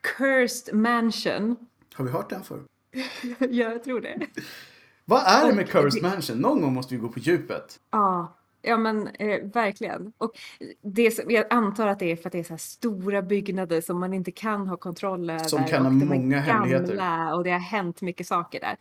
cursed 0.00 0.74
mansion. 0.74 1.56
Har 1.94 2.04
vi 2.04 2.10
hört 2.10 2.30
den 2.30 2.42
förr? 2.42 2.62
ja, 3.38 3.46
jag 3.50 3.84
tror 3.84 4.00
det. 4.00 4.26
Vad 5.04 5.22
är 5.26 5.46
det 5.46 5.54
med 5.54 5.68
Cursed 5.68 6.02
Mansion? 6.02 6.38
Någon 6.38 6.62
gång 6.62 6.72
måste 6.74 6.94
vi 6.94 7.00
gå 7.00 7.08
på 7.08 7.18
djupet. 7.18 7.80
Ja, 7.90 8.36
ja 8.62 8.76
men 8.76 9.06
eh, 9.08 9.40
verkligen. 9.42 10.12
Och 10.18 10.32
det, 10.82 11.10
som- 11.10 11.30
jag 11.30 11.44
antar 11.50 11.86
att 11.86 11.98
det 11.98 12.12
är 12.12 12.16
för 12.16 12.28
att 12.28 12.32
det 12.32 12.38
är 12.38 12.42
så 12.44 12.52
här 12.52 12.58
stora 12.58 13.22
byggnader 13.22 13.80
som 13.80 14.00
man 14.00 14.14
inte 14.14 14.30
kan 14.30 14.66
ha 14.68 14.76
kontroll 14.76 15.30
över. 15.30 15.44
Som 15.44 15.64
kan 15.64 15.82
ha 15.84 15.90
många 15.90 16.40
hemligheter. 16.40 17.34
Och 17.34 17.44
det 17.44 17.50
har 17.50 17.58
hänt 17.58 18.00
mycket 18.02 18.26
saker 18.26 18.60
där. 18.60 18.76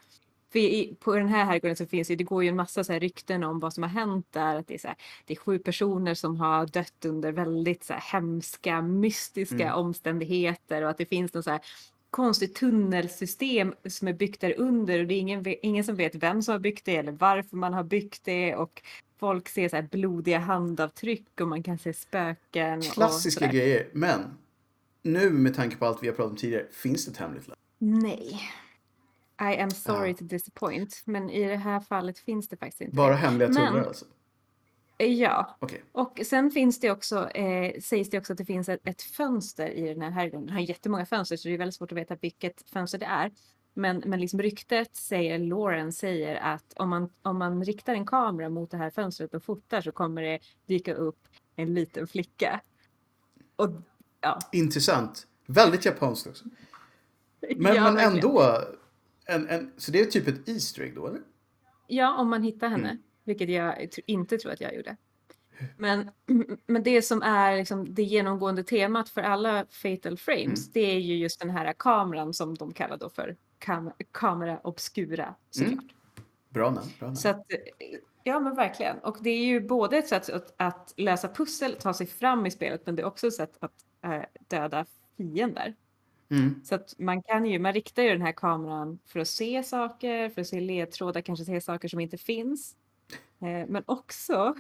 För 0.54 0.60
i, 0.60 0.96
på 1.00 1.16
den 1.16 1.28
här 1.28 1.46
herrgården 1.46 1.76
så 1.76 1.86
finns 1.86 2.12
ju, 2.12 2.16
det 2.16 2.24
går 2.24 2.44
ju 2.44 2.50
en 2.50 2.56
massa 2.56 2.84
så 2.84 2.94
här 2.94 3.00
rykten 3.00 3.44
om 3.44 3.60
vad 3.60 3.74
som 3.74 3.84
har 3.84 3.90
hänt 3.90 4.28
där. 4.32 4.56
Att 4.56 4.68
det, 4.68 4.74
är 4.74 4.78
så 4.78 4.88
här, 4.88 4.98
det 5.26 5.34
är 5.34 5.38
sju 5.38 5.60
personer 5.60 6.14
som 6.14 6.38
har 6.40 6.66
dött 6.66 7.06
under 7.06 7.32
väldigt 7.32 7.84
så 7.84 7.94
här 7.94 8.02
hemska, 8.02 8.82
mystiska 8.82 9.64
Mm. 9.64 9.76
omständigheter. 9.76 10.82
Och 10.82 10.90
att 10.90 10.98
det 10.98 11.06
finns 11.06 11.34
någon 11.34 11.44
så 11.44 11.52
här 11.52 11.62
konstigt 12.10 12.56
tunnelsystem 12.56 13.74
som 13.90 14.08
är 14.08 14.14
byggt 14.14 14.42
där 14.42 14.54
under. 14.58 15.00
Och 15.00 15.08
det 15.08 15.14
är 15.14 15.20
ingen, 15.20 15.44
ingen 15.62 15.84
som 15.84 15.96
vet 15.96 16.16
vem 16.16 16.42
som 16.42 16.52
har 16.52 16.60
byggt 16.60 16.86
det 16.86 16.96
eller 16.96 17.12
varför 17.12 17.58
man 17.58 17.74
har 17.74 17.84
byggt 17.84 18.24
det. 18.24 18.56
Och 18.56 18.82
folk 19.20 19.50
ser 19.50 19.70
så 19.70 19.76
här 19.76 19.88
blodiga 19.92 20.40
handavtryck 20.40 21.42
och 21.42 21.48
man 21.48 21.64
kan 21.64 21.78
se 21.78 21.94
spöken. 21.94 22.82
Klassiska 22.82 23.48
grejer. 23.48 23.88
Men 23.94 24.20
nu 25.02 25.30
med 25.30 25.56
tanke 25.56 25.76
på 25.76 25.86
allt 25.86 26.04
vi 26.04 26.08
har 26.08 26.16
pratat 26.16 26.32
om 26.32 26.38
tidigare, 26.38 26.66
finns 26.72 27.06
det 27.06 27.12
ett 27.12 27.18
hemligt 27.18 27.48
land? 27.48 27.60
Nej. 27.78 28.42
I 29.42 29.58
am 29.62 29.72
sorry 29.72 30.10
Ja. 30.10 30.16
to 30.18 30.24
disappoint. 30.24 31.02
Men 31.06 31.30
i 31.30 31.44
det 31.48 31.56
här 31.56 31.80
fallet 31.80 32.20
finns 32.20 32.48
det 32.50 32.58
faktiskt 32.58 32.82
inte. 32.82 32.96
Bara 32.96 33.14
hemliga 33.16 33.48
Men- 33.50 33.58
tunnlar 33.58 33.84
alltså? 33.88 34.06
Ja, 34.98 35.58
Okej. 35.60 35.84
och 35.92 36.20
sen 36.26 36.52
finns 36.52 36.80
det 36.80 36.92
också, 36.92 37.30
eh, 37.30 37.82
sägs 37.82 38.10
det 38.10 38.18
också 38.18 38.34
att 38.34 38.38
det 38.38 38.46
finns 38.46 38.70
ett, 38.70 38.88
ett 38.88 39.02
fönster 39.02 39.68
i 39.70 39.88
den 39.94 40.02
här 40.02 40.10
herrgården. 40.12 40.46
Den 40.46 40.56
har 40.56 40.62
jättemånga 40.62 41.06
fönster 41.06 41.38
så 41.38 41.48
det 41.48 41.54
är 41.54 41.58
väldigt 41.58 41.76
svårt 41.76 41.92
att 41.92 41.98
veta 41.98 42.16
vilket 42.16 42.70
fönster 42.70 42.98
det 42.98 43.06
är. 43.06 43.32
Men, 43.74 44.04
men 44.06 44.20
liksom 44.22 44.42
ryktet 44.42 44.96
säger, 44.96 45.40
Lauren 45.40 45.94
säger 45.94 46.36
att 46.36 46.74
om 46.76 46.90
man, 46.90 47.10
om 47.22 47.38
man 47.38 47.64
riktar 47.64 47.94
en 47.94 48.06
kamera 48.06 48.50
mot 48.50 48.72
det 48.72 48.78
här 48.78 48.90
fönstret 48.90 49.34
och 49.34 49.44
fotar 49.44 49.82
så 49.82 49.92
kommer 49.92 50.22
det 50.22 50.40
dyka 50.66 50.94
upp 50.94 51.20
en 51.56 51.74
liten 51.74 52.08
flicka. 52.08 52.62
Och 53.56 53.70
ja. 54.22 54.40
Intressant. 54.52 55.28
Väldigt 55.48 55.86
japanskt 55.86 56.28
också. 56.28 56.46
Men, 57.58 57.76
ja, 57.76 57.84
men 57.84 57.96
verkligen. 57.96 58.22
En, 59.26 59.48
en, 59.48 59.72
så 59.78 59.92
det 59.92 60.00
är 60.00 60.06
typ 60.06 60.28
ett 60.28 60.50
Easter 60.50 60.82
egg 60.84 60.96
då, 60.96 61.08
eller? 61.08 61.22
Ja, 61.88 62.18
om 62.18 62.30
man 62.30 62.44
hittar 62.44 62.68
henne, 62.68 62.90
Mm. 62.90 63.04
vilket 63.24 63.50
jag 63.50 63.90
inte 64.06 64.38
tror 64.38 64.52
att 64.52 64.62
jag 64.62 64.76
gjorde. 64.76 64.98
Men, 65.78 66.12
men 66.66 66.84
det 66.84 67.02
som 67.02 67.22
är 67.22 67.58
liksom 67.58 67.94
det 67.94 68.04
genomgående 68.04 68.64
temat 68.64 69.10
för 69.10 69.22
alla 69.22 69.66
Fatal 69.70 70.18
Frames, 70.18 70.68
Mm. 70.68 70.72
det 70.74 70.80
är 70.96 71.00
ju 71.00 71.16
just 71.18 71.40
den 71.40 71.50
här 71.50 71.74
kameran 71.80 72.34
som 72.34 72.56
de 72.56 72.74
kallar 72.74 72.98
då 72.98 73.10
för 73.10 73.36
kam 73.60 73.92
kamera 74.12 74.60
obscura 74.64 75.36
såklart. 75.50 75.84
Bra 76.50 76.72
namn. 76.72 76.88
Bra 77.00 77.08
namn. 77.08 77.18
Så 77.18 77.30
att, 77.30 77.46
ja 78.24 78.40
men 78.40 78.56
verkligen. 78.56 78.98
Och 79.00 79.18
det 79.22 79.30
är 79.30 79.46
ju 79.46 79.62
både 79.62 79.98
ett 79.98 80.08
sätt 80.08 80.30
att, 80.30 80.54
att 80.58 80.94
lösa 80.98 81.28
pussel, 81.28 81.76
ta 81.80 81.94
sig 81.94 82.08
fram 82.08 82.46
i 82.46 82.52
spelet, 82.52 82.86
men 82.86 82.96
det 82.96 83.02
är 83.02 83.06
också 83.06 83.28
ett 83.28 83.34
sätt 83.34 83.58
att 83.60 83.74
eh, 84.04 84.22
döda 84.48 84.86
fiender. 85.18 85.76
Mm. 86.34 86.62
Så 86.64 86.76
att 86.76 87.00
man 87.00 87.24
kan 87.24 87.46
ju, 87.46 87.60
man 87.60 87.74
riktar 87.74 88.04
ju 88.04 88.10
den 88.10 88.22
här 88.22 88.32
kameran 88.32 89.00
för 89.06 89.20
att 89.20 89.28
se 89.28 89.64
saker, 89.64 90.30
för 90.30 90.42
att 90.42 90.48
se 90.48 90.60
ledtrådar, 90.60 91.22
kanske 91.22 91.46
se 91.46 91.62
saker 91.62 91.88
som 91.88 92.00
inte 92.00 92.18
finns. 92.18 92.76
Eh, 93.42 93.68
men 93.68 93.84
också 93.86 94.56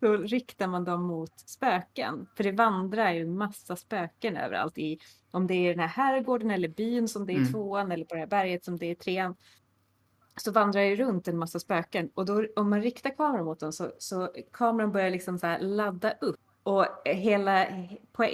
så 0.00 0.16
riktar 0.16 0.66
man 0.66 0.84
dem 0.84 1.02
mot 1.02 1.40
spöken. 1.40 2.26
För 2.36 2.44
det 2.44 2.52
vandrar 2.52 3.12
ju 3.12 3.26
massa 3.26 3.76
spöken 3.76 4.36
överallt 4.36 4.78
i, 4.78 4.98
om 5.30 5.46
det 5.46 5.54
är 5.54 5.70
den 5.70 5.80
här 5.80 5.88
herrgården 5.88 6.50
eller 6.50 6.68
byn 6.68 7.08
som 7.08 7.26
det 7.26 7.32
är 7.32 7.36
Mm. 7.36 7.52
tvåan 7.52 7.92
eller 7.92 8.04
på 8.04 8.14
det 8.14 8.20
här 8.20 8.26
berget 8.26 8.64
som 8.64 8.76
det 8.76 8.86
är 8.86 8.94
trean. 8.94 9.36
Så 10.36 10.52
vandrar 10.52 10.80
det 10.80 10.96
runt 10.96 11.28
en 11.28 11.38
massa 11.38 11.60
spöken 11.60 12.10
och 12.14 12.26
då 12.26 12.46
om 12.56 12.70
man 12.70 12.82
riktar 12.82 13.16
kameran 13.16 13.44
mot 13.44 13.60
dem 13.60 13.72
så, 13.72 13.92
så 13.98 14.28
kameran 14.52 14.92
börjar 14.92 15.10
liksom 15.10 15.38
så 15.38 15.56
ladda 15.60 16.12
upp. 16.20 16.40
Och 16.62 16.86
hela, 17.04 17.66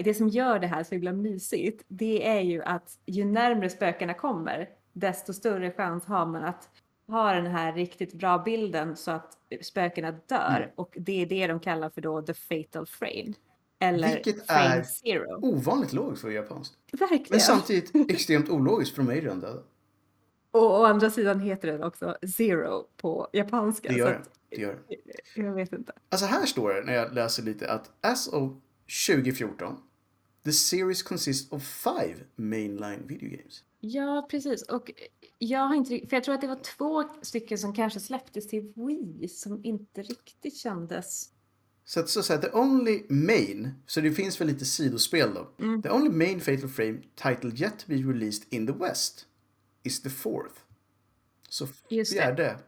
det 0.04 0.14
som 0.14 0.28
gör 0.28 0.58
det 0.58 0.66
här 0.66 0.84
så 0.84 0.94
himla 0.94 1.12
mysigt, 1.12 1.84
det 1.88 2.28
är 2.28 2.40
ju 2.40 2.62
att 2.62 2.98
ju 3.06 3.24
närmre 3.24 3.70
spökena 3.70 4.14
kommer, 4.14 4.68
desto 4.92 5.32
större 5.32 5.72
chans 5.72 6.06
har 6.06 6.26
man 6.26 6.44
att 6.44 6.68
ha 7.06 7.32
den 7.32 7.46
här 7.46 7.72
riktigt 7.72 8.14
bra 8.14 8.38
bilden 8.38 8.96
så 8.96 9.10
att 9.10 9.38
spökena 9.62 10.10
dör. 10.10 10.56
Mm. 10.56 10.70
Och 10.74 10.94
det 10.96 11.22
är 11.22 11.26
det 11.26 11.46
de 11.46 11.60
kallar 11.60 11.90
för 11.90 12.00
då 12.00 12.22
the 12.22 12.34
fatal 12.34 12.86
frame. 12.86 13.34
Eller 13.78 14.14
Vilket 14.14 14.46
frame 14.46 14.60
är 14.60 14.82
zero. 14.82 15.38
Ovanligt 15.42 15.92
logiskt 15.92 16.22
för 16.22 16.30
japanskt. 16.30 16.74
Verkligen. 16.92 17.26
Men 17.30 17.40
samtidigt 17.40 18.10
extremt 18.10 18.48
ologiskt 18.48 18.94
för 18.94 19.02
de 19.02 19.10
är 19.10 19.14
ju 19.14 19.20
redan 19.20 19.40
döda. 19.40 19.62
Och 20.54 20.80
å 20.80 20.84
andra 20.84 21.10
sidan 21.10 21.40
heter 21.40 21.68
den 21.68 21.82
också 21.82 22.16
zero 22.36 22.86
på 22.96 23.28
japanska. 23.32 23.88
Det 23.88 23.94
gör 23.94 24.10
det. 24.10 24.16
att- 24.18 24.30
det, 24.50 24.56
gör 24.56 24.78
det. 24.88 25.42
Jag 25.42 25.54
vet 25.54 25.72
inte. 25.72 25.92
Alltså 26.08 26.26
här 26.26 26.46
står 26.46 26.74
det 26.74 26.84
när 26.84 26.94
jag 26.94 27.14
läser 27.14 27.42
lite 27.42 27.70
att 27.72 27.90
as 28.00 28.28
of 28.28 28.52
2014 29.06 29.76
The 30.44 30.52
series 30.52 31.02
consists 31.02 31.52
of 31.52 31.62
five 31.62 32.16
mainline 32.36 33.06
video 33.06 33.30
games. 33.30 33.62
Ja, 33.80 34.26
precis. 34.30 34.62
Och 34.62 34.90
jag 35.38 35.60
har 35.60 35.74
inte, 35.74 35.88
för 36.08 36.16
jag 36.16 36.24
tror 36.24 36.34
att 36.34 36.40
det 36.40 36.46
var 36.46 36.60
två 36.76 37.04
stycken 37.22 37.58
som 37.58 37.74
kanske 37.74 38.00
släpptes 38.00 38.48
till 38.48 38.72
Wii 38.76 39.28
som 39.28 39.64
inte 39.64 40.02
riktigt 40.02 40.56
kändes. 40.56 41.30
Så 41.84 42.00
att 42.00 42.08
så 42.08 42.20
att 42.20 42.26
säga, 42.26 42.38
the 42.40 42.50
only 42.52 43.02
main, 43.08 43.70
så 43.86 44.00
det 44.00 44.12
finns 44.12 44.40
väl 44.40 44.48
lite 44.48 44.64
sidospel 44.64 45.34
då. 45.34 45.64
Mm. 45.64 45.82
The 45.82 45.90
only 45.90 46.10
main 46.10 46.40
Fatal 46.40 46.68
Frame 46.68 46.98
title 47.14 47.50
yet 47.64 47.78
to 47.78 47.84
be 47.86 47.94
released 47.94 48.44
in 48.50 48.66
the 48.66 48.72
West 48.72 49.26
is 49.84 50.02
the 50.02 50.10
fourth. 50.10 50.54
Så 51.48 51.66
fjärde 52.12 52.58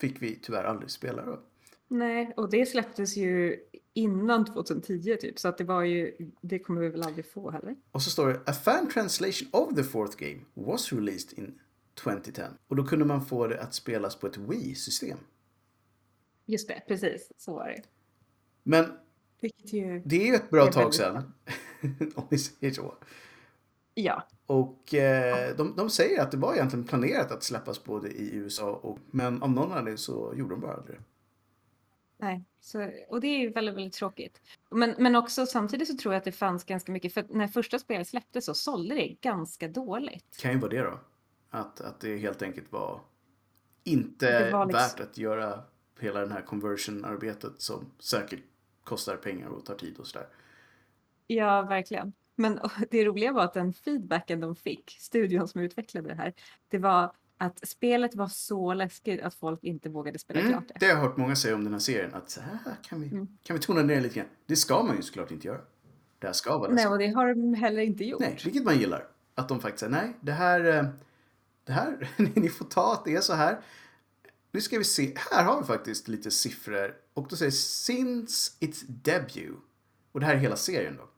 fick 0.00 0.22
vi 0.22 0.38
tyvärr 0.42 0.64
aldrig 0.64 0.90
spela 0.90 1.24
då. 1.24 1.42
Nej, 1.88 2.32
och 2.36 2.50
det 2.50 2.66
släpptes 2.66 3.16
ju 3.16 3.56
innan 3.92 4.44
2010 4.44 5.16
typ, 5.20 5.38
så 5.38 5.48
att 5.48 5.58
det 5.58 5.64
var 5.64 5.82
ju, 5.82 6.16
det 6.40 6.58
kommer 6.58 6.80
vi 6.80 6.88
väl 6.88 7.02
aldrig 7.02 7.30
få 7.30 7.50
heller. 7.50 7.76
Och 7.90 8.02
så 8.02 8.10
står 8.10 8.28
det 8.28 8.40
A 8.46 8.52
fan 8.52 8.88
translation 8.90 9.48
of 9.52 9.74
the 9.74 9.84
fourth 9.84 10.16
game 10.16 10.40
was 10.54 10.92
released 10.92 11.38
in 11.38 11.58
2010. 11.94 12.42
Och 12.68 12.76
då 12.76 12.84
kunde 12.84 13.04
man 13.04 13.26
få 13.26 13.46
det 13.46 13.60
att 13.60 13.74
spelas 13.74 14.16
på 14.16 14.26
ett 14.26 14.36
Wii-system. 14.36 15.18
Just 16.46 16.68
det, 16.68 16.82
precis, 16.88 17.32
så 17.36 17.54
var 17.54 17.68
det. 17.68 17.82
Men 18.62 18.92
ju, 19.62 20.02
det 20.04 20.16
är 20.16 20.26
ju 20.26 20.34
ett 20.34 20.50
bra 20.50 20.72
tag 20.72 20.94
sedan. 20.94 21.32
om 22.14 22.26
vi 22.30 22.38
säger 22.38 22.72
så. 22.72 22.94
Ja, 23.98 24.26
Och 24.46 24.94
eh, 24.94 25.56
de, 25.56 25.76
de 25.76 25.90
säger 25.90 26.22
att 26.22 26.30
det 26.30 26.36
var 26.36 26.54
egentligen 26.54 26.84
planerat 26.84 27.32
att 27.32 27.42
släppas 27.42 27.84
både 27.84 28.08
i 28.08 28.34
USA 28.34 28.70
och... 28.70 28.98
Men 29.10 29.42
av 29.42 29.50
någon 29.50 29.72
anledning 29.72 29.98
så 29.98 30.32
gjorde 30.36 30.54
de 30.54 30.60
bara 30.60 30.74
aldrig 30.74 30.98
det. 30.98 31.02
nej. 32.16 32.44
Så, 32.60 32.90
och 33.08 33.20
det 33.20 33.26
är 33.26 33.38
ju 33.38 33.50
väldigt, 33.52 33.74
väldigt 33.74 33.92
tråkigt. 33.94 34.40
Men, 34.70 34.94
men 34.98 35.16
också 35.16 35.46
samtidigt 35.46 35.88
så 35.88 35.96
tror 35.96 36.14
jag 36.14 36.18
att 36.18 36.24
det 36.24 36.32
fanns 36.32 36.64
ganska 36.64 36.92
mycket, 36.92 37.14
för 37.14 37.24
när 37.28 37.48
första 37.48 37.78
spelet 37.78 38.08
släpptes 38.08 38.44
så 38.44 38.54
sålde 38.54 38.94
det 38.94 39.08
ganska 39.20 39.68
dåligt. 39.68 40.36
Kan 40.40 40.52
ju 40.52 40.58
vara 40.58 40.70
det 40.70 40.80
då. 40.82 41.00
Att, 41.50 41.80
att 41.80 42.00
det 42.00 42.16
helt 42.16 42.42
enkelt 42.42 42.72
var 42.72 43.00
inte 43.84 44.38
Det 44.44 44.52
var 44.52 44.66
liksom- 44.66 44.80
värt 44.82 45.00
att 45.00 45.18
göra 45.18 45.60
hela 46.00 46.20
den 46.20 46.32
här 46.32 46.42
conversion-arbetet 46.42 47.52
som 47.60 47.86
säkert 47.98 48.40
kostar 48.84 49.16
pengar 49.16 49.48
och 49.48 49.64
tar 49.64 49.74
tid 49.74 49.98
och 49.98 50.06
sådär. 50.06 50.28
Ja, 51.26 51.62
verkligen. 51.62 52.12
Men 52.36 52.60
det 52.90 53.04
roliga 53.04 53.32
var 53.32 53.44
att 53.44 53.54
den 53.54 53.72
feedbacken 53.72 54.40
de 54.40 54.56
fick, 54.56 54.96
studion 55.00 55.48
som 55.48 55.60
utvecklade 55.60 56.08
det 56.08 56.14
här, 56.14 56.34
det 56.68 56.78
var 56.78 57.12
att 57.38 57.68
spelet 57.68 58.14
var 58.14 58.28
så 58.28 58.74
läskigt 58.74 59.22
att 59.22 59.34
folk 59.34 59.64
inte 59.64 59.88
vågade 59.88 60.18
spela 60.18 60.40
Mm, 60.40 60.52
klart 60.52 60.64
det. 60.68 60.74
det 60.80 60.86
har 60.86 60.92
jag 60.92 61.00
hört 61.08 61.16
många 61.16 61.36
säga 61.36 61.54
om 61.54 61.64
den 61.64 61.72
här 61.72 61.80
serien. 61.80 62.14
Att 62.14 62.30
så 62.30 62.40
här 62.40 62.58
kan 62.82 63.00
vi, 63.00 63.06
Mm. 63.08 63.28
kan 63.42 63.56
vi 63.56 63.62
tona 63.62 63.82
ner 63.82 64.00
lite 64.00 64.14
grann. 64.14 64.28
Det 64.46 64.56
ska 64.56 64.82
man 64.82 64.96
ju 64.96 65.02
såklart 65.02 65.30
inte 65.30 65.46
göra. 65.46 65.60
Det 66.18 66.26
här 66.26 66.34
ska 66.34 66.58
vara 66.58 66.68
Nej, 66.68 66.74
läskigt. 66.74 66.90
och 66.92 66.98
det 66.98 67.06
har 67.08 67.28
de 67.28 67.54
heller 67.54 67.80
inte 67.80 68.04
gjort. 68.04 68.20
Nej, 68.20 68.38
vilket 68.44 68.64
man 68.64 68.78
gillar. 68.78 69.06
Att 69.34 69.48
de 69.48 69.60
faktiskt 69.60 69.80
säger 69.80 69.92
nej, 69.92 70.12
det 70.20 70.32
här, 70.32 70.64
eh, 70.64 70.84
det 71.64 71.72
här, 71.72 72.08
ni 72.40 72.48
får 72.48 72.64
ta 72.64 72.92
att 72.92 73.04
det 73.04 73.14
är 73.16 73.20
så 73.20 73.32
här. 73.34 73.60
Nu 74.52 74.60
ska 74.60 74.78
vi 74.78 74.84
se, 74.84 75.14
här 75.30 75.44
har 75.44 75.60
vi 75.60 75.66
faktiskt 75.66 76.08
lite 76.08 76.30
siffror. 76.30 76.94
Och 77.14 77.26
då 77.30 77.36
säger 77.36 77.50
since 77.50 78.52
its 78.60 78.80
debut, 78.88 79.56
och 80.12 80.20
det 80.20 80.26
här 80.26 80.34
är 80.34 80.38
hela 80.38 80.56
serien 80.56 80.96
då, 80.96 81.08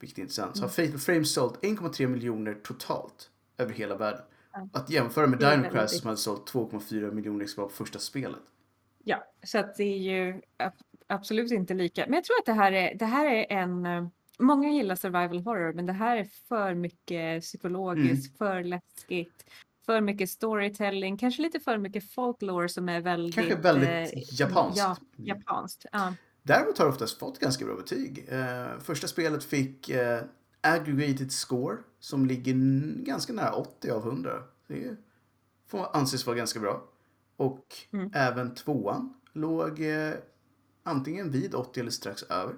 vilket 0.00 0.18
är 0.18 0.22
intressant, 0.22 0.56
så 0.56 0.62
har 0.62 0.68
Fatal 0.68 0.98
Frame 0.98 1.24
sålt 1.24 1.60
1,3 1.62 2.06
miljoner 2.06 2.54
totalt 2.54 3.30
över 3.58 3.72
hela 3.72 3.96
världen. 3.96 4.22
Att 4.72 4.90
jämföra 4.90 5.26
med 5.26 5.38
Dino 5.38 5.56
mycket. 5.62 5.90
som 5.90 6.06
hade 6.06 6.16
sålt 6.16 6.52
2,4 6.52 7.12
miljoner 7.12 7.44
exemplar 7.44 7.64
på 7.68 7.74
första 7.74 7.98
spelet. 7.98 8.38
Ja, 9.04 9.24
så 9.42 9.58
att 9.58 9.76
det 9.76 9.84
är 9.84 9.98
ju 9.98 10.40
ab- 10.56 10.72
absolut 11.06 11.52
inte 11.52 11.74
lika. 11.74 12.04
Men 12.06 12.14
jag 12.14 12.24
tror 12.24 12.38
att 12.38 12.46
det 12.46 12.52
här 12.52 12.72
är, 12.72 12.94
det 12.94 13.04
här 13.06 13.26
är 13.26 13.46
en... 13.52 13.86
eh, 13.86 14.06
Många 14.40 14.70
gillar 14.70 14.94
survival 14.94 15.40
horror, 15.42 15.72
men 15.72 15.86
det 15.86 15.92
här 15.92 16.16
är 16.16 16.24
för 16.48 16.74
mycket 16.74 17.42
psykologiskt, 17.42 18.40
Mm. 18.40 18.52
för 18.52 18.64
läskigt, 18.64 19.44
för 19.86 20.00
mycket 20.00 20.30
storytelling, 20.30 21.16
kanske 21.16 21.42
lite 21.42 21.60
för 21.60 21.78
mycket 21.78 22.10
folklore 22.12 22.68
som 22.68 22.88
är 22.88 23.00
väldigt... 23.00 23.34
Kanske 23.34 23.54
väldigt 23.56 23.88
eh, 24.12 24.22
japanskt. 24.40 24.78
Ja, 24.78 24.96
japanskt. 25.16 25.86
Ja. 25.92 26.14
Däremot 26.48 26.78
har 26.78 26.84
det 26.84 26.92
oftast 26.92 27.18
fått 27.18 27.38
ganska 27.38 27.64
bra 27.64 27.76
betyg. 27.76 28.26
Eh, 28.28 28.78
första 28.80 29.06
spelet 29.08 29.44
fick 29.44 29.88
eh, 29.90 30.22
aggregated 30.60 31.32
score 31.32 31.76
som 32.00 32.26
ligger 32.26 32.54
ganska 33.04 33.32
nära 33.32 33.52
80 33.52 33.90
av 33.90 34.06
100. 34.06 34.42
Det 34.66 34.96
får 35.66 35.96
anses 35.96 36.26
vara 36.26 36.36
ganska 36.36 36.60
bra. 36.60 36.88
Och 37.36 37.76
Mm. 37.90 38.10
även 38.14 38.54
tvåan 38.54 39.14
låg 39.32 39.80
eh, 39.80 40.14
antingen 40.82 41.30
vid 41.30 41.54
80 41.54 41.80
eller 41.80 41.90
strax 41.90 42.22
över. 42.22 42.54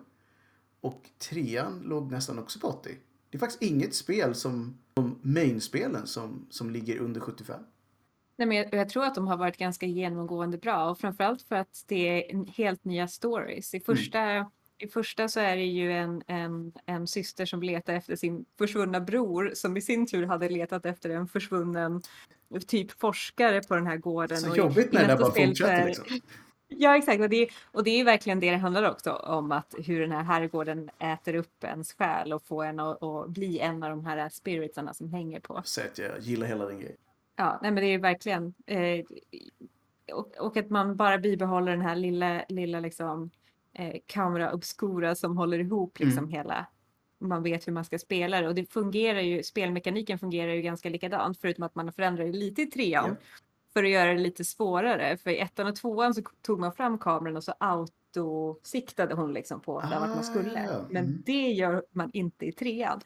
Och 0.81 1.11
trean 1.19 1.83
låg 1.85 2.11
nästan 2.13 2.39
också 2.39 2.59
på 2.61 2.67
80. 2.69 2.97
Det 3.31 3.37
är 3.37 3.41
faktiskt 3.41 3.63
inget 3.63 3.95
spel 3.95 4.35
som 4.35 4.79
de 4.95 5.19
main-spelen 5.23 6.07
som, 6.07 6.47
som 6.51 6.71
ligger 6.71 6.99
under 6.99 7.21
75. 7.21 7.61
Nej, 8.41 8.47
men 8.47 8.57
jag, 8.57 8.75
jag 8.75 8.89
tror 8.89 9.05
att 9.05 9.15
de 9.15 9.27
har 9.27 9.37
varit 9.37 9.57
ganska 9.57 9.87
genomgående 9.87 10.59
bra 10.59 10.91
och 10.91 10.99
framförallt 10.99 11.43
för 11.43 11.57
att 11.57 11.85
det 11.87 12.31
är 12.31 12.53
helt 12.57 12.85
nya 12.85 13.09
stories. 13.09 13.75
I 13.75 13.81
första, 13.81 14.51
i 14.79 14.89
första 14.89 15.29
så 15.29 15.41
är 15.41 15.57
det 15.57 15.65
ju 15.65 15.93
en, 15.93 16.23
en, 16.27 16.73
en 16.87 17.07
syster 17.07 17.47
som 17.47 17.63
letar 17.63 17.95
efter 17.95 18.17
sin 18.17 18.45
försvunna 18.59 19.01
bror 19.01 19.53
som 19.55 19.77
i 19.77 19.81
sin 19.81 20.07
tur 20.07 20.27
hade 20.27 20.49
letat 20.49 20.87
efter 20.87 21.11
en 21.11 21.29
försvunnen 21.29 22.03
typ 22.67 23.01
forskare 23.01 23.63
på 23.63 23.75
den 23.75 23.87
här 23.87 23.97
gården. 23.97 24.39
Så 24.39 24.51
Och 24.51 24.57
jobbigt 24.57 24.93
när 24.93 25.09
det 25.09 25.17
bara 25.17 25.27
så 25.27 25.47
fortsätter 25.47 25.87
liksom. 25.87 26.21
Ja, 26.69 26.97
exakt. 26.97 27.21
Och 27.21 27.29
det, 27.29 27.37
är, 27.37 27.49
och 27.65 27.85
det 27.85 28.01
är 28.01 28.05
verkligen 28.05 28.41
det 28.41 28.51
det 28.51 28.57
handlar 28.57 28.91
också 28.91 29.13
om, 29.13 29.53
att 29.53 29.75
hur 29.79 30.01
den 30.01 30.13
här 30.13 30.23
herrgården 30.23 30.91
äter 30.99 31.35
upp 31.35 31.65
ens 31.65 31.93
själ 31.93 32.33
och 32.33 32.43
får 32.43 32.65
en 32.65 32.81
att, 32.81 33.29
bli 33.29 33.59
en 33.59 33.83
av 33.83 33.91
de 33.91 34.05
här 34.05 34.29
spiritsarna 34.29 34.95
som 34.95 35.13
hänger 35.13 35.41
på. 35.41 35.63
Säg 35.65 35.85
att 35.85 35.99
jag 35.99 36.21
gillar 36.21 36.47
hela 36.47 36.67
den 36.67 36.81
grejen. 36.81 36.97
Ja, 37.41 37.59
nej 37.63 37.71
men 37.71 37.83
det 37.83 37.89
är 37.95 37.99
verkligen. 37.99 38.55
Eh, 38.67 39.05
och, 40.15 40.37
och 40.39 40.57
att 40.57 40.71
man 40.71 40.97
bara 40.97 41.19
bibehåller 41.19 41.73
den 41.73 41.81
här 41.81 41.97
lilla, 41.97 42.45
lilla 42.49 42.81
liksom 42.81 43.31
eh, 43.73 43.97
camera 44.07 44.53
obscura 44.53 45.15
som 45.15 45.37
håller 45.37 45.59
ihop 45.59 45.99
liksom 45.99 46.29
hela. 46.29 46.67
Man 47.19 47.43
vet 47.43 47.69
hur 47.69 47.73
man 47.73 47.85
ska 47.85 47.99
spela 47.99 48.41
det 48.41 48.49
och 48.49 48.55
det 48.55 48.73
fungerar 48.73 49.21
ju, 49.21 49.43
spelmekaniken 49.43 50.19
fungerar 50.19 50.53
ju 50.53 50.63
ganska 50.63 50.89
likadant 50.89 51.39
förutom 51.41 51.65
att 51.65 51.75
man 51.75 51.87
har 51.87 51.93
förändrat 51.93 52.27
det 52.27 52.39
lite 52.39 52.63
i 52.63 52.67
trean. 52.67 53.09
Ja. 53.09 53.17
För 53.73 53.85
att 53.85 53.91
göra 53.91 54.13
det 54.13 54.21
lite 54.21 54.45
svårare. 54.45 55.17
För 55.17 55.31
i 55.31 55.39
ettan 55.39 55.67
och 55.67 55.77
tvåan 55.77 56.15
så 56.15 56.23
tog 56.43 56.61
man 56.61 56.73
fram 56.73 56.99
kameran 56.99 57.37
och 57.37 57.45
så 57.45 57.55
autosiktade 57.59 59.15
hon 59.15 59.33
liksom 59.33 59.61
på 59.61 59.81
där 59.81 60.01
vart 60.01 60.09
man 60.09 60.25
skulle. 60.25 60.71
Ah, 60.71 60.85
Men 60.91 61.05
mm. 61.05 61.23
det 61.27 61.49
gör 61.49 61.85
man 61.91 62.11
inte 62.13 62.47
i 62.47 62.53
trean. 62.53 63.01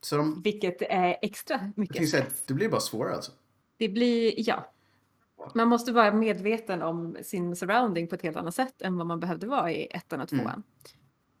Så 0.00 0.16
de, 0.16 0.42
Vilket 0.42 0.82
är 0.82 1.16
extra 1.22 1.72
mycket 1.76 1.96
tänkte 1.96 2.10
säga, 2.10 2.26
det 2.46 2.54
blir 2.54 2.68
bara 2.68 2.80
svårare 2.80 3.14
alltså. 3.14 3.32
Det 3.76 3.88
blir, 3.88 4.34
ja. 4.48 4.72
Man 5.54 5.68
måste 5.68 5.92
vara 5.92 6.12
medveten 6.12 6.82
om 6.82 7.16
sin 7.22 7.56
surrounding 7.56 8.08
på 8.08 8.14
ett 8.14 8.22
helt 8.22 8.36
annat 8.36 8.54
sätt 8.54 8.82
än 8.82 8.96
vad 8.96 9.06
man 9.06 9.20
behövde 9.20 9.46
vara 9.46 9.72
i 9.72 9.86
ettan 9.90 10.20
och 10.20 10.28
tvåan. 10.28 10.46
Mm. 10.46 10.62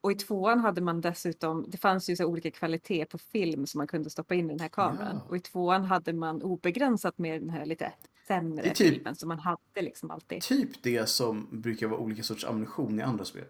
Och 0.00 0.12
i 0.12 0.14
tvåan 0.14 0.60
hade 0.60 0.80
man 0.80 1.00
dessutom, 1.00 1.64
det 1.68 1.78
fanns 1.78 2.10
ju 2.10 2.16
så 2.16 2.24
olika 2.26 2.50
kvalitet 2.50 3.04
på 3.04 3.18
film 3.18 3.66
som 3.66 3.78
man 3.78 3.86
kunde 3.86 4.10
stoppa 4.10 4.34
in 4.34 4.46
i 4.46 4.48
den 4.48 4.60
här 4.60 4.68
kameran. 4.68 5.14
Ja. 5.16 5.26
Och 5.28 5.36
i 5.36 5.40
tvåan 5.40 5.84
hade 5.84 6.12
man 6.12 6.42
obegränsat 6.42 7.18
med 7.18 7.40
den 7.42 7.50
här 7.50 7.66
lite 7.66 7.92
sämre 8.28 8.74
typ- 8.74 8.76
filmen 8.94 9.16
som 9.16 9.28
man 9.28 9.38
hade 9.38 9.82
liksom 9.82 10.10
alltid. 10.10 10.42
Typ 10.42 10.82
det 10.82 11.08
som 11.08 11.48
brukar 11.50 11.86
vara 11.86 12.00
olika 12.00 12.22
sorts 12.22 12.44
ammunition 12.44 13.00
i 13.00 13.02
andra 13.02 13.24
spel. 13.24 13.44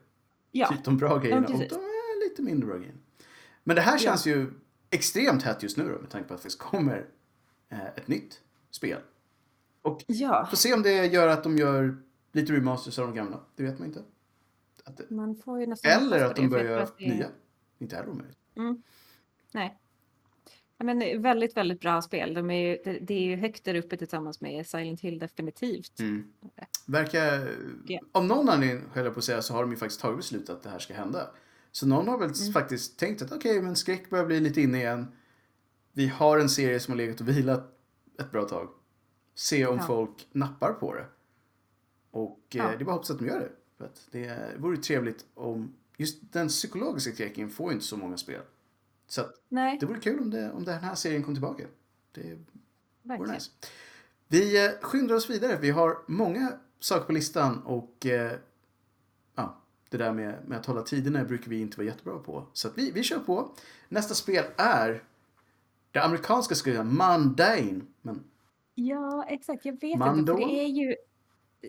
Ja, 0.51 0.69
Typ 0.69 0.85
de 0.85 0.97
bra 0.97 1.19
grejerna 1.19 1.47
och 1.47 1.53
precis. 1.53 1.69
de 1.69 1.81
lite 2.29 2.43
mindre 2.43 2.67
bra 2.67 2.77
grejerna. 2.77 2.99
Men 3.65 3.77
det 3.77 3.83
här 3.83 3.99
känns 3.99 4.27
ju 4.27 4.53
extremt 4.91 5.43
hett 5.43 5.63
just 5.63 5.77
nu 5.77 5.85
då 5.85 6.01
med 6.01 6.11
tanke 6.11 6.29
på 6.29 6.35
att 6.35 6.43
det 6.43 6.59
kommer 6.59 7.07
eh, 7.69 7.87
ett 7.87 8.09
nytt 8.09 8.41
spel. 8.73 9.01
Och 9.83 10.05
ja, 10.07 10.47
får 10.51 10.57
se 10.57 10.75
om 10.75 10.83
det 10.83 11.07
gör 11.07 11.29
att 11.29 11.43
de 11.43 11.59
gör 11.59 11.97
lite 12.33 12.53
remasters 12.53 12.99
av 12.99 13.07
de 13.07 13.15
gamla. 13.15 13.41
Det 13.57 13.63
vet 13.63 13.79
man 13.79 13.89
inte. 13.89 14.03
Att 14.85 14.97
det, 14.97 15.11
man 15.11 15.37
får 15.37 15.61
ju 15.61 15.67
nästan 15.67 15.91
eller 15.91 16.25
att 16.25 16.37
de 16.37 16.49
börjar 16.49 16.65
göra 16.65 16.89
det 16.99 17.09
nya. 17.09 17.29
Inte 17.79 17.97
heller 17.97 18.09
omöjligt. 18.09 18.39
Nej. 19.53 19.79
Ja, 20.79 20.85
Men 20.85 21.23
väldigt, 21.23 21.57
väldigt 21.57 21.81
bra 21.81 22.03
spel. 22.03 22.35
De 22.35 22.51
är 22.51 22.69
ju, 22.69 22.99
det, 23.01 23.15
är 23.15 23.21
ju 23.21 23.37
högt 23.37 23.65
där 23.65 23.75
uppe 23.75 23.97
tillsammans 23.97 24.41
med 24.41 24.67
Silent 24.67 25.01
Hill 25.01 25.19
definitivt. 25.19 26.01
Mm. 26.01 26.33
Verkar... 26.87 27.51
Ja. 27.87 28.01
Om 28.13 28.29
någon 28.29 28.49
anledning, 28.49 28.85
höll 28.93 29.05
jag 29.05 29.15
på 29.15 29.19
att 29.19 29.25
säga, 29.25 29.43
så 29.43 29.55
har 29.55 29.63
de 29.63 29.71
ju 29.71 29.77
faktiskt 29.77 30.01
tagit 30.01 30.17
beslut 30.17 30.51
att 30.51 30.63
det 30.63 30.71
här 30.71 30.79
ska 30.79 30.95
hända. 30.95 31.31
Så 31.73 31.87
någon 31.87 32.09
har 32.09 32.19
väl 32.19 32.31
Mm. 32.41 32.53
faktiskt 32.53 32.99
tänkt 32.99 33.23
att 33.23 33.33
okej, 33.33 33.63
men 33.63 33.77
skräck 33.77 34.11
börjar 34.11 34.27
bli 34.27 34.41
lite 34.41 34.61
inne 34.61 34.79
igen. 34.79 35.07
Vi 35.93 36.07
har 36.07 36.39
en 36.39 36.49
serie 36.49 36.81
som 36.81 36.93
har 36.93 36.97
legat 36.97 37.21
och 37.21 37.29
vilat 37.29 37.79
ett 38.19 38.31
bra 38.31 38.45
tag. 38.49 38.69
Se 39.35 39.67
om 39.67 39.77
Ja. 39.77 39.83
folk 39.87 40.29
nappar 40.33 40.73
på 40.73 40.95
det. 40.95 41.07
Och 42.11 42.41
eh, 42.51 42.57
Ja. 42.57 42.65
det 42.67 42.75
är 42.75 42.85
bara 42.85 42.93
hoppas 42.93 43.11
att 43.11 43.19
de 43.19 43.27
gör 43.27 43.41
det. 43.41 43.53
För 43.79 43.85
att 43.85 44.07
det 44.11 44.55
vore 44.59 44.77
trevligt 44.77 45.27
om... 45.35 45.75
Just 45.97 46.33
den 46.33 46.49
psykologiska 46.49 47.13
skräcken 47.13 47.51
får 47.51 47.69
ju 47.71 47.75
inte 47.75 47.87
så 47.87 47.97
många 47.97 48.17
spel. 48.17 48.43
Så 49.07 49.21
att 49.21 49.35
Nej, 49.49 49.79
det 49.81 49.87
vore 49.87 50.01
kul 50.01 50.21
om, 50.21 50.31
det, 50.31 50.53
om 50.53 50.65
den 50.65 50.79
här 50.79 50.95
serien 50.95 51.23
kom 51.23 51.35
tillbaka. 51.35 51.65
Det 52.13 52.39
vore 53.03 53.33
nice. 53.33 53.51
Vi 54.29 54.67
eh, 54.67 54.73
skyndar 54.81 55.15
oss 55.15 55.31
vidare. 55.31 55.59
Vi 55.61 55.71
har 55.71 55.99
många 56.07 56.53
saker 56.81 57.05
på 57.07 57.13
listan 57.13 57.63
och 57.63 58.07
eh, 58.07 58.33
ja, 59.35 59.61
det 59.89 59.97
där 59.97 60.13
med, 60.13 60.49
med 60.49 60.59
att 60.59 60.67
hålla 60.67 60.83
tiderna 60.83 61.25
brukar 61.25 61.51
vi 61.51 61.61
inte 61.61 61.77
vara 61.77 61.87
jättebra 61.87 62.19
på. 62.19 62.47
Så 62.53 62.69
att 62.69 62.79
vi, 62.79 62.91
vi 62.91 63.03
kör 63.03 63.19
på. 63.19 63.55
Nästa 63.89 64.15
spel 64.15 64.45
är 64.57 65.05
det 65.93 66.01
amerikanska 66.01 66.55
spelet 66.55 66.87
Mundane. 66.87 67.81
Men 68.03 68.25
Ja, 68.75 69.25
exakt. 69.29 69.65
Jag 69.65 69.73
vet 69.73 69.83
inte. 69.83 69.99
Mandon? 69.99 70.39
För 70.39 70.47
det 70.47 70.61
är 70.61 70.67
ju... 70.67 70.97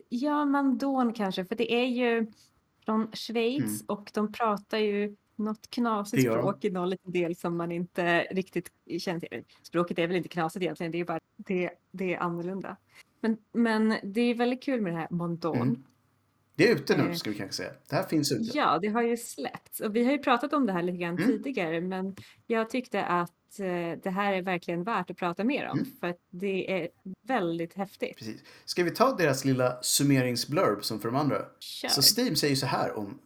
Ja, 0.10 0.46
Mandon 0.46 1.14
kanske. 1.14 1.46
För 1.46 1.56
det 1.56 1.74
är 1.74 1.86
ju 1.86 2.32
från 2.86 3.12
Schweiz 3.14 3.64
Mm. 3.64 3.86
och 3.88 4.12
de 4.14 4.32
pratar 4.32 4.78
ju 4.78 5.16
något 5.36 5.70
knasigt 5.70 6.24
språk 6.24 6.66
i 6.66 6.70
någon 6.70 6.90
liten 6.90 7.12
del 7.12 7.36
som 7.36 7.58
man 7.58 7.72
inte 7.72 8.20
riktigt 8.32 8.72
känner 9.00 9.20
till. 9.20 9.44
Språket 9.62 10.00
är 10.00 10.08
väl 10.08 10.18
inte 10.18 10.30
knasigt 10.30 10.64
egentligen, 10.64 10.92
det 10.92 11.00
är 11.00 11.06
bara 11.06 11.20
det, 11.36 11.70
det 11.92 12.14
är 12.14 12.20
annorlunda. 12.20 12.78
Men, 13.22 13.38
men 13.52 13.96
det 14.04 14.22
är 14.22 14.36
väldigt 14.36 14.64
kul 14.64 14.82
med 14.82 14.94
det 14.94 14.98
här 14.98 15.08
Mondon. 15.12 15.58
Mm. 15.58 15.84
Det 16.56 16.70
är 16.70 16.76
ute 16.76 16.98
nu 16.98 17.04
Eh. 17.10 17.14
ska 17.14 17.30
vi 17.30 17.36
kanske 17.38 17.56
säga. 17.58 17.72
Det 17.90 17.96
här 17.96 18.04
finns 18.04 18.32
ute. 18.32 18.58
Ja, 18.58 18.80
det 18.82 18.88
har 18.88 19.02
ju 19.02 19.18
släppts 19.18 19.80
och 19.80 19.96
vi 19.96 20.04
har 20.06 20.12
ju 20.12 20.18
pratat 20.18 20.54
om 20.54 20.66
det 20.66 20.74
här 20.74 20.82
lite 20.82 20.98
grann 20.98 21.18
Mm. 21.18 21.28
tidigare, 21.28 21.82
men 21.82 22.16
jag 22.48 22.70
tyckte 22.70 23.04
att 23.06 23.60
eh, 23.60 24.00
det 24.04 24.10
här 24.10 24.34
är 24.34 24.42
verkligen 24.42 24.84
värt 24.84 25.10
att 25.10 25.18
prata 25.18 25.44
mer 25.44 25.68
om 25.68 25.78
Mm. 25.80 25.92
för 26.00 26.08
att 26.08 26.20
det 26.30 26.72
är 26.82 26.90
väldigt 27.28 27.74
häftigt. 27.74 28.18
Precis. 28.18 28.42
Ska 28.66 28.84
vi 28.84 28.92
ta 28.92 29.16
deras 29.16 29.46
lilla 29.46 29.78
summeringsblurb 29.82 30.84
som 30.84 31.00
för 31.00 31.08
de 31.10 31.16
andra? 31.16 31.38
Kör. 31.60 31.88
Så 31.90 32.02
Steam 32.22 32.36
säger 32.36 32.56
så 32.56 32.66
här 32.66 32.98
om, 32.98 33.20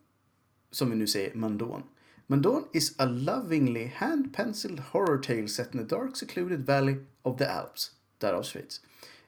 som 0.72 0.90
vi 0.90 0.96
nu 0.96 1.08
säger, 1.08 1.36
Mandon. 1.36 1.84
Mandon 2.30 2.64
is 2.74 3.00
a 3.00 3.06
lovingly 3.06 3.92
hand-penciled 3.96 4.80
horror 4.80 5.18
tale 5.18 5.48
set 5.48 5.74
in 5.76 5.80
a 5.80 5.84
dark 5.84 6.16
secluded 6.18 6.66
valley 6.66 6.96
of 7.22 7.38
the 7.38 7.46
Alps, 7.46 7.92
därav 8.18 8.44
Schweiz. 8.44 8.82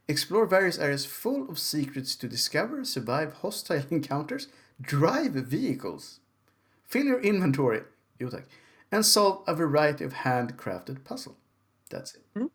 Explore 0.09 0.45
various 0.47 0.79
areas 0.79 1.05
full 1.05 1.49
of 1.49 1.57
secrets 1.59 2.17
to 2.17 2.27
discover, 2.27 2.83
survive 2.83 3.31
hostile 3.41 3.83
encounters, 3.91 4.47
drive 4.77 5.33
vehicles, 5.49 6.19
fill 6.87 7.05
your 7.07 7.21
inventory, 7.25 7.83
jo 8.17 8.29
tack, 8.29 8.43
and 8.91 9.05
solve 9.05 9.37
a 9.47 9.53
variety 9.53 10.05
of 10.05 10.13
handcrafted 10.13 11.03
puzzle. 11.05 11.33
That's 11.89 12.15
it. 12.15 12.51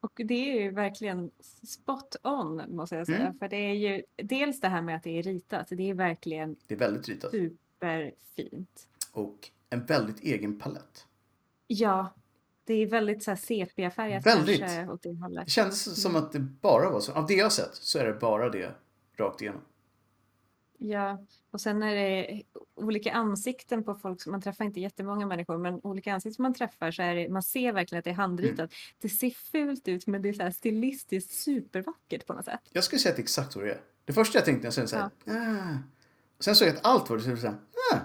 Och 0.00 0.12
det 0.24 0.34
är 0.50 0.60
ju 0.62 0.70
verkligen 0.70 1.30
spot 1.62 2.16
on 2.22 2.62
måste 2.76 2.96
jag 2.96 3.06
säga, 3.06 3.20
Mm. 3.20 3.38
för 3.38 3.48
det 3.48 3.56
är 3.56 3.74
ju 3.74 4.02
dels 4.16 4.60
det 4.60 4.68
här 4.68 4.82
med 4.82 4.96
att 4.96 5.02
det 5.02 5.18
är 5.18 5.22
ritat, 5.22 5.66
det 5.70 5.90
är 5.90 5.94
verkligen 5.94 6.56
Det 6.66 6.74
är 6.74 6.78
väldigt 6.78 7.08
ritat. 7.08 7.30
superfint. 7.30 8.88
Och 9.12 9.50
en 9.70 9.84
väldigt 9.86 10.20
egen 10.20 10.58
palett. 10.58 11.06
Ja, 11.66 12.14
det 12.66 12.74
är 12.74 12.86
väldigt 12.86 13.22
så 13.22 13.30
här 13.30 13.36
sepiafärgat 13.38 14.26
Väldigt. 14.26 14.60
kanske 14.60 14.88
åt 14.88 15.02
det 15.02 15.14
hållet. 15.14 15.44
Det 15.44 15.50
kändes 15.50 16.02
som 16.02 16.10
Mm. 16.16 16.24
att 16.24 16.32
det 16.32 16.38
bara 16.40 16.90
var 16.90 17.00
så. 17.00 17.12
Av 17.12 17.26
det 17.26 17.34
jag 17.34 17.52
sett 17.52 17.74
så 17.74 17.98
är 17.98 18.04
det 18.06 18.12
bara 18.12 18.48
det 18.50 18.74
rakt 19.16 19.42
igenom. 19.42 19.60
Ja, 20.78 21.24
och 21.50 21.60
sen 21.60 21.82
är 21.82 21.94
det 21.94 22.42
olika 22.74 23.12
ansikten 23.12 23.84
på 23.84 23.94
folk, 23.94 24.22
som- 24.22 24.32
man 24.32 24.42
träffar 24.42 24.64
inte 24.64 24.80
jättemånga 24.80 25.26
människor, 25.26 25.58
men 25.58 25.80
olika 25.82 26.14
ansikten 26.14 26.34
som 26.34 26.42
man 26.42 26.54
träffar 26.54 26.90
så 26.90 27.02
är 27.02 27.14
det, 27.14 27.28
man 27.28 27.42
ser 27.42 27.72
verkligen 27.72 27.98
att 27.98 28.04
det 28.04 28.10
är 28.10 28.14
handritat. 28.14 28.58
Mm. 28.58 28.68
Det 29.00 29.08
ser 29.08 29.30
fult 29.30 29.88
ut, 29.88 30.06
men 30.06 30.22
det 30.22 30.28
är 30.28 30.32
så 30.32 30.42
här 30.42 30.50
stilistiskt 30.50 31.32
supervackert 31.32 32.26
på 32.26 32.32
något 32.32 32.44
sätt. 32.44 32.60
Jag 32.72 32.84
skulle 32.84 32.98
säga 33.00 33.10
att 33.10 33.16
det 33.16 33.20
är 33.20 33.24
exakt 33.24 33.56
vad 33.56 33.64
det 33.64 33.70
är. 33.72 33.80
Det 34.04 34.12
första 34.12 34.38
jag 34.38 34.44
tänkte 34.44 34.60
när 34.60 34.66
jag 34.66 34.74
såg 34.74 34.84
det 34.84 34.88
så 34.88 34.96
här, 34.96 35.10
ah. 35.70 35.78
Sen 36.40 36.56
såg 36.56 36.68
jag 36.68 36.76
att 36.76 36.86
allt 36.86 37.10
var 37.10 37.16
det, 37.16 37.22
så 37.22 37.36
så 37.36 37.46
här, 37.46 37.56
ah. 37.94 37.98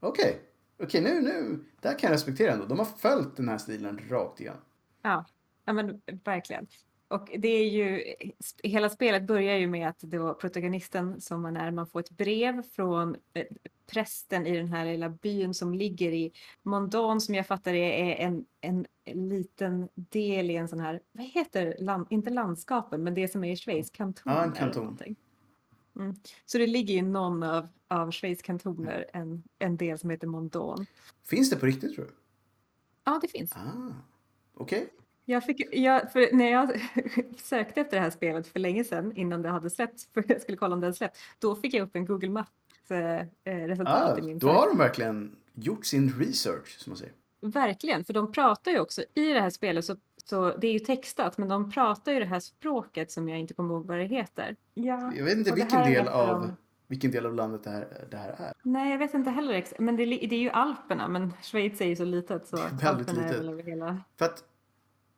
okej, 0.00 0.40
okej 0.84 1.00
nu, 1.00 1.20
nu, 1.20 1.64
det 1.80 1.88
här 1.88 1.98
kan 1.98 2.08
jag 2.08 2.14
respektera 2.14 2.52
ändå. 2.52 2.66
De 2.66 2.78
har 2.78 2.86
följt 2.86 3.36
den 3.36 3.48
här 3.48 3.58
stilen 3.58 4.00
rakt 4.08 4.40
igenom. 4.40 4.60
Ja, 5.02 5.24
ja 5.64 5.72
men 5.72 6.00
verkligen. 6.24 6.66
Och 7.08 7.30
det 7.38 7.48
är 7.48 7.70
ju, 7.70 8.14
hela 8.62 8.90
spelet 8.90 9.26
börjar 9.26 9.56
ju 9.56 9.66
med 9.66 9.88
att 9.88 10.00
då 10.00 10.34
protagonisten 10.34 11.20
som 11.20 11.42
man 11.42 11.56
är, 11.56 11.70
man 11.70 11.86
får 11.86 12.00
ett 12.00 12.10
brev 12.10 12.62
från 12.62 13.16
eh, 13.34 13.46
prästen 13.86 14.46
i 14.46 14.56
den 14.56 14.68
här 14.68 14.84
lilla 14.84 15.08
byn 15.08 15.54
som 15.54 15.74
ligger 15.74 16.12
i 16.12 16.32
Mondon 16.62 17.20
som 17.20 17.34
jag 17.34 17.46
fattar 17.46 17.74
är 17.74 18.14
en, 18.14 18.44
en 18.60 18.86
liten 19.04 19.88
del 19.94 20.50
i 20.50 20.56
en 20.56 20.68
sån 20.68 20.80
här, 20.80 21.00
vad 21.12 21.26
heter, 21.26 21.76
land, 21.78 22.06
inte 22.10 22.30
landskapen, 22.30 23.04
men 23.04 23.14
det 23.14 23.28
som 23.28 23.44
är 23.44 23.52
i 23.52 23.56
Schweiz, 23.56 23.90
kanton. 23.90 24.32
Ja, 24.32 24.44
en 24.44 24.52
kanton. 24.52 24.98
Mm. 25.96 26.14
Så 26.46 26.58
det 26.58 26.66
ligger 26.66 26.94
i 26.94 27.02
någon 27.02 27.42
av, 27.42 27.68
av 27.88 28.10
Schweiz 28.10 28.42
kantoner 28.42 29.06
en, 29.12 29.42
en 29.58 29.76
del 29.76 29.98
som 29.98 30.10
heter 30.10 30.26
Mondon. 30.26 30.86
Finns 31.24 31.50
det 31.50 31.56
på 31.56 31.66
riktigt 31.66 31.94
tror 31.94 32.04
du? 32.04 32.10
Ja, 33.04 33.18
det 33.22 33.28
finns. 33.28 33.52
Ah, 33.52 33.92
okej. 34.54 34.92
Jag 35.24 35.44
fick, 35.44 35.74
jag, 35.74 36.02
när 36.32 36.50
jag 36.50 36.80
sökte 37.36 37.80
efter 37.80 37.96
det 37.96 38.02
här 38.02 38.10
spelet 38.10 38.46
för 38.46 38.60
länge 38.60 38.84
sedan 38.84 39.16
innan 39.16 39.42
det 39.42 39.48
hade 39.48 39.70
släppts, 39.70 40.08
för 40.14 40.24
jag 40.28 40.42
skulle 40.42 40.58
kolla 40.58 40.74
om 40.74 40.80
det 40.80 40.86
hade 40.86 40.96
släppts, 40.96 41.20
då 41.38 41.56
fick 41.56 41.74
jag 41.74 41.82
upp 41.82 41.96
en 41.96 42.04
Google 42.04 42.30
Maps-resultat 42.30 44.14
Ah, 44.14 44.18
i 44.18 44.22
min 44.22 44.38
då 44.38 44.48
har 44.48 44.68
de 44.68 44.78
verkligen 44.78 45.36
gjort 45.54 45.86
sin 45.86 46.12
research, 46.18 46.78
som 46.78 46.90
man 46.90 46.96
säger. 46.96 47.14
Verkligen, 47.40 48.04
för 48.04 48.12
de 48.12 48.32
pratar 48.32 48.70
ju 48.70 48.80
också 48.80 49.02
i 49.14 49.32
det 49.32 49.40
här 49.40 49.50
spelet, 49.50 49.84
så, 49.84 49.96
så 50.24 50.56
det 50.56 50.66
är 50.66 50.72
ju 50.72 50.78
textat, 50.78 51.38
men 51.38 51.48
de 51.48 51.70
pratar 51.70 52.12
ju 52.12 52.18
det 52.18 52.24
här 52.26 52.40
språket 52.40 53.10
som 53.10 53.28
jag 53.28 53.38
inte 53.38 53.54
kommer 53.54 53.74
ihåg 53.74 53.86
vad 53.86 53.98
det 53.98 54.04
heter. 54.04 54.56
Ja, 54.74 55.12
Jag 55.16 55.24
vet 55.24 55.38
inte 55.38 55.52
vilken 55.52 55.82
del, 55.82 56.08
av, 56.08 56.28
de- 56.42 56.56
vilken 56.86 57.10
del 57.10 57.26
av 57.26 57.34
landet 57.34 57.64
det 57.64 57.70
här, 57.70 58.06
det 58.10 58.16
här 58.16 58.28
är. 58.38 58.52
Nej, 58.62 58.90
jag 58.90 58.98
vet 58.98 59.14
inte 59.14 59.30
heller, 59.30 59.54
ex- 59.54 59.74
men 59.78 59.96
det, 59.96 60.04
det 60.04 60.34
är 60.34 60.40
ju 60.40 60.50
Alperna, 60.50 61.08
men 61.08 61.32
Schweiz 61.42 61.80
är 61.80 61.86
ju 61.86 61.96
så 61.96 62.04
litet 62.04 62.46
så 62.46 62.56
Väldigt 62.56 62.84
Alperna 62.84 63.20
är 63.22 63.26
litet. 63.26 63.40
väl 63.40 63.48
över 63.48 63.62
hela... 63.62 64.00
För 64.18 64.24
att, 64.24 64.44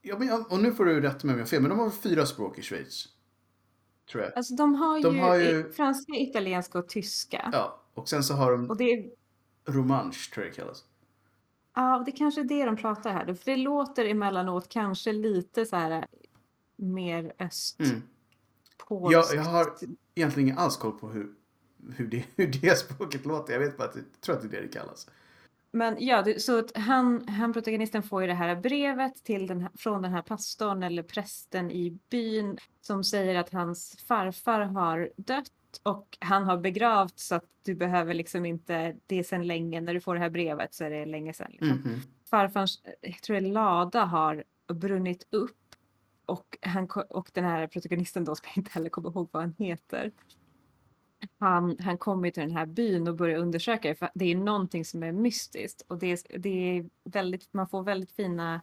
ja, 0.03 0.19
men, 0.19 0.45
och 0.51 0.59
nu 0.61 0.73
får 0.73 0.85
du 0.85 1.01
rätta 1.01 1.27
mig 1.27 1.33
om 1.35 1.39
jag 1.39 1.45
har 1.47 1.49
fel, 1.49 1.63
men 1.63 1.71
de 1.71 1.79
har 1.79 1.91
fyra 1.91 2.27
språk 2.27 2.59
i 2.59 2.63
Schweiz. 2.63 3.09
Tror 4.11 4.23
jag. 4.25 4.33
Alltså 4.37 4.55
de 4.55 4.75
har, 4.75 5.03
De 5.03 5.15
ju, 5.17 5.21
har 5.23 5.37
ju- 5.37 5.73
franska, 5.73 6.13
italienska 6.13 6.79
och 6.79 6.89
tyska. 6.89 7.51
Ja, 7.53 7.83
och 7.95 8.09
sen 8.09 8.23
så 8.23 8.35
har 8.35 8.53
de 8.53 8.71
Och 8.71 8.77
det 8.77 8.85
är 8.85 9.11
romansch, 9.69 10.31
tror 10.35 10.47
jag 10.47 10.53
det 10.55 10.57
kallas. 10.57 10.85
Ja, 11.79 12.03
det 12.07 12.13
kanske 12.13 12.41
är 12.41 12.45
det 12.45 12.65
de 12.65 12.77
pratar 12.77 13.13
här. 13.13 13.25
då, 13.25 13.35
För 13.35 13.51
det 13.51 13.57
låter 13.57 14.05
emellanåt 14.05 14.69
kanske 14.69 15.13
lite 15.13 15.67
så 15.67 15.77
här 15.77 15.91
eh, 15.91 16.05
mer 16.77 17.33
östpolskt. 17.39 17.81
Mm. 18.91 19.11
Jag, 19.11 19.25
jag 19.35 19.43
har 19.43 19.67
egentligen 20.15 20.49
ingen 20.49 20.59
alls 20.59 20.77
koll 20.77 20.93
på 20.93 21.09
hur, 21.09 21.35
hur, 21.97 22.07
det, 22.07 22.25
hur 22.37 22.47
det 22.47 22.79
språket 22.79 23.27
låter. 23.27 23.53
Jag 23.53 23.61
vet 23.61 23.77
bara 23.77 23.89
att 23.89 23.97
jag 23.97 24.05
tror 24.21 24.37
att 24.37 24.43
det 24.43 24.49
är 24.49 24.61
det 24.61 24.61
det 24.61 24.69
kallas. 24.69 25.09
Men 25.71 25.97
ja, 25.99 26.23
det, 26.23 26.43
så 26.43 26.59
att 26.59 26.77
han, 26.77 27.29
han, 27.29 27.53
protagonisten 27.53 28.03
får 28.03 28.23
ju 28.23 28.29
det 28.29 28.35
här 28.35 28.57
brevet 28.57 29.25
till 29.25 29.47
den 29.47 29.69
från 29.75 30.03
den 30.03 30.13
här 30.13 30.23
pastorn 30.23 30.83
eller 30.83 31.03
prästen 31.03 31.71
i 31.71 31.99
byn 32.11 32.59
som 32.81 33.05
säger 33.05 33.35
att 33.35 33.53
hans 33.53 33.97
farfar 34.09 34.61
har 34.61 35.11
dött 35.17 35.53
och 35.83 36.19
han 36.21 36.45
har 36.45 36.57
begravt 36.59 37.19
så 37.19 37.35
att 37.35 37.45
du 37.65 37.75
behöver 37.75 38.15
liksom 38.15 38.47
inte, 38.47 38.97
det 39.07 39.19
är 39.19 39.23
sedan 39.23 39.47
länge, 39.47 39.81
när 39.81 39.95
du 39.95 40.01
får 40.01 40.15
det 40.15 40.21
här 40.21 40.31
brevet 40.31 40.75
så 40.75 40.85
är 40.85 40.91
det 40.91 41.07
länge 41.07 41.33
sedan. 41.33 41.51
Liksom. 41.51 41.69
Mhm. 41.69 42.01
farfars, 42.31 42.79
jag 43.01 43.23
tror 43.23 43.41
det 43.41 43.49
lada 43.49 44.05
har 44.05 44.45
brunnit 44.75 45.27
upp 45.31 45.57
och, 46.27 46.59
han, 46.61 46.89
och 47.11 47.31
den 47.35 47.45
här 47.45 47.67
protagonisten 47.67 48.25
då, 48.25 48.35
som 48.35 48.45
jag 48.49 48.57
inte 48.59 48.71
heller 48.71 48.91
kommer 48.91 49.11
ihåg 49.11 49.29
vad 49.33 49.43
han 49.43 49.55
heter. 49.59 50.13
Han, 51.39 51.77
han 51.81 51.99
kommer 51.99 52.31
till 52.31 52.43
den 52.43 52.57
här 52.57 52.67
byn 52.67 53.09
och 53.09 53.17
börjar 53.17 53.39
undersöka 53.39 53.89
det, 53.89 53.95
för 53.95 54.11
det 54.15 54.25
är 54.33 54.37
någonting 54.37 54.85
som 54.85 55.03
är 55.03 55.13
mystiskt 55.13 55.83
och 55.89 55.99
det, 55.99 56.07
är- 56.07 56.39
det 56.39 56.49
är 56.79 56.89
väldigt, 57.05 57.49
man 57.53 57.69
får 57.69 57.83
väldigt 57.83 58.13
fina 58.13 58.61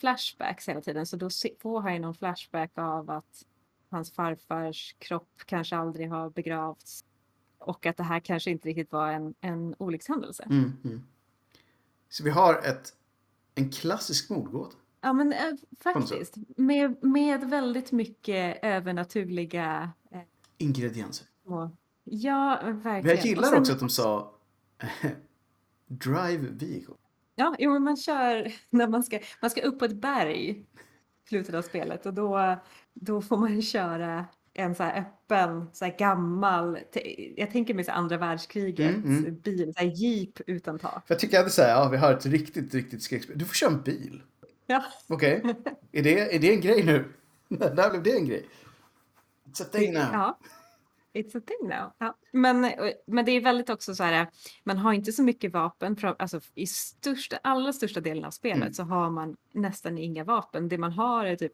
flashbacks 0.00 0.68
hela 0.68 0.80
tiden 0.80 1.06
så 1.06 1.16
då 1.16 1.28
får 1.62 1.80
han 1.80 1.92
ju 1.94 1.98
någon 1.98 2.14
flashback 2.14 2.70
av 2.74 3.10
att 3.10 3.42
hans 3.90 4.12
farfars 4.12 4.94
kropp 4.98 5.30
kanske 5.46 5.76
aldrig 5.76 6.10
har 6.10 6.30
begravts. 6.30 7.04
Och 7.58 7.86
att 7.86 7.96
det 7.96 8.02
här 8.02 8.20
kanske 8.20 8.50
inte 8.50 8.68
riktigt 8.68 8.92
var 8.92 9.12
en, 9.12 9.34
en 9.40 9.74
olyckshändelse. 9.78 10.42
Mm, 10.42 10.72
mm. 10.84 11.02
Så 12.08 12.24
vi 12.24 12.30
har 12.30 12.54
ett, 12.54 12.92
en 13.54 13.70
klassisk 13.70 14.30
mordgåta. 14.30 14.76
Ja 15.00 15.12
men 15.12 15.32
sätt. 15.32 15.60
faktiskt. 15.82 16.34
Med, 16.56 17.04
med 17.04 17.44
väldigt 17.44 17.92
mycket 17.92 18.58
övernaturliga 18.64 19.92
eh, 20.10 20.20
Ingredienser. 20.58 21.26
små... 21.44 21.70
Ja, 22.04 22.60
Men 22.64 22.80
verkligen. 22.80 23.16
jag 23.16 23.26
gillar 23.26 23.48
sen- 23.48 23.58
också 23.58 23.72
att 23.72 23.78
de 23.78 23.88
sa 23.88 24.34
Drive 25.86 26.48
vehicle. 26.50 26.94
Ja, 27.34 27.56
jo, 27.58 27.72
men 27.72 27.82
man 27.82 27.96
kör 27.96 28.52
när 28.70 28.88
man 28.88 29.02
ska, 29.02 29.18
man 29.40 29.50
ska 29.50 29.60
upp 29.62 29.78
på 29.78 29.84
ett 29.84 29.96
berg 29.96 30.64
slutet 31.30 31.54
av 31.54 31.62
spelet 31.62 32.06
och 32.06 32.14
då, 32.14 32.56
då 32.94 33.22
får 33.22 33.36
man 33.36 33.62
köra 33.62 34.24
en 34.54 34.74
så 34.74 34.82
här 34.82 35.00
öppen, 35.00 35.66
så 35.72 35.84
här 35.84 35.96
gammal, 35.98 36.78
jag 37.36 37.50
tänker 37.50 37.74
mig 37.74 37.84
så 37.84 37.90
här 37.90 37.98
andra 37.98 38.16
världskriget 38.16 38.96
Mm, 38.96 39.18
mm. 39.18 39.40
bil, 39.40 39.72
så 39.76 39.80
här 39.80 39.92
jeep 39.94 40.40
utan 40.46 40.78
tak. 40.78 41.06
För 41.06 41.14
jag 41.14 41.18
tycker 41.18 41.40
att 41.40 41.52
så 41.52 41.62
här, 41.62 41.70
ja, 41.70 41.88
vi 41.88 41.96
har 41.96 42.12
ett 42.12 42.26
riktigt, 42.26 42.74
riktigt 42.74 43.02
skräckspel. 43.02 43.38
Du 43.38 43.44
får 43.44 43.54
köra 43.54 43.70
en 43.70 43.82
bil. 43.82 44.22
Ja, 44.66 44.84
Okej. 45.08 45.42
är, 45.92 46.02
det, 46.02 46.34
är 46.34 46.38
det 46.38 46.54
en 46.54 46.60
grej 46.60 46.84
nu? 46.84 47.04
Där 47.48 47.90
blev 47.90 48.02
det 48.02 48.12
en 48.16 48.26
grej. 48.26 48.46
It's 49.44 49.62
a 49.62 49.66
thing 49.72 49.92
now. 49.92 50.02
ja. 50.12 50.38
It's 51.14 51.38
a 51.38 51.40
thing 51.46 51.68
now. 51.68 51.92
Ja. 51.98 52.16
Men, 52.32 52.64
eh, 52.64 52.70
men 53.06 53.24
det 53.24 53.32
är 53.32 53.40
väldigt 53.40 53.70
också 53.70 53.94
så 53.94 54.04
här, 54.04 54.26
man 54.64 54.76
har 54.78 54.92
inte 54.92 55.12
så 55.12 55.22
mycket 55.22 55.52
vapen, 55.52 55.96
alltså 56.18 56.40
i 56.54 56.66
största, 56.66 57.38
allra 57.42 57.72
största 57.72 58.00
delen 58.00 58.24
av 58.24 58.30
spelet 58.30 58.56
Mm. 58.62 58.72
så 58.72 58.82
har 58.82 59.10
man 59.10 59.36
nästan 59.52 59.98
inga 59.98 60.24
vapen. 60.24 60.68
Det 60.68 60.78
man 60.78 60.92
har 60.92 61.24
är 61.24 61.36
typ, 61.36 61.52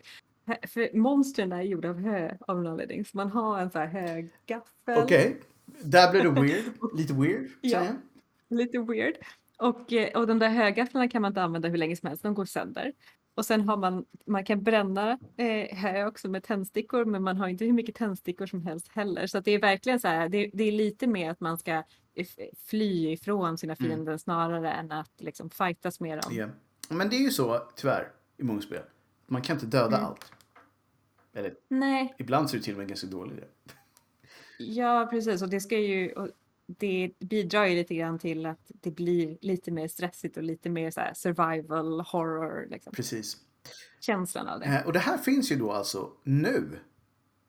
för 0.67 0.97
monstren 0.97 1.53
är 1.53 1.63
gjorda 1.63 1.91
av 1.91 1.99
hö 1.99 2.37
av 2.41 2.57
någon 2.57 2.67
anledning, 2.73 3.05
så 3.05 3.17
man 3.17 3.31
har 3.31 3.61
en 3.61 3.71
så 3.71 3.79
här 3.79 3.87
hög 3.87 4.31
gaffel. 4.47 5.03
Okej. 5.05 5.41
Där 5.83 6.11
blev 6.11 6.35
det 6.35 6.41
weird. 6.41 6.65
Lite 6.97 7.15
weird. 7.15 7.49
Ja. 7.61 7.85
jag. 7.85 8.59
Lite 8.59 8.79
weird. 8.79 9.15
Och, 9.59 9.93
eh, 9.93 10.21
och 10.21 10.27
de 10.27 10.39
där 10.39 10.49
högafflarna 10.49 11.09
kan 11.09 11.23
man 11.23 11.31
inte 11.31 11.43
använda 11.43 11.69
hur 11.69 11.79
länge 11.79 11.97
som 11.97 12.07
helst, 12.09 12.23
de 12.23 12.35
går 12.35 12.45
sönder. 12.45 12.93
Och 13.37 13.47
sen 13.47 13.61
har 13.69 13.77
man, 13.77 14.05
man 14.27 14.45
kan 14.45 14.63
bränna 14.63 15.19
eh, 15.37 15.77
hö 15.77 16.07
också 16.07 16.29
med 16.29 16.43
tändstickor, 16.43 17.05
men 17.05 17.23
man 17.23 17.37
har 17.37 17.49
inte 17.49 17.65
hur 17.65 17.73
mycket 17.73 17.95
tändstickor 17.95 18.47
som 18.47 18.63
helst 18.63 18.89
heller. 18.89 19.27
Så 19.27 19.39
att 19.39 19.45
det 19.45 19.51
är 19.51 19.61
verkligen 19.61 20.01
så 20.01 20.09
här, 20.09 20.29
det, 20.29 20.51
det 20.53 20.65
är 20.65 20.73
lite 20.73 21.07
mer 21.07 21.31
att 21.31 21.41
man 21.41 21.59
ska 21.59 21.83
fly 22.67 23.13
ifrån 23.13 23.59
sina 23.59 23.73
Mm. 23.79 23.91
fiender 23.91 24.17
snarare 24.17 24.73
än 24.73 24.93
att 24.93 25.11
liksom 25.17 25.51
fightas 25.51 26.01
med 26.01 26.19
dem. 26.19 26.33
Ja. 26.37 26.47
Men 26.89 27.09
det 27.09 27.17
är 27.17 27.21
ju 27.21 27.31
så, 27.31 27.59
tyvärr, 27.77 28.09
i 28.37 28.43
många 28.43 28.61
spel. 28.61 28.83
Man 29.27 29.43
kan 29.43 29.57
inte 29.57 29.67
döda 29.67 29.97
Mm. 29.97 30.05
allt. 30.09 30.33
Eller 31.35 31.55
Nej, 31.69 32.15
ibland 32.19 32.51
så 32.51 32.57
är 32.57 32.59
det 32.59 32.65
till 32.65 32.75
och 32.75 32.79
med 32.79 32.89
ganska 32.89 33.07
dålig 33.07 33.37
idé. 33.37 33.47
ja 34.59 35.09
precis. 35.11 35.43
Och 35.43 35.49
det 35.49 35.61
ska 35.61 35.79
ju, 35.79 36.13
och 36.13 36.29
det 36.67 37.13
bidrar 37.19 37.67
ju 37.67 37.75
lite 37.75 37.95
grann 37.95 38.19
till 38.19 38.47
att 38.47 38.71
det 38.81 38.91
blir 38.91 39.39
lite 39.41 39.71
mer 39.71 39.89
stressigt 39.89 40.37
och 40.37 40.43
lite 40.43 40.71
mer 40.71 40.91
så 40.91 41.01
här 41.01 41.15
survival 41.15 42.01
horror, 42.01 42.67
liksom. 42.71 42.93
Precis. 42.93 43.37
känslan 44.01 44.49
av 44.49 44.61
det. 44.61 44.67
Eh, 44.67 44.87
och 44.87 44.93
det 44.93 44.99
här 44.99 45.19
finns 45.19 45.53
ju 45.53 45.57
då 45.57 45.73
alltså 45.73 46.13
nu. 46.23 46.79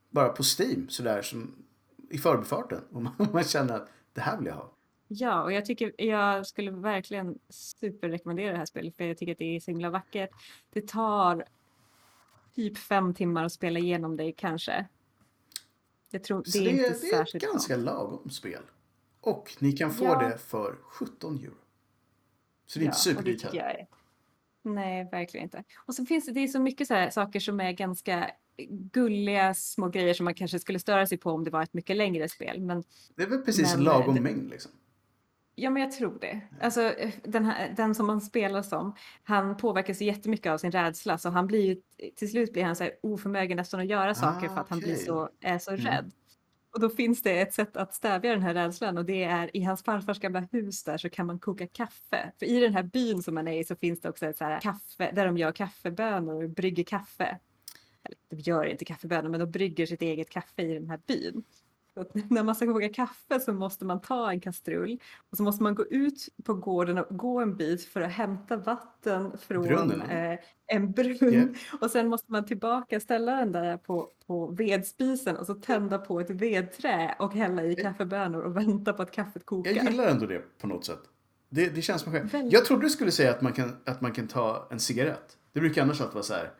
Bara 0.09 0.29
på 0.29 0.43
Steam, 0.43 0.89
sådär 0.89 1.21
som 1.21 1.65
i 2.09 2.17
förbifarten. 2.17 2.81
Om 2.91 3.09
man, 3.33 3.43
känner 3.43 3.75
att 3.75 3.89
det 4.13 4.21
här 4.21 4.37
vill 4.37 4.45
jag 4.45 4.55
ha. 4.55 4.73
Ja, 5.07 5.43
och 5.43 5.53
jag 5.53 5.65
tycker 5.65 6.01
jag 6.01 6.47
skulle 6.47 6.71
verkligen 6.71 7.39
superrekommendera 7.49 8.51
det 8.51 8.57
här 8.57 8.65
spelet 8.65 8.97
för 8.97 9.03
jag 9.03 9.17
tycker 9.17 9.31
att 9.31 9.37
det 9.37 9.55
är 9.55 9.59
så 9.59 9.71
himla 9.71 9.89
vackert. 9.89 10.29
Det 10.73 10.87
tar 10.87 11.45
typ 12.55 12.77
fem 12.77 13.13
timmar 13.13 13.43
att 13.43 13.51
spela 13.51 13.79
igenom 13.79 14.17
det 14.17 14.31
kanske. 14.31 14.87
Jag 16.09 16.23
tror 16.23 16.43
det 16.43 16.51
Så 16.51 16.57
är 16.57 16.63
det, 16.63 16.69
inte 16.69 16.81
det 16.81 16.87
är 16.87 16.91
ett 16.91 16.99
särskilt 16.99 17.43
ganska 17.43 17.77
lagom 17.77 18.29
spel. 18.29 18.61
Och 19.27 19.55
ni 19.59 19.71
kan 19.71 19.91
få 19.91 20.05
Ja. 20.05 20.19
det 20.19 20.37
för 20.37 20.75
17 20.83 21.37
euro. 21.37 21.53
Så 22.65 22.79
det 22.79 22.85
är 22.85 22.87
inte 22.87 22.95
och 23.19 23.23
det 23.25 23.33
superdyrt 23.33 23.43
heller. 23.43 23.87
Nej, 24.63 25.09
verkligen 25.11 25.43
inte. 25.43 25.63
Och 25.87 25.95
så 25.95 26.05
finns 26.05 26.25
det, 26.25 26.31
det 26.31 26.39
är 26.39 26.47
så 26.47 26.59
mycket 26.59 26.87
så 26.87 26.93
här 26.93 27.09
saker 27.09 27.39
som 27.39 27.59
är 27.59 27.71
ganska 27.71 28.31
gulliga 28.69 29.53
små 29.53 29.89
grejer 29.89 30.13
som 30.13 30.23
man 30.23 30.33
kanske 30.33 30.59
skulle 30.59 30.79
störa 30.79 31.07
sig 31.07 31.17
på 31.17 31.31
om 31.31 31.43
det 31.43 31.49
var 31.51 31.63
ett 31.63 31.73
mycket 31.73 31.95
längre 31.97 32.29
spel. 32.29 32.61
Men 32.61 32.83
Det 33.15 33.23
är 33.23 33.27
väl 33.27 33.41
precis 33.41 33.75
Men, 33.75 33.83
lagom 33.83 34.15
det- 34.15 34.21
mängd 34.21 34.49
liksom. 34.49 34.71
Ja, 35.59 35.69
men 35.69 35.81
jag 35.83 35.91
tror 35.91 36.17
det. 36.21 36.41
Alltså, 36.61 36.81
eh, 36.81 37.11
den, 37.23 37.45
här, 37.45 37.73
den 37.77 37.95
som 37.95 38.05
man 38.07 38.21
spelar 38.21 38.61
som, 38.61 38.95
han 39.23 39.57
påverkas 39.57 40.01
jättemycket 40.01 40.51
av 40.51 40.57
sin 40.57 40.71
rädsla, 40.71 41.17
så 41.17 41.29
han 41.29 41.47
blir 41.47 41.61
ju, 41.65 41.81
till 42.15 42.31
slut 42.31 42.53
blir 42.53 42.63
han 42.63 42.75
så 42.75 42.83
här 42.83 42.93
oförmögen 43.03 43.57
nästan 43.57 43.79
att 43.79 43.85
göra 43.87 44.15
saker 44.15 44.47
Ah, 44.47 44.53
för 44.53 44.61
att 44.61 44.69
han 44.69 44.79
blir 44.79 44.93
okej. 44.93 45.05
så, 45.05 45.29
är 45.41 45.59
så 45.59 45.71
Mm. 45.71 45.85
rädd. 45.85 46.11
Och 46.73 46.79
då 46.79 46.89
finns 46.89 47.21
det 47.21 47.41
ett 47.41 47.53
sätt 47.53 47.77
att 47.77 47.93
stävja 47.93 48.31
den 48.31 48.41
här 48.41 48.53
rädslan 48.53 48.97
och 48.97 49.05
det 49.05 49.23
är 49.23 49.57
i 49.57 49.63
hans 49.63 49.83
farfars 49.83 50.19
gamla 50.19 50.39
hus 50.39 50.83
där 50.83 50.97
så 50.97 51.09
kan 51.09 51.25
man 51.25 51.39
koka 51.39 51.67
kaffe. 51.67 52.31
För 52.39 52.45
i 52.45 52.59
den 52.59 52.73
här 52.73 52.83
byn 52.83 53.23
som 53.23 53.35
man 53.35 53.47
är 53.47 53.59
i 53.59 53.63
så 53.63 53.75
finns 53.75 54.01
det 54.01 54.09
också 54.09 54.25
ett 54.25 54.37
så 54.37 54.43
här 54.43 54.59
kaffe, 54.59 55.11
där 55.11 55.25
de 55.25 55.37
gör 55.37 55.51
kaffebönor 55.51 56.43
och 56.43 56.49
brygger 56.49 56.83
kaffe. 56.83 57.39
Eller 58.03 58.17
de 58.29 58.39
gör 58.39 58.65
inte 58.65 58.85
kaffebönor, 58.85 59.29
men 59.29 59.39
de 59.39 59.51
brygger 59.51 59.85
sitt 59.85 60.01
eget 60.01 60.29
kaffe 60.29 60.61
i 60.61 60.73
den 60.73 60.89
här 60.89 60.99
byn. 61.07 61.43
Att 61.97 62.15
när 62.29 62.43
man 62.43 62.55
ska 62.55 62.73
koka 62.73 62.89
kaffe 62.89 63.39
så 63.39 63.53
måste 63.53 63.85
man 63.85 64.01
ta 64.01 64.31
en 64.31 64.39
kastrull 64.39 64.99
och 65.31 65.37
så 65.37 65.43
måste 65.43 65.63
man 65.63 65.75
gå 65.75 65.85
ut 65.85 66.29
på 66.43 66.53
gården 66.53 66.97
och 66.97 67.17
gå 67.17 67.39
en 67.39 67.55
bit 67.55 67.85
för 67.85 68.01
att 68.01 68.11
hämta 68.11 68.57
vatten 68.57 69.37
från 69.37 70.01
eh, 70.01 70.39
en 70.67 70.91
brunn. 70.91 71.33
Yeah. 71.33 71.49
Och 71.81 71.91
sen 71.91 72.07
måste 72.07 72.31
man 72.31 72.45
tillbaka 72.45 72.99
ställa 72.99 73.35
den 73.35 73.51
där 73.51 73.77
på, 73.77 74.09
på 74.27 74.47
vedspisen 74.47 75.37
och 75.37 75.45
så 75.45 75.53
tända 75.53 75.97
på 75.97 76.19
ett 76.19 76.29
vedträ 76.29 77.15
och 77.19 77.33
hälla 77.33 77.63
i 77.63 77.75
kaffebönor 77.75 78.41
och 78.41 78.57
vänta 78.57 78.93
på 78.93 79.01
att 79.01 79.11
kaffet 79.11 79.45
kokar. 79.45 79.71
Jag 79.71 79.85
gillar 79.85 80.07
ändå 80.07 80.25
det 80.25 80.41
på 80.59 80.67
något 80.67 80.85
sätt. 80.85 81.01
Det, 81.49 81.69
det 81.69 81.81
känns 81.81 82.01
som 82.01 82.13
själv. 82.13 82.31
Väldigt. 82.31 82.53
Jag 82.53 82.65
trodde 82.65 82.85
du 82.85 82.89
skulle 82.89 83.11
säga 83.11 83.31
att 83.31 83.41
man, 83.41 83.53
kan, 83.53 83.75
att 83.85 84.01
man 84.01 84.11
kan 84.11 84.27
ta 84.27 84.67
en 84.71 84.79
cigarett. 84.79 85.37
Det 85.53 85.59
brukar 85.59 85.81
annars 85.81 86.01
alltid 86.01 86.13
vara 86.13 86.23
så 86.23 86.33
här. 86.33 86.51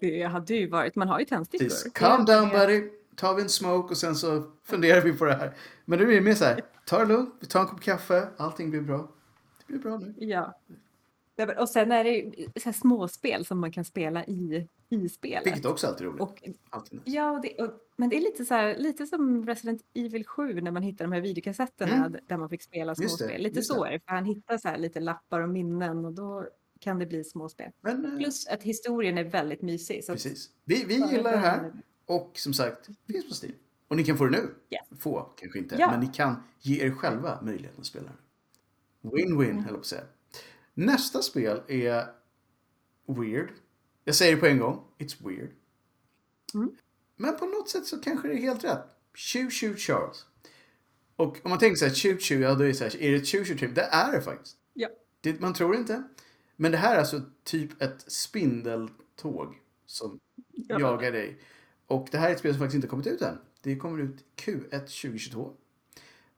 Det 0.00 0.22
hade 0.22 0.54
ju 0.54 0.68
varit, 0.68 0.96
man 0.96 1.08
har 1.08 1.18
ju 1.18 1.24
tändstickor. 1.24 1.90
Calm 1.92 2.24
down 2.24 2.48
buddy. 2.48 2.90
Tar 3.16 3.34
vi 3.34 3.42
en 3.42 3.48
smoke 3.48 3.90
och 3.90 3.96
sen 3.96 4.16
så 4.16 4.42
funderar 4.64 5.00
vi 5.00 5.12
på 5.12 5.24
det 5.24 5.34
här. 5.34 5.54
Men 5.84 5.98
nu 5.98 6.04
är 6.10 6.14
det 6.14 6.20
mer 6.20 6.34
så 6.34 6.44
här. 6.44 6.60
Ta 6.86 6.98
det 6.98 7.06
lugnt. 7.06 7.34
Vi 7.40 7.46
tar 7.46 7.60
en 7.60 7.66
kopp 7.66 7.80
kaffe. 7.80 8.28
Allting 8.36 8.70
blir 8.70 8.80
bra. 8.80 9.12
Det 9.58 9.72
blir 9.72 9.78
bra 9.78 9.98
nu. 9.98 10.14
Ja. 10.18 10.58
Och 11.58 11.68
sen 11.68 11.92
är 11.92 12.04
det 12.04 12.32
så 12.60 12.64
här 12.64 12.72
småspel 12.72 13.46
som 13.46 13.60
man 13.60 13.72
kan 13.72 13.84
spela 13.84 14.24
i, 14.24 14.68
i 14.88 15.08
spelet. 15.08 15.46
Vilket 15.46 15.64
också 15.64 15.86
alltid 15.86 16.06
är 16.06 16.10
roligt. 16.10 16.22
Och, 16.22 16.42
Alltid. 16.70 17.00
ja, 17.04 17.40
det, 17.42 17.62
och, 17.64 17.70
men 17.96 18.08
det 18.08 18.16
är 18.16 18.20
lite, 18.20 18.44
så 18.44 18.54
här, 18.54 18.76
lite 18.78 19.06
som 19.06 19.46
Resident 19.46 19.82
Evil 19.94 20.26
7 20.26 20.60
när 20.60 20.70
man 20.70 20.82
hittar 20.82 21.04
de 21.04 21.12
här 21.12 21.20
videokassetterna 21.20 21.94
Mm. 22.06 22.20
där 22.28 22.36
man 22.36 22.48
fick 22.48 22.62
spela 22.62 22.90
Just 22.90 23.00
det, 23.00 23.08
småspel. 23.08 23.42
Lite 23.42 23.62
så 23.62 23.84
är 23.84 23.90
det, 23.90 24.00
för 24.00 24.12
han 24.14 24.24
hittar 24.24 24.58
så 24.58 24.68
här 24.68 24.78
lite 24.78 25.00
lappar 25.00 25.40
och 25.40 25.48
minnen 25.48 26.04
och 26.04 26.12
då 26.12 26.46
kan 26.80 26.98
det 26.98 27.06
bli 27.06 27.24
småspel. 27.24 27.70
Men 27.80 28.04
eh, 28.04 28.16
Plus 28.18 28.46
att 28.46 28.62
historien 28.62 29.18
är 29.18 29.24
väldigt 29.24 29.62
mysig. 29.62 30.06
Precis. 30.06 30.50
Vi, 30.64 30.84
vi 30.84 30.94
gillar 30.94 31.32
det 31.32 31.38
här. 31.38 31.72
Och 32.06 32.32
som 32.34 32.54
sagt, 32.54 32.88
det 33.06 33.12
finns 33.12 33.28
på 33.28 33.46
Steam. 33.46 33.54
Och 33.88 33.96
ni 33.96 34.04
kan 34.04 34.18
få 34.18 34.24
det 34.24 34.30
nu. 34.30 34.54
Yes. 34.70 35.00
Få 35.00 35.32
kanske 35.36 35.58
inte. 35.58 35.76
Ja. 35.78 35.90
Men 35.90 36.00
ni 36.00 36.06
kan 36.06 36.42
ge 36.60 36.84
er 36.86 36.90
själva 36.90 37.42
möjligheten 37.42 37.80
att 37.80 37.86
spela 37.86 38.06
det. 38.06 39.08
Win-win, 39.08 39.54
höll 39.54 39.64
jag 39.64 39.68
på 39.74 39.76
att 39.76 39.86
säga. 39.86 40.04
Nästa 40.74 41.22
spel 41.22 41.62
är 41.68 42.06
weird. 43.06 43.48
Jag 44.04 44.14
säger 44.14 44.34
det 44.34 44.40
på 44.40 44.46
en 44.46 44.58
gång. 44.58 44.84
It's 44.98 45.26
weird. 45.28 45.50
Mm. 46.54 46.76
Men 47.16 47.36
på 47.36 47.46
något 47.46 47.68
sätt 47.68 47.86
så 47.86 47.98
kanske 48.00 48.28
det 48.28 48.34
är 48.34 48.38
helt 48.38 48.64
rätt. 48.64 48.84
Shoot 49.14 49.52
Shoot 49.52 49.78
Charles. 49.78 50.26
Och 51.16 51.38
om 51.42 51.50
man 51.50 51.58
tänker 51.58 51.76
så 51.76 51.84
här, 51.86 51.94
Shoot 51.94 52.22
Shoot, 52.22 52.40
ja 52.40 52.54
då 52.54 52.64
är 52.64 52.68
det 52.68 52.74
så 52.74 52.84
här, 52.84 53.02
är 53.02 53.10
det 53.10 53.16
ett 53.16 53.28
Shoot 53.28 53.46
Shoot 53.46 53.58
Trip? 53.58 53.74
Det 53.74 53.82
är 53.82 54.12
det 54.12 54.22
faktiskt. 54.22 54.56
Ja. 54.72 54.88
Det, 55.20 55.40
man 55.40 55.54
tror 55.54 55.76
inte. 55.76 56.02
Men 56.56 56.72
det 56.72 56.78
här 56.78 56.94
är 56.94 56.98
alltså 56.98 57.22
typ 57.44 57.82
ett 57.82 58.12
spindeltåg 58.12 59.54
som 59.86 60.20
Ja. 60.52 60.80
jagar 60.80 61.12
dig. 61.12 61.40
Och 61.86 62.08
det 62.10 62.18
här 62.18 62.28
är 62.28 62.32
ett 62.32 62.38
spel 62.38 62.52
som 62.52 62.58
faktiskt 62.58 62.74
inte 62.74 62.88
kommit 62.88 63.06
ut 63.06 63.22
än. 63.22 63.38
Det 63.60 63.76
kommer 63.76 64.00
ut 64.02 64.24
Q1 64.36 64.70
2022. 64.70 65.52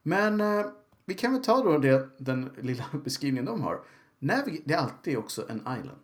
Men 0.03 0.41
eh, 0.41 0.65
vi 1.05 1.13
kan 1.13 1.33
väl 1.33 1.43
ta 1.43 1.63
då 1.63 1.77
det, 1.77 2.09
den 2.17 2.49
lilla 2.61 2.85
beskrivningen 3.03 3.45
de 3.45 3.61
har. 3.61 3.81
Navig- 4.19 4.61
det 4.65 4.73
är 4.73 4.77
alltid 4.77 5.17
också 5.17 5.49
en 5.49 5.57
island. 5.59 5.99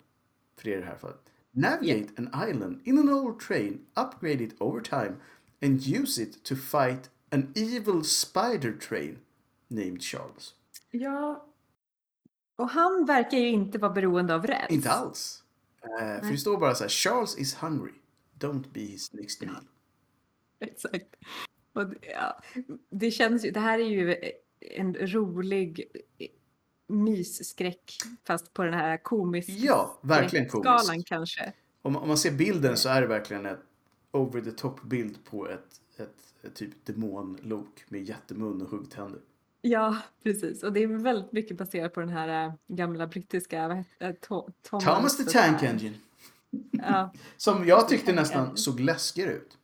För 0.57 0.63
det 0.63 0.73
är 0.73 0.79
det 0.79 0.85
här 0.85 0.97
fallet. 0.97 1.21
Navigate 1.51 2.13
an 2.17 2.49
island 2.49 2.81
in 2.83 2.97
an 2.99 3.09
old 3.09 3.39
train, 3.39 3.85
upgrade 3.95 4.43
it 4.43 4.61
over 4.61 4.81
time 4.81 5.15
and 5.61 5.87
use 5.87 6.21
it 6.23 6.43
to 6.43 6.55
fight 6.55 7.09
an 7.31 7.53
evil 7.55 8.03
spider 8.03 8.71
train 8.89 9.17
named 9.67 10.01
Charles. 10.01 10.53
Ja. 10.91 11.45
Och 12.55 12.69
han 12.69 13.05
verkar 13.05 13.37
ju 13.37 13.47
inte 13.47 13.77
vara 13.77 13.91
beroende 13.91 14.35
av 14.35 14.47
räls. 14.47 14.69
Inte 14.71 14.91
alls. 14.91 15.43
Eh, 15.99 16.21
för 16.23 16.31
det 16.31 16.37
står 16.37 16.57
bara 16.57 16.75
så 16.75 16.83
här, 16.83 16.89
Charles 16.89 17.37
is 17.37 17.55
hungry. 17.55 17.93
Don't 18.39 18.63
be 18.73 18.79
his 18.79 19.13
next 19.13 19.41
meal. 19.41 19.55
Exakt. 20.59 21.15
Och 21.73 21.87
det, 21.89 21.97
ja, 22.13 22.41
det 22.89 23.11
känns 23.11 23.45
ju, 23.45 23.51
det 23.51 23.59
här 23.59 23.79
är 23.79 23.83
ju 23.89 24.15
en 24.59 24.93
rolig 24.95 25.83
mysskräck 26.87 27.97
fast 28.27 28.53
på 28.53 28.63
den 28.63 28.73
här 28.73 28.97
komisk 28.97 29.49
Ja, 29.49 29.99
verkligen 30.01 30.49
skalan 30.49 31.03
kanske. 31.03 31.53
Om, 31.81 31.93
man- 31.93 32.01
om 32.01 32.07
man 32.07 32.17
ser 32.17 32.31
bilden 32.31 32.77
så 32.77 32.89
är 32.89 33.01
det 33.01 33.07
verkligen 33.07 33.45
ett 33.45 33.59
over 34.11 34.41
the 34.41 34.51
top 34.51 34.83
bild 34.83 35.25
på 35.25 35.49
ett, 35.49 35.81
ett, 35.97 36.15
ett 36.43 36.55
typ 36.55 36.85
demonlok 36.85 37.83
med 37.87 38.03
jättemun 38.03 38.61
och 38.61 38.69
huggtänder. 38.69 39.21
Ja, 39.61 39.97
precis. 40.23 40.63
Och 40.63 40.73
det 40.73 40.83
är 40.83 40.87
väldigt 40.87 41.31
mycket 41.31 41.57
baserat 41.57 41.93
på 41.93 41.99
den 41.99 42.09
här 42.09 42.45
äh, 42.47 42.53
gamla 42.67 43.07
brittiska, 43.07 43.67
vad 43.67 43.77
heter? 43.77 44.13
To- 44.27 44.51
Thomas, 44.61 44.83
Thomas 44.85 45.17
the 45.17 45.23
Tank. 45.23 45.63
Engine. 45.63 45.95
Ja. 46.71 47.13
Som 47.37 47.67
jag 47.67 47.87
tyckte 47.87 48.13
nästan 48.13 48.57
såg 48.57 48.79
läskigare 48.79 49.31
ut. 49.31 49.57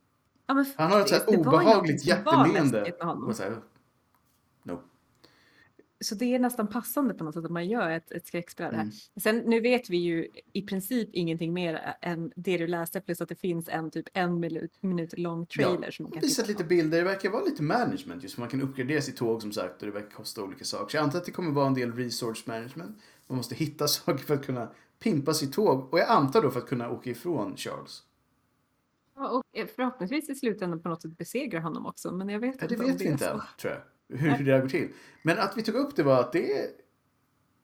ja, 0.48 0.54
men 0.54 0.66
Han 0.78 0.92
har 0.92 1.02
ett 1.02 1.10
så 1.10 1.16
här 1.16 1.40
obehagligt 1.40 2.06
jätteleende. 2.06 2.94
så 3.34 3.44
här, 3.44 3.62
no. 4.64 4.82
Så 6.04 6.16
det 6.16 6.36
är 6.36 6.40
nästan 6.40 6.68
passande 6.68 7.14
på 7.14 7.24
något 7.24 7.34
sätt 7.34 7.46
att 7.46 7.52
man 7.52 7.68
gör 7.68 7.90
ett, 7.90 8.12
ett 8.12 8.28
skräckspel. 8.28 8.74
Mm. 8.74 8.92
Sen 9.22 9.38
nu 9.38 9.60
vet 9.60 9.90
vi 9.90 9.98
ju 9.98 10.28
i 10.54 10.62
princip 10.62 11.10
ingenting 11.14 11.54
mer 11.54 11.96
än 12.02 12.32
det 12.36 12.58
du 12.58 12.68
läste 12.68 13.02
plus 13.02 13.22
att 13.22 13.30
det 13.30 13.36
finns 13.36 13.70
en 13.70 13.92
typ 13.92 14.06
en 14.14 14.40
minut, 14.40 14.78
minut 14.82 15.20
lång 15.20 15.46
trailer 15.46 15.92
som 15.92 16.04
man 16.04 16.12
kan 16.12 16.22
Visat 16.22 16.48
lite 16.48 16.64
på. 16.64 16.70
bilder. 16.70 16.98
Det 16.98 17.04
verkar 17.04 17.30
vara 17.30 17.44
lite 17.44 17.64
management 17.64 18.24
just 18.24 18.36
för 18.36 18.42
man 18.42 18.50
kan 18.50 18.62
uppgradera 18.62 19.02
sitt 19.02 19.18
tåg 19.18 19.42
som 19.42 19.52
sagt 19.52 19.82
och 19.82 19.86
det 19.88 19.94
verkar 19.94 20.10
kosta 20.10 20.44
olika 20.44 20.66
saker. 20.66 20.90
Så 20.90 20.98
jag 20.98 21.04
antar 21.04 21.20
att 21.20 21.26
det 21.26 21.32
kommer 21.32 21.52
vara 21.52 21.68
en 21.68 21.74
del 21.74 21.94
resource 21.94 22.44
management. 22.46 22.98
Man 23.28 23.38
måste 23.38 23.56
hitta 23.56 23.88
saker 23.88 24.24
för 24.24 24.34
att 24.34 24.46
kunna 24.46 24.72
pimpa 25.04 25.34
sitt 25.34 25.54
tåg 25.54 25.94
och 25.94 26.00
jag 26.00 26.10
antar 26.10 26.42
då 26.42 26.52
för 26.52 26.60
att 26.60 26.68
kunna 26.68 26.90
åka 26.90 27.10
ifrån 27.10 27.58
Charles. 27.58 28.04
Ja, 29.16 29.30
Och 29.30 29.44
förhoppningsvis 29.76 30.30
i 30.30 30.36
slutändan 30.36 30.82
på 30.82 30.90
något 30.90 31.02
sätt 31.02 31.18
besegra 31.18 31.60
honom 31.60 31.86
också. 31.86 32.12
Men 32.12 32.30
jag 32.30 32.40
vet 32.40 32.56
Ja, 32.62 32.68
det 32.68 32.74
inte 32.74 32.84
om 32.84 32.90
vet 32.90 32.98
det 33.00 33.04
vi 33.06 33.12
inte 33.12 33.30
än, 33.30 33.42
tror 33.60 33.74
jag. 33.74 34.18
Hur, 34.18 34.30
hur 34.32 34.46
det 34.46 34.60
går 34.62 34.68
till. 34.70 34.90
Men 35.24 35.38
att 35.40 35.58
vi 35.58 35.64
tog 35.64 35.76
upp 35.76 35.96
det 35.96 36.04
var 36.04 36.20
att 36.20 36.32
det 36.32 36.60
är 36.60 36.68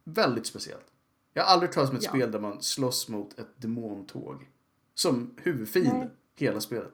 väldigt 0.03 0.45
speciellt. 0.45 0.85
Jag 1.33 1.43
har 1.43 1.53
aldrig 1.53 1.71
talat 1.71 1.89
om 1.89 1.95
ett 1.95 2.03
Ja. 2.03 2.09
spel 2.09 2.31
där 2.31 2.39
man 2.39 2.61
slåss 2.61 3.09
mot 3.09 3.39
ett 3.39 3.61
demontåg. 3.61 4.49
Som 4.93 5.33
huvudfiende, 5.38 5.97
Nej. 5.97 6.09
hela 6.35 6.61
spelet. 6.61 6.91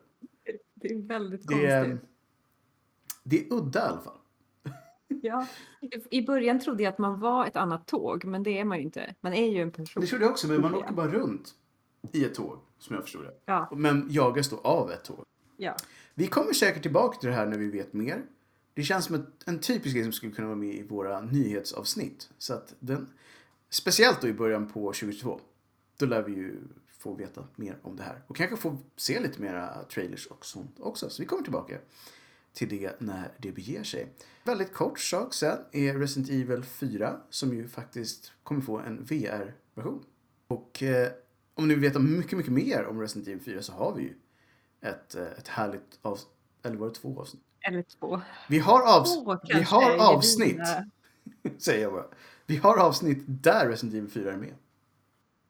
Det 0.73 0.87
är 0.87 1.01
väldigt 1.07 1.47
Det 1.47 1.65
är, 1.65 1.89
konstigt. 1.89 2.09
det 3.23 3.39
är 3.47 3.53
udda 3.53 3.79
i 3.79 3.83
alla 3.89 4.01
fall. 4.01 4.17
Ja. 5.22 5.47
I- 6.10 6.22
början 6.22 6.60
trodde 6.60 6.84
jag 6.84 6.91
att 6.91 6.97
man 6.97 7.20
var 7.20 7.45
ett 7.45 7.56
annat 7.56 7.88
tåg, 7.88 8.26
men 8.26 8.43
det 8.43 8.60
är 8.60 8.64
man 8.66 8.78
ju 8.78 8.84
inte. 8.84 9.16
Man 9.22 9.34
är 9.34 9.49
ju 9.51 9.62
en 9.62 9.72
person. 9.72 10.01
Det 10.01 10.08
trodde 10.08 10.24
jag 10.26 10.32
också, 10.32 10.47
men 10.47 10.62
man 10.62 10.76
åker 10.76 10.93
bara 10.93 11.08
runt 11.08 11.56
i 12.12 12.26
ett 12.26 12.34
tåg, 12.36 12.60
som 12.80 12.95
jag 12.95 13.04
förstår 13.04 13.24
det. 13.24 13.34
Ja, 13.45 13.70
Men 13.76 14.08
jagas 14.10 14.49
då 14.49 14.58
av 14.58 14.91
ett 14.91 15.04
tåg. 15.04 15.26
ja. 15.58 15.76
Vi 16.16 16.28
kommer 16.28 16.54
säkert 16.54 16.82
tillbaka 16.82 17.20
till 17.20 17.30
det 17.30 17.36
här 17.36 17.45
när 17.45 17.58
vi 17.58 17.70
vet 17.70 17.93
mer. 17.93 18.22
Det 18.74 18.84
känns 18.84 19.06
som 19.06 19.26
en 19.45 19.60
typisk 19.60 19.95
grej 19.95 20.04
som 20.04 20.14
skulle 20.14 20.32
kunna 20.32 20.47
vara 20.47 20.58
med 20.58 20.76
i 20.76 20.84
våra 20.84 21.22
nyhetsavsnitt. 21.22 22.30
Så 22.38 22.54
att 22.54 22.74
den, 22.80 23.10
speciellt 23.70 24.22
då 24.22 24.28
i 24.28 24.34
början 24.34 24.68
på 24.68 24.80
2022. 24.93 25.39
Då 25.99 26.06
lär 26.06 26.22
vi 26.24 26.32
ju 26.34 26.58
få 26.97 27.14
veta 27.14 27.43
mer 27.56 27.78
om 27.82 27.95
det 27.95 28.04
här. 28.04 28.22
Och 28.28 28.36
kanske 28.36 28.58
få 28.58 28.78
se 28.95 29.20
lite 29.20 29.41
mera 29.41 29.84
trailers 29.84 30.28
och 30.28 30.45
sånt 30.45 30.76
också. 30.80 31.10
Så 31.10 31.22
vi 31.22 31.26
kommer 31.28 31.43
tillbaka 31.43 31.78
till 32.54 32.70
det 32.70 33.01
när 33.01 33.32
det 33.38 33.51
beger 33.51 33.84
sig. 33.84 34.14
Väldigt 34.43 34.74
kort 34.74 34.99
sak 34.99 35.34
sen 35.34 35.58
är 35.72 35.93
Resident 35.93 36.30
Evil 36.30 36.64
4 36.64 37.18
som 37.30 37.54
ju 37.54 37.68
faktiskt 37.68 38.32
kommer 38.43 38.62
få 38.62 38.78
en 38.78 39.04
VR-version. 39.04 40.04
Och 40.47 40.84
eh, 40.84 41.12
om 41.54 41.68
ni 41.68 41.74
vill 41.74 41.84
veta 41.84 41.99
mycket, 41.99 42.38
mycket 42.38 42.54
mer 42.54 42.86
om 42.86 43.01
Resident 43.01 43.28
Evil 43.28 43.41
4 43.41 43.62
så 43.62 43.74
har 43.74 43.95
vi 43.95 44.04
ju 44.04 44.14
ett, 44.82 45.16
eh, 45.16 45.24
ett 45.24 45.47
härligt 45.47 45.99
avsnitt. 46.01 46.30
Eller 46.64 46.78
var 46.78 46.88
det 46.88 46.93
två 46.93 47.20
avsnitt? 47.20 47.43
Eller 47.68 47.84
två. 47.99 48.22
Vi 48.49 48.60
har, 48.60 48.97
avs 48.99 49.24
Två 49.24 49.38
vi 49.47 49.62
har 49.62 49.97
avsnitt, 49.97 50.62
säger 51.58 51.82
jag 51.82 51.93
bara. 51.93 52.06
Vi 52.45 52.58
har 52.58 52.78
avsnitt 52.78 53.24
där 53.28 53.70
Resident 53.70 53.95
Evil 53.95 54.10
4 54.10 54.34
är 54.34 54.38
med. 54.38 54.54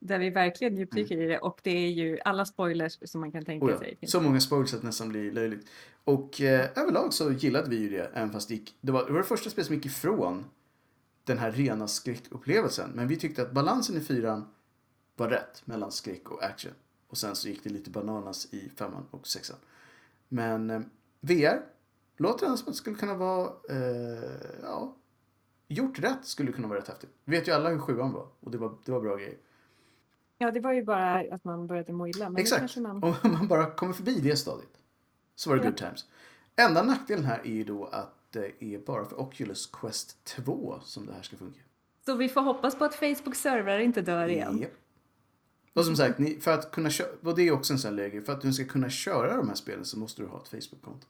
Där 0.05 0.19
vi 0.19 0.29
verkligen 0.29 0.77
djupdyker 0.77 1.21
i 1.21 1.27
det 1.27 1.39
och 1.39 1.59
det 1.63 1.71
är 1.71 1.89
ju 1.89 2.19
alla 2.25 2.45
spoilers 2.45 2.97
som 3.05 3.21
man 3.21 3.31
kan 3.31 3.45
tänka 3.45 3.65
Oh 3.65 3.71
ja, 3.71 3.79
sig. 3.79 3.97
så 4.03 4.21
många 4.21 4.39
spoilers 4.39 4.73
att 4.73 4.81
det 4.81 4.87
nästan 4.87 5.09
blir 5.09 5.31
löjligt. 5.31 5.67
Och 6.03 6.41
eh, 6.41 6.69
överlag 6.75 7.13
så 7.13 7.31
gillade 7.31 7.69
vi 7.69 7.75
ju 7.75 7.89
det, 7.89 8.11
även 8.13 8.31
fast 8.31 8.47
det, 8.47 8.53
gick, 8.53 8.75
det, 8.81 8.91
var, 8.91 9.05
det 9.05 9.11
var 9.11 9.19
det 9.19 9.25
första 9.25 9.49
spelet 9.49 9.67
som 9.67 9.75
gick 9.75 9.85
ifrån 9.85 10.45
den 11.23 11.37
här 11.37 11.51
rena 11.51 11.87
skräckupplevelsen. 11.87 12.91
Men 12.93 13.07
vi 13.07 13.15
tyckte 13.15 13.41
att 13.41 13.51
balansen 13.51 13.97
i 13.97 13.99
fyran 13.99 14.45
var 15.15 15.29
rätt 15.29 15.61
mellan 15.65 15.91
skräck 15.91 16.31
och 16.31 16.43
action. 16.43 16.71
Och 17.07 17.17
sen 17.17 17.35
så 17.35 17.47
gick 17.47 17.63
det 17.63 17.69
lite 17.69 17.89
bananas 17.89 18.53
i 18.53 18.69
femman 18.75 19.05
och 19.11 19.27
sexan. 19.27 19.57
Men 20.27 20.69
eh, 20.69 20.81
VR 21.21 21.61
låter 22.17 22.49
det 22.49 22.57
som 22.57 22.67
att 22.67 22.73
det 22.73 22.77
skulle 22.77 22.95
kunna 22.95 23.15
vara, 23.15 23.51
eh, 23.69 24.31
ja, 24.61 24.95
gjort 25.67 25.99
rätt 25.99 26.25
skulle 26.25 26.51
kunna 26.51 26.67
vara 26.67 26.79
rätt 26.79 26.87
häftigt. 26.87 27.09
Vi 27.25 27.37
vet 27.37 27.47
ju 27.47 27.51
alla 27.51 27.69
hur 27.69 27.79
sjuan 27.79 28.11
var 28.11 28.27
och 28.39 28.51
det 28.51 28.57
var, 28.57 28.77
det 28.85 28.91
var 28.91 29.01
bra 29.01 29.15
grejer. 29.15 29.37
Ja, 30.37 30.51
det 30.51 30.59
var 30.59 30.73
ju 30.73 30.83
bara 30.83 31.35
att 31.35 31.43
man 31.43 31.67
började 31.67 31.93
må 31.93 32.07
illa. 32.07 32.29
Men 32.29 32.41
Exakt. 32.41 32.77
man... 32.77 33.03
Om 33.03 33.31
man 33.31 33.47
bara 33.47 33.71
kommer 33.71 33.93
förbi 33.93 34.19
det 34.19 34.35
stadiet 34.35 34.79
så 35.35 35.49
var 35.49 35.57
det 35.57 35.63
Ja. 35.63 35.69
good 35.69 35.77
times. 35.77 36.05
Enda 36.55 36.83
nackdelen 36.83 37.25
här 37.25 37.39
är 37.43 37.51
ju 37.51 37.63
då 37.63 37.85
att 37.85 38.15
det 38.29 38.63
är 38.63 38.79
bara 38.79 39.05
för 39.05 39.19
Oculus 39.19 39.67
Quest 39.67 40.23
2 40.23 40.79
som 40.83 41.05
det 41.05 41.13
här 41.13 41.21
ska 41.21 41.37
funka. 41.37 41.59
Så 42.05 42.15
vi 42.15 42.29
får 42.29 42.41
hoppas 42.41 42.75
på 42.75 42.85
att 42.85 42.95
Facebook 42.95 43.35
servrar 43.35 43.79
inte 43.79 44.01
dör 44.01 44.27
igen. 44.27 44.59
Japp. 44.61 44.71
Och 45.73 45.85
som 45.85 45.95
sagt, 45.95 46.19
ni, 46.19 46.39
för 46.39 46.53
att 46.53 46.71
kunna 46.71 46.89
köra, 46.89 47.07
och 47.21 47.35
det 47.35 47.47
är 47.47 47.51
också 47.51 47.73
en 47.73 47.79
sån 47.79 47.95
läge, 47.95 48.21
för 48.21 48.33
att 48.33 48.41
du 48.41 48.53
ska 48.53 48.65
kunna 48.65 48.89
köra 48.89 49.37
de 49.37 49.47
här 49.47 49.55
spelen 49.55 49.85
så 49.85 49.99
måste 49.99 50.21
du 50.21 50.27
ha 50.27 50.41
ett 50.41 50.47
Facebook-konto. 50.47 51.07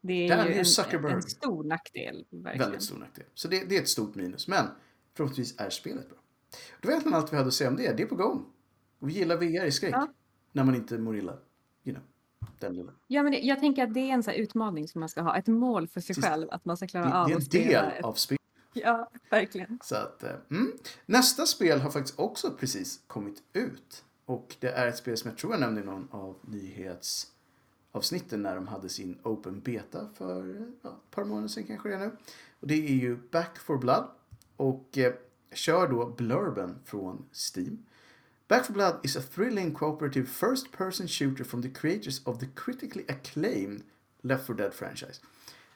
Det 0.00 0.12
är 0.12 0.28
Där 0.28 0.38
är 0.38 0.48
ju 0.48 0.52
ju 0.52 1.08
en, 1.08 1.14
en 1.14 1.22
stor 1.22 1.64
nackdel. 1.64 2.26
Verkligen. 2.30 2.58
Väldigt 2.58 2.82
stor 2.82 2.98
nackdel. 2.98 3.26
Så 3.34 3.48
det, 3.48 3.64
det 3.68 3.76
är 3.76 3.82
ett 3.82 3.88
stort 3.88 4.14
minus, 4.14 4.48
men 4.48 4.66
förhoppningsvis 5.14 5.60
är 5.60 5.70
spelet 5.70 6.08
bra. 6.08 6.18
Det 6.80 6.86
var 6.86 6.92
egentligen 6.92 7.18
allt 7.18 7.32
vi 7.32 7.36
hade 7.36 7.48
att 7.48 7.54
säga 7.54 7.70
om 7.70 7.76
det. 7.76 7.92
Det 7.92 8.02
är 8.02 8.06
på 8.06 8.14
gång. 8.14 8.46
Och 8.98 9.08
vi 9.08 9.12
gillar 9.12 9.36
VR 9.36 9.64
i 9.64 9.72
skräck. 9.72 9.94
Ja. 9.94 10.08
När 10.52 10.64
man 10.64 10.74
inte 10.74 10.98
mår 10.98 11.16
illa. 11.16 11.32
You 11.84 11.96
know, 11.96 12.02
den 12.58 12.74
lilla. 12.74 12.92
Ja, 13.06 13.22
men 13.22 13.32
det, 13.32 13.38
jag 13.38 13.60
tänker 13.60 13.82
att 13.82 13.94
det 13.94 14.00
är 14.00 14.14
en 14.14 14.22
sån 14.22 14.32
här 14.32 14.38
utmaning 14.38 14.88
som 14.88 15.00
man 15.00 15.08
ska 15.08 15.20
ha. 15.20 15.36
Ett 15.36 15.46
mål 15.46 15.88
för 15.88 16.00
sig 16.00 16.16
själv. 16.16 16.48
Att 16.50 16.64
man 16.64 16.76
ska 16.76 16.86
Det, 16.86 16.90
klara 16.90 17.04
det 17.04 17.14
av 17.14 17.28
är 17.28 17.32
en 17.32 17.36
att 17.38 17.44
spela 17.44 17.82
del 17.82 17.92
ett... 17.98 18.04
av 18.04 18.14
spelet. 18.14 18.42
Ja, 18.72 19.10
verkligen. 19.30 19.78
Så 19.82 19.96
att, 19.96 20.22
eh, 20.22 20.30
mm. 20.50 20.72
Nästa 21.06 21.46
spel 21.46 21.80
har 21.80 21.90
faktiskt 21.90 22.18
också 22.18 22.50
precis 22.50 23.00
kommit 23.06 23.42
ut. 23.52 24.04
Och 24.24 24.56
det 24.60 24.68
är 24.68 24.86
ett 24.86 24.96
spel 24.96 25.16
som 25.16 25.30
jag 25.30 25.38
tror 25.38 25.52
jag 25.52 25.60
nämnde 25.60 25.80
i 25.80 25.84
någon 25.84 26.08
av 26.10 26.36
nyhetsavsnitten 26.42 28.42
när 28.42 28.54
de 28.54 28.68
hade 28.68 28.88
sin 28.88 29.18
Open 29.22 29.60
Beta 29.60 30.08
för 30.14 30.50
eh, 30.50 30.62
ja, 30.82 30.90
ett 30.90 31.10
par 31.10 31.24
månader 31.24 31.48
sedan 31.48 31.64
kanske 31.64 31.88
det 31.88 31.94
är 31.94 31.98
nu. 31.98 32.16
Och 32.60 32.66
det 32.66 32.74
är 32.74 32.94
ju 32.94 33.16
Back 33.16 33.58
for 33.58 33.78
Blood. 33.78 34.04
Och 34.56 34.98
eh, 34.98 35.12
kör 35.52 35.88
då 35.88 36.06
blurben 36.06 36.78
från 36.84 37.24
Steam. 37.32 37.78
Back 38.48 38.66
for 38.66 38.72
Blood 38.72 39.00
is 39.02 39.16
a 39.16 39.22
thrilling 39.34 39.74
cooperative 39.74 40.26
first 40.26 40.72
person 40.72 41.08
shooter 41.08 41.44
from 41.44 41.62
the 41.62 41.68
creators 41.68 42.22
of 42.24 42.38
the 42.38 42.46
critically 42.46 43.04
acclaimed 43.08 43.82
Left 44.22 44.46
4 44.46 44.56
Dead 44.56 44.74
franchise. 44.74 45.20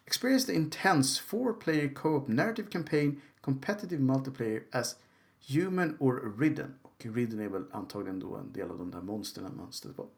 Experience 0.06 0.46
the 0.46 0.54
intense 0.54 1.20
four-player 1.20 1.88
co-op 1.88 2.28
narrative 2.28 2.70
campaign, 2.70 3.20
competitive 3.42 4.00
multiplayer 4.00 4.62
as 4.72 4.96
human 5.48 5.96
or 6.00 6.34
ridden. 6.38 6.74
Och 6.82 7.06
ridden 7.14 7.40
är 7.40 7.48
väl 7.48 7.64
antagligen 7.72 8.20
då 8.20 8.36
en 8.36 8.52
del 8.52 8.70
av 8.70 8.78
de 8.78 8.90
där 8.90 9.00
monstren 9.00 9.56
man 9.56 9.72
stöter 9.72 9.96
på. 9.96 10.08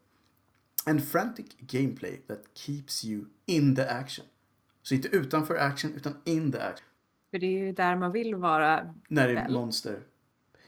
And 0.85 1.03
frantic 1.03 1.45
gameplay 1.59 2.21
that 2.27 2.43
keeps 2.53 3.05
you 3.05 3.25
in 3.45 3.75
the 3.75 3.89
action. 3.89 4.25
Så 4.81 4.95
inte 4.95 5.07
utanför 5.07 5.55
action, 5.55 5.93
utan 5.93 6.13
in 6.23 6.51
the 6.51 6.59
action. 6.59 6.87
För 7.31 7.39
det 7.39 7.45
är 7.45 7.59
ju 7.65 7.71
där 7.71 7.95
man 7.95 8.11
vill 8.11 8.35
vara. 8.35 8.93
När 9.07 9.27
det 9.27 9.39
är 9.39 9.49
monster. 9.49 9.99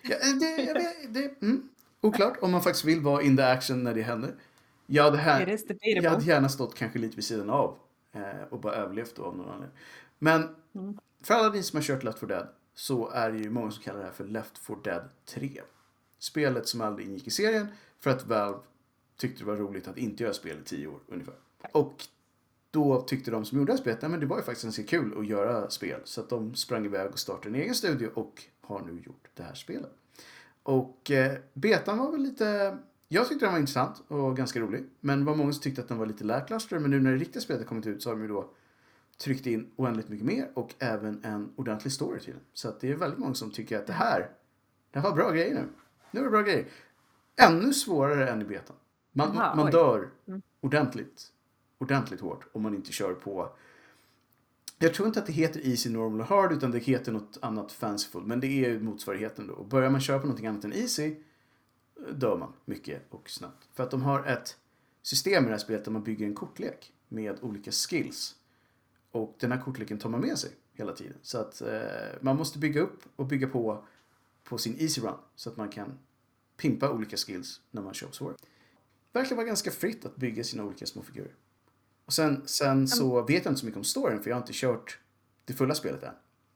Ja, 0.02 0.16
eh, 0.16 0.40
det, 0.40 0.64
jag 0.64 0.78
det, 1.14 1.42
mm, 1.42 1.70
oklart 2.02 2.38
om 2.42 2.52
man 2.52 2.62
faktiskt 2.62 2.86
vill 2.86 3.02
vara 3.02 3.22
in 3.22 3.38
the 3.38 3.44
action 3.44 3.84
när 3.84 3.94
det 3.94 4.02
händer. 4.02 4.36
Jag 4.86 5.04
hade, 5.04 5.18
här, 5.18 5.58
jag 5.80 6.12
hade 6.12 6.26
gärna 6.26 6.50
stått 6.50 6.76
kanske 6.76 7.00
lite 7.00 7.16
vid 7.16 7.26
sidan 7.26 7.50
av 7.50 7.78
eh, 8.12 8.22
och 8.50 8.60
bara 8.60 8.74
överlevt 8.74 9.16
då 9.16 9.24
av 9.24 9.38
någon 9.38 9.50
anledning. 9.50 9.78
Men 10.20 10.56
Mm. 10.76 10.98
för 11.24 11.34
alla 11.34 11.50
ni 11.50 11.64
som 11.64 11.78
har 11.78 11.84
kört 11.84 12.04
Left 12.04 12.20
4 12.20 12.28
Dead 12.28 12.48
så 12.74 13.10
är 13.10 13.32
det 13.32 13.38
ju 13.38 13.50
många 13.50 13.72
som 13.72 13.84
kallar 13.84 14.00
det 14.00 14.06
här 14.06 14.12
för 14.12 14.26
Left 14.26 14.58
4 14.58 14.78
Dead 14.84 15.10
3. 15.26 15.62
Spelet 16.20 16.68
som 16.68 16.82
aldrig 16.82 17.08
ingick 17.08 17.28
i 17.28 17.32
serien 17.32 17.68
för 18.00 18.10
att 18.10 18.28
Valve 18.28 18.60
tyckte 19.18 19.44
det 19.44 19.48
var 19.48 19.56
roligt 19.56 19.88
att 19.88 19.98
inte 19.98 20.24
göra 20.24 20.34
spel 20.34 20.58
i 20.62 20.64
tio 20.64 20.88
år 20.88 21.00
ungefär. 21.08 21.34
Och 21.72 22.04
då 22.78 23.02
tyckte 23.02 23.32
de 23.32 23.46
som 23.46 23.58
gjorde 23.58 23.70
det 23.72 23.74
här 23.74 23.82
spelet, 23.82 24.02
"Nej, 24.02 24.12
men 24.12 24.20
det 24.20 24.26
var 24.26 24.38
ju 24.38 24.44
faktiskt 24.44 24.64
ganska 24.64 24.84
kul 24.84 25.18
att 25.20 25.28
göra 25.28 25.70
spel. 25.70 26.02
Så 26.04 26.22
att 26.22 26.30
de 26.30 26.56
sprang 26.56 26.86
iväg 26.86 27.12
och 27.12 27.20
startade 27.20 27.50
en 27.50 27.62
egen 27.62 27.76
studio 27.76 28.10
och 28.14 28.44
har 28.62 28.82
nu 28.82 29.02
gjort 29.06 29.28
det 29.34 29.44
här 29.44 29.54
spelet. 29.54 29.92
Och 30.64 31.12
eh, 31.12 31.38
betan 31.54 31.98
var 31.98 32.12
väl 32.12 32.22
lite... 32.22 32.78
Jag 33.10 33.28
tyckte 33.28 33.46
den 33.46 33.52
var 33.54 33.60
intressant 33.60 34.04
och 34.08 34.38
ganska 34.38 34.60
rolig. 34.60 34.84
Men 35.00 35.20
det 35.20 35.26
var 35.26 35.36
många 35.36 35.54
som 35.54 35.62
tyckte 35.62 35.82
att 35.82 35.88
den 35.88 35.98
var 35.98 36.06
lite 36.06 36.24
lackluster. 36.24 36.80
Men 36.80 36.92
nu 36.92 37.00
när 37.00 37.12
det 37.12 37.18
riktiga 37.18 37.42
spelet 37.42 37.62
har 37.62 37.68
kommit 37.68 37.86
ut 37.88 38.04
så 38.04 38.10
har 38.10 38.16
de 38.16 38.22
ju 38.22 38.28
då 38.28 38.50
tryckt 39.24 39.46
in 39.46 39.72
oändligt 39.76 40.10
mycket 40.10 40.26
mer 40.26 40.52
och 40.54 40.74
även 40.80 41.24
en 41.24 41.50
ordentlig 41.56 41.94
story 41.94 42.20
till 42.20 42.34
den. 42.34 42.42
Så 42.54 42.70
att 42.70 42.80
det 42.80 42.92
är 42.92 42.96
väldigt 42.96 43.20
många 43.20 43.34
som 43.34 43.52
tycker 43.52 43.78
att 43.78 43.88
det 43.88 43.94
här, 43.94 44.30
det 44.92 45.00
här 45.00 45.10
var 45.10 45.16
bra 45.16 45.32
grejer 45.32 45.54
nu. 45.54 45.64
Nu 46.12 46.20
är 46.20 46.24
det 46.24 46.30
bra 46.30 46.42
grejer. 46.42 46.66
Ännu 47.36 47.74
svårare 47.74 48.30
än 48.30 48.42
i 48.42 48.46
betan. 48.46 48.76
Man, 49.12 49.32
Jaha, 49.36 49.56
man 49.56 49.72
dör 49.72 50.10
Mm. 50.28 50.42
ordentligt, 50.62 51.28
ordentligt 51.78 52.22
hårt 52.22 52.48
om 52.52 52.62
man 52.62 52.76
inte 52.76 52.92
kör 52.92 53.14
på 53.14 53.56
jag 54.80 54.94
tror 54.94 55.08
inte 55.08 55.20
att 55.20 55.26
det 55.26 55.34
heter 55.34 55.68
Easy, 55.68 55.90
Normal 55.90 56.22
och 56.22 56.28
Hard 56.28 56.54
utan 56.54 56.72
det 56.72 56.80
heter 56.80 57.12
något 57.12 57.38
annat 57.42 57.72
fanciful. 57.72 58.26
Men 58.26 58.40
det 58.40 58.66
är 58.66 58.80
motsvarigheten 58.80 59.48
då. 59.48 59.54
Och 59.54 59.66
Börjar 59.66 59.90
man 59.90 60.02
köra 60.02 60.20
på 60.20 60.26
någonting 60.26 60.48
annat 60.48 60.64
än 60.64 60.74
Easy 60.74 61.16
dör 62.12 62.38
man 62.38 62.54
mycket 62.66 63.02
och 63.10 63.30
snabbt. 63.30 63.68
För 63.74 63.84
att 63.84 63.92
de 63.92 64.02
har 64.02 64.26
ett 64.26 64.58
system 65.02 65.44
i 65.44 65.48
det 65.48 65.52
här 65.52 65.58
spelet 65.60 65.86
där 65.86 65.92
man 65.92 66.04
bygger 66.04 66.26
en 66.26 66.36
kortlek 66.36 66.94
med 67.08 67.38
olika 67.42 67.72
skills. 67.72 68.36
Och 69.12 69.36
den 69.40 69.52
här 69.52 69.62
kortleken 69.62 70.00
tar 70.00 70.10
man 70.10 70.22
med 70.22 70.38
sig 70.38 70.52
hela 70.74 70.94
tiden. 70.94 71.18
Så 71.22 71.38
att 71.38 71.62
eh, 71.62 71.82
man 72.22 72.38
måste 72.38 72.60
bygga 72.60 72.82
upp 72.82 73.04
och 73.16 73.26
bygga 73.26 73.48
på 73.48 73.86
på 74.44 74.58
sin 74.58 74.76
easy 74.80 75.02
run. 75.02 75.14
Så 75.36 75.50
att 75.50 75.58
man 75.58 75.70
kan 75.70 76.00
pimpa 76.58 76.92
olika 76.92 77.18
skills 77.18 77.62
när 77.72 77.82
man 77.82 77.94
kör 77.94 78.08
på 78.08 78.14
svårare. 78.14 78.38
Verkligen 79.14 79.38
vara 79.38 79.48
ganska 79.48 79.72
fritt 79.72 80.06
att 80.06 80.16
bygga 80.16 80.44
sina 80.44 80.64
olika 80.64 80.86
små 80.86 81.02
figurer. 81.02 81.36
Och 82.08 82.14
sen, 82.14 82.42
sen 82.48 82.88
så 82.88 83.22
vet 83.22 83.46
jag 83.46 83.52
inte 83.52 83.60
så 83.60 83.66
mycket 83.66 83.78
om 83.78 83.84
storyn 83.84 84.20
för 84.24 84.30
jag 84.30 84.36
har 84.36 84.42
inte 84.42 84.54
kört 84.54 85.00
det 85.46 85.54
fulla 85.54 85.76
spelet 85.76 86.04
än. 86.04 86.14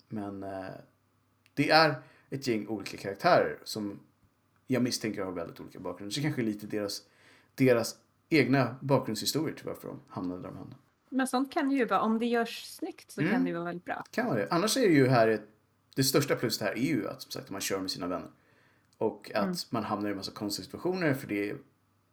Men 0.10 0.43
eh, 0.43 0.66
det 1.54 1.70
är 1.70 1.95
ett 2.30 2.47
gäng 2.47 2.68
olika 2.68 2.97
karaktärer 2.97 3.60
som 3.64 3.99
jag 4.68 4.84
misstänker 4.84 5.24
har 5.24 5.32
väldigt 5.32 5.60
olika 5.60 5.80
bakgrunder. 5.80 6.14
Så 6.14 6.22
kanske 6.22 6.41
lite 6.41 6.68
deras, 6.68 7.02
deras 7.56 7.95
egna 8.30 8.76
bakgrundshistorier 8.82 9.56
till 9.56 9.66
varför 9.66 9.88
de 9.88 9.99
hamnade 10.08 10.41
där 10.41 10.47
de 10.49 10.58
hamnade. 10.58 10.78
Men 11.10 11.28
sånt 11.28 11.52
kan 11.54 11.72
ju 11.72 11.86
vara, 11.86 12.02
om 12.02 12.20
det 12.20 12.26
görs 12.26 12.64
snyggt 12.66 13.12
så 13.12 13.22
Mm. 13.22 13.34
kan 13.34 13.43
det 13.45 13.54
vara 13.54 13.64
väldigt 13.64 13.86
bra. 13.86 14.04
Kan 14.12 14.26
vara 14.26 14.38
det. 14.38 14.47
Annars 14.52 14.78
är 14.78 14.82
det 14.82 14.93
ju 14.93 15.08
här 15.08 15.28
ett, 15.28 15.47
det 15.95 16.04
största 16.04 16.36
pluset 16.36 16.62
här 16.68 16.74
är 16.74 16.82
ju 16.86 17.08
att 17.08 17.22
som 17.22 17.32
sagt 17.32 17.49
man 17.49 17.62
kör 17.62 17.80
med 17.80 17.91
sina 17.91 18.08
vänner. 18.08 18.30
Och 18.97 19.32
att 19.36 19.43
Mm. 19.43 19.56
man 19.70 19.84
hamnar 19.84 20.10
i 20.10 20.12
en 20.12 20.18
massa 20.18 20.32
konstiga 20.32 20.64
situationer 20.66 21.14
för 21.14 21.28
det 21.28 21.49
är 21.49 21.58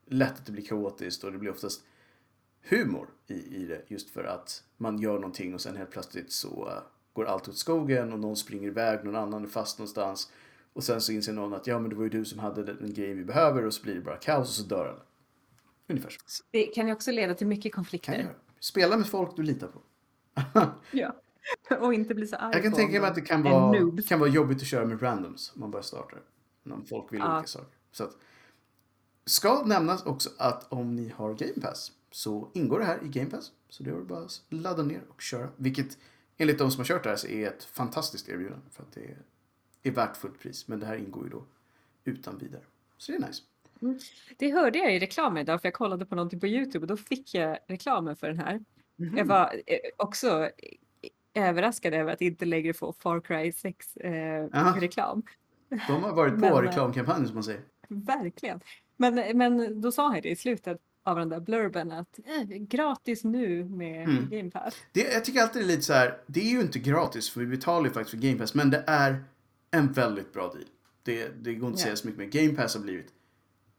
lätt 0.07 0.32
att 0.39 0.47
det 0.47 0.53
blir 0.53 0.64
kaotiskt 0.66 1.24
och 1.24 1.32
det 1.32 1.39
blir 1.39 1.51
oftast 1.51 1.82
humor 2.62 3.09
i, 3.26 3.34
i 3.34 3.66
det. 3.66 3.82
Just 3.88 4.11
för 4.11 4.24
att 4.24 4.62
man 4.76 4.98
gör 4.98 5.14
någonting 5.14 5.54
och 5.54 5.61
sen 5.61 5.76
helt 5.76 5.90
plötsligt 5.90 6.32
så 6.32 6.68
eh, 6.68 6.82
går 7.12 7.24
allt 7.24 7.48
åt 7.48 7.56
skogen 7.56 8.12
och 8.12 8.18
någon 8.18 8.36
springer 8.36 8.68
iväg, 8.68 9.04
någon 9.04 9.16
annan 9.16 9.44
är 9.44 9.48
fast 9.48 9.78
någonstans. 9.78 10.32
Och 10.72 10.84
sen 10.84 11.00
så 11.00 11.12
inser 11.12 11.32
någon 11.32 11.54
att 11.54 11.66
ja 11.66 11.78
men 11.78 11.90
det 11.90 11.96
var 11.96 12.02
ju 12.02 12.09
du 12.11 12.24
som 12.24 12.38
hade 12.38 12.62
den 12.64 12.94
grejen 12.94 13.16
vi 13.16 13.24
behöver 13.24 13.66
och 13.66 13.74
så 13.74 13.82
blir 13.82 13.94
det 13.94 14.00
bara 14.00 14.16
kaos 14.16 14.48
och 14.48 14.54
så 14.54 14.62
dör 14.74 14.86
alla. 14.86 15.02
Ungefär 15.88 16.11
så. 16.26 16.44
Det 16.50 16.62
kan 16.66 16.86
ju 16.86 16.92
också 16.92 17.11
leda 17.11 17.34
till 17.34 17.46
mycket 17.46 17.74
konflikter. 17.74 18.34
Spela 18.61 18.96
med 18.96 19.06
folk 19.06 19.36
du 19.36 19.42
litar 19.42 19.68
på. 19.68 19.80
Ja. 20.90 21.16
Och 21.80 21.94
inte 21.94 22.14
bli 22.14 22.26
så 22.26 22.36
arg 22.36 22.50
Jag 22.54 22.62
kan 22.62 22.72
tänka 22.72 23.00
mig 23.00 23.09
att 23.09 23.14
det 23.14 23.20
kan 23.20 23.42
vara, 23.42 24.02
kan 24.09 24.20
vara 24.20 24.30
jobbigt 24.30 24.59
att 24.62 24.66
köra 24.66 24.84
med 24.86 25.02
randoms 25.02 25.52
om 25.54 25.61
man 25.61 25.70
bara 25.70 25.82
startar. 25.82 26.20
När 26.62 26.76
folk 26.88 27.12
vill 27.12 27.20
Ja. 27.20 27.34
olika 27.34 27.46
saker. 27.48 27.76
Så 27.92 28.04
att, 28.04 28.16
ska 29.26 29.62
nämnas 29.66 30.06
också 30.06 30.30
att 30.38 30.72
om 30.72 30.96
ni 30.96 31.09
har 31.09 31.34
Game 31.34 31.61
Pass 31.61 31.92
så 32.11 32.50
ingår 32.54 32.78
det 32.78 32.84
här 32.84 33.04
i 33.04 33.09
Game 33.09 33.30
Pass. 33.30 33.52
Så 33.68 33.82
det 33.82 33.90
är 33.90 33.94
bara 33.94 34.18
att 34.18 34.42
ladda 34.48 34.82
ner 34.82 35.02
och 35.09 35.22
köra. 35.22 35.48
Vilket 35.56 35.98
enligt 36.36 36.59
de 36.59 36.70
som 36.70 36.80
har 36.80 36.84
kört 36.84 37.02
det 37.02 37.09
här 37.09 37.16
så 37.16 37.26
är 37.26 37.48
ett 37.48 37.64
fantastiskt 37.64 38.28
erbjudande. 38.28 38.70
För 38.70 38.82
att 38.82 38.92
det 38.92 39.00
är, 39.00 39.18
är 39.82 39.90
värt 39.90 40.16
fullt 40.16 40.40
pris. 40.40 40.68
Men 40.68 40.80
det 40.80 40.86
här 40.86 40.96
ingår 40.96 41.24
ju 41.24 41.30
då 41.30 41.44
utan 42.04 42.38
vidare. 42.38 42.62
Så 42.98 43.12
det 43.12 43.18
är 43.18 43.26
nice. 43.26 43.42
Det 44.36 44.52
hörde 44.52 44.78
jag 44.78 44.94
i 44.94 44.98
reklamen 44.98 45.42
idag, 45.42 45.61
för 45.61 45.66
jag 45.66 45.74
kollade 45.74 46.06
på 46.06 46.14
någonting 46.14 46.40
på 46.40 46.46
Youtube 46.46 46.84
och 46.84 46.86
då 46.86 46.96
fick 46.96 47.34
jag 47.34 47.59
reklamen 47.66 48.16
för 48.16 48.28
den 48.28 48.38
här. 48.38 48.61
Mhm. 48.96 49.16
Jag 49.16 49.24
var 49.24 49.62
eh, 49.66 49.78
också 49.96 50.44
eh, 50.44 51.48
överraskad 51.48 51.94
över 51.94 52.12
att 52.12 52.20
inte 52.20 52.44
längre 52.44 52.74
få 52.74 52.92
Far 52.92 53.20
Cry 53.20 53.52
6 53.52 53.96
eh, 53.96 54.74
reklam. 54.80 55.22
De 55.68 56.02
har 56.02 56.14
varit 56.14 56.34
på 56.34 56.40
Men, 56.40 56.52
eh, 56.52 56.59
reklamkampanjen 56.59 57.26
som 57.26 57.34
man 57.34 57.44
säger. 57.44 57.62
Verkligen. 57.88 58.61
Men, 58.96 59.38
men 59.38 59.80
då 59.80 59.92
sa 59.92 60.09
han 60.09 60.20
det 60.22 60.28
i 60.28 60.36
slutet 60.36 60.80
av 61.11 61.16
den 61.16 61.28
där 61.28 61.40
blurben 61.40 61.92
att 61.92 62.18
eh, 62.24 62.42
gratis 62.59 63.24
nu 63.24 63.64
med 63.64 64.09
Mm. 64.09 64.28
Game 64.30 64.50
Pass. 64.50 64.74
Det, 64.92 65.00
jag 65.12 65.24
tycker 65.24 65.40
alltid 65.42 65.62
det 65.62 65.66
är 65.66 65.68
lite 65.68 65.82
så 65.82 65.92
här, 65.92 66.18
det 66.26 66.40
är 66.40 66.50
ju 66.50 66.61
inte 66.61 66.78
gratis 66.78 67.30
för 67.30 67.40
vi 67.40 67.46
betalar 67.46 67.86
ju 67.88 67.92
faktiskt 67.94 68.11
för 68.11 68.26
Game 68.28 68.38
Pass, 68.38 68.54
men 68.54 68.70
det 68.70 68.84
är 68.86 69.24
en 69.70 69.92
väldigt 69.92 70.32
bra 70.32 70.48
deal. 70.52 70.64
Det, 71.02 71.28
det 71.42 71.54
går 71.54 71.68
inte 71.68 71.74
att 71.76 71.80
Ja. 71.80 71.84
säga 71.84 71.96
så 71.96 72.06
mycket 72.09 72.18
mer. 72.34 72.42
Game 72.46 72.56
Pass 72.62 72.74
har 72.74 72.82
blivit 72.82 73.12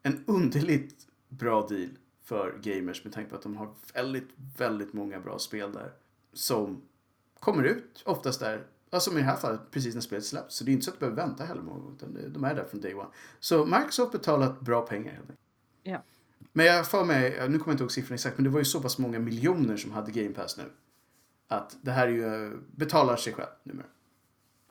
en 0.04 0.24
underligt 0.28 0.96
bra 1.30 1.68
deal 1.68 1.90
för 2.24 2.58
gamers 2.62 3.04
med 3.04 3.14
tanke 3.14 3.30
på 3.30 3.36
att 3.36 3.42
de 3.44 3.58
har 3.58 3.70
väldigt, 3.94 4.30
väldigt 4.58 4.94
många 4.94 5.20
bra 5.20 5.40
spel 5.40 5.72
där 5.72 5.92
som 6.34 6.82
kommer 7.40 7.64
ut 7.64 8.04
oftast 8.06 8.40
där, 8.40 8.64
alltså 8.90 9.12
i 9.12 9.16
det 9.16 9.22
här 9.22 9.36
fallet 9.36 9.62
precis 9.72 9.94
när 9.94 10.02
spelet 10.02 10.26
släpps. 10.26 10.56
Så 10.56 10.64
det 10.64 10.72
är 10.72 10.74
inte 10.74 10.86
så 10.86 10.92
att 10.92 10.96
du 10.96 11.00
behöver 11.00 11.22
vänta 11.28 11.44
heller 11.46 11.62
många 11.62 11.80
gånger, 11.80 11.96
utan 11.96 12.34
de 12.34 12.44
är 12.44 12.56
där 12.56 12.64
från 12.66 12.82
day 12.82 12.94
one. 12.94 13.10
Så 13.40 13.66
Microsoft 13.66 14.12
betalat 14.12 14.60
bra 14.62 14.82
pengar 14.82 15.12
helt 15.12 15.22
enkelt. 15.22 15.40
Ja. 15.84 16.04
Men 16.54 16.66
jag 16.66 16.88
får 16.88 17.06
mig, 17.06 17.30
nu 17.32 17.38
kommer 17.38 17.52
jag 17.54 17.74
inte 17.74 17.84
ihåg 17.84 17.92
siffran 17.92 18.16
exakt, 18.16 18.38
men 18.38 18.44
det 18.44 18.50
var 18.50 18.60
ju 18.60 18.66
så 18.66 18.82
pass 18.82 18.98
många 18.98 19.20
miljoner 19.20 19.78
som 19.78 19.92
hade 19.92 20.12
Game 20.12 20.34
Pass 20.34 20.58
nu. 20.58 20.64
Att 21.48 21.78
det 21.82 21.92
här 21.92 22.08
är 22.08 22.12
ju, 22.12 22.58
betalar 22.72 23.16
sig 23.16 23.34
själv 23.34 23.50
numera. 23.64 23.88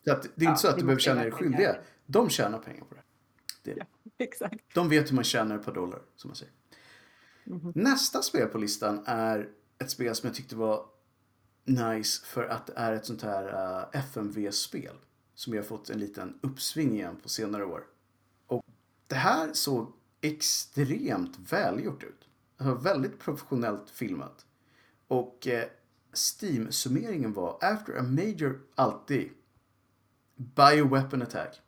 Så 0.04 0.12
att 0.12 0.22
det 0.22 0.28
är 0.28 0.44
Ja, 0.44 0.50
inte 0.50 0.60
så 0.60 0.68
att 0.68 0.78
du 0.78 0.84
behöver 0.84 1.00
känna 1.00 1.22
dig 1.22 1.32
skyldiga. 1.32 1.76
De 2.06 2.30
tjänar 2.30 2.58
pengar 2.58 2.84
på 2.84 2.94
det. 2.94 3.74
det. 3.74 3.86
Exakt. 4.24 4.74
De 4.74 4.88
vet 4.88 5.10
hur 5.10 5.14
man 5.14 5.24
tjänar 5.24 5.58
par 5.58 5.74
dollar, 5.74 6.00
som 6.16 6.28
man 6.28 6.36
säger. 6.36 6.52
Mhm. 7.44 7.72
Nästa 7.74 8.22
spel 8.22 8.48
på 8.48 8.58
listan 8.58 9.02
är 9.06 9.48
ett 9.78 9.90
spel 9.90 10.14
som 10.14 10.26
jag 10.26 10.36
tyckte 10.36 10.56
var 10.56 10.86
nice 11.64 12.26
för 12.26 12.44
att 12.44 12.66
det 12.66 12.72
är 12.76 12.92
ett 12.92 13.06
sånt 13.06 13.22
här 13.22 13.44
uh, 13.44 14.00
FMV-spel. 14.00 14.94
Som 15.34 15.54
jag 15.54 15.62
har 15.62 15.66
fått 15.66 15.90
en 15.90 15.98
liten 15.98 16.38
uppsving 16.42 16.94
igen 16.94 17.16
på 17.22 17.28
senare 17.28 17.64
år. 17.64 17.84
Och 18.46 18.64
det 19.06 19.14
här 19.14 19.52
såg 19.52 19.92
extremt 20.20 21.38
välgjort 21.50 22.02
ut. 22.02 22.28
Var 22.56 22.74
väldigt 22.74 23.18
professionellt 23.18 23.90
filmat. 23.90 24.46
Och 25.08 25.46
eh, 25.46 25.68
Steam-summeringen 26.12 27.32
var 27.32 27.58
After 27.60 27.98
a 27.98 28.02
major, 28.02 28.60
alltid, 28.74 29.30
bioweapon 30.36 31.22
attack. 31.22 31.60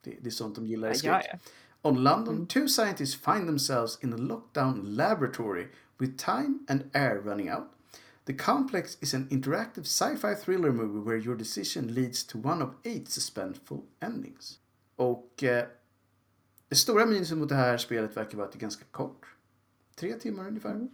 Det, 0.00 0.16
det 0.20 0.28
är 0.28 0.30
sånt 0.30 0.54
de 0.54 0.66
gillar 0.66 0.90
i 0.90 0.94
skräck. 0.94 1.24
ja, 1.30 1.30
ja. 1.32 1.38
On 1.84 2.02
London, 2.02 2.46
two 2.46 2.68
scientists 2.68 3.14
find 3.14 3.46
themselves 3.46 3.98
in 4.02 4.12
a 4.12 4.16
lockdown 4.16 4.96
laboratory 4.96 5.68
with 5.98 6.16
time 6.16 6.60
and 6.68 6.90
air 6.94 7.20
running 7.20 7.50
out. 7.50 7.72
The 8.24 8.34
complex 8.34 8.96
is 9.00 9.14
an 9.14 9.28
interactive 9.30 9.86
sci-fi 9.86 10.34
thriller 10.34 10.72
movie 10.72 11.00
where 11.00 11.16
your 11.16 11.34
decision 11.34 11.92
leads 11.92 12.22
to 12.24 12.38
one 12.38 12.62
of 12.62 12.74
eight 12.84 13.08
suspenseful 13.08 13.82
endings. 14.00 14.58
Och 14.96 15.42
eh, 15.42 15.66
det 16.72 16.76
stora 16.76 17.06
minuset 17.06 17.38
mot 17.38 17.48
det 17.48 17.54
här 17.54 17.78
spelet 17.78 18.16
verkar 18.16 18.36
vara 18.38 18.46
att 18.46 18.52
det 18.52 18.58
är 18.58 18.60
ganska 18.60 18.84
kort. 18.90 19.26
Tre 19.96 20.12
timmar 20.14 20.48
ungefär. 20.48 20.88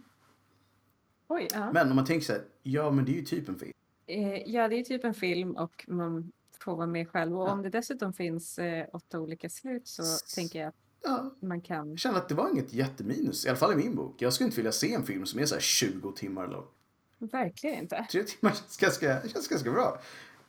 Oj, 1.27 1.47
ja. 1.53 1.71
Men 1.73 1.89
om 1.89 1.95
man 1.95 2.05
tänker 2.05 2.25
så 2.25 2.33
här, 2.33 2.41
ja 2.63 2.91
men 2.91 3.05
det 3.05 3.11
är 3.11 3.15
ju 3.15 3.21
typ 3.25 3.49
en 3.49 3.59
film. 3.59 3.73
Eh, 4.07 4.37
ja, 4.49 4.67
det 4.67 4.75
är 4.75 4.83
typ 4.83 5.03
en 5.03 5.13
film 5.13 5.51
och 5.55 5.85
man 5.87 6.31
får 6.59 6.75
vara 6.75 6.87
med 6.87 7.09
själv. 7.09 7.39
Och 7.39 7.47
Ja. 7.47 7.51
om 7.51 7.61
det 7.61 7.69
dessutom 7.69 8.13
finns 8.13 8.59
eh, 8.59 8.87
åtta 8.93 9.19
olika 9.19 9.49
slut 9.49 9.87
så 9.87 10.01
S- 10.01 10.35
tänker 10.35 10.59
jag 10.59 10.67
att 10.69 10.75
Ja, 11.03 11.35
man 11.39 11.61
kan. 11.61 11.89
jag 11.89 11.99
känner 11.99 12.17
att 12.17 12.29
det 12.29 12.35
var 12.35 12.49
inget 12.49 12.73
jätteminus, 12.73 13.45
i 13.45 13.49
alla 13.49 13.57
fall 13.57 13.73
i 13.73 13.75
min 13.75 13.95
bok. 13.95 14.21
Jag 14.21 14.33
skulle 14.33 14.45
inte 14.45 14.57
vilja 14.57 14.71
se 14.71 14.93
en 14.93 15.03
film 15.05 15.25
som 15.25 15.39
är 15.39 15.45
så 15.45 15.55
här 15.55 15.61
20 15.61 16.11
timmar 16.11 16.47
lång. 16.47 16.65
Verkligen 17.17 17.79
inte. 17.79 18.05
Tre 18.11 18.23
timmar 18.23 18.51
känns 18.51 18.77
ganska, 18.77 19.21
känns 19.27 19.47
ganska 19.47 19.71
bra. 19.71 20.01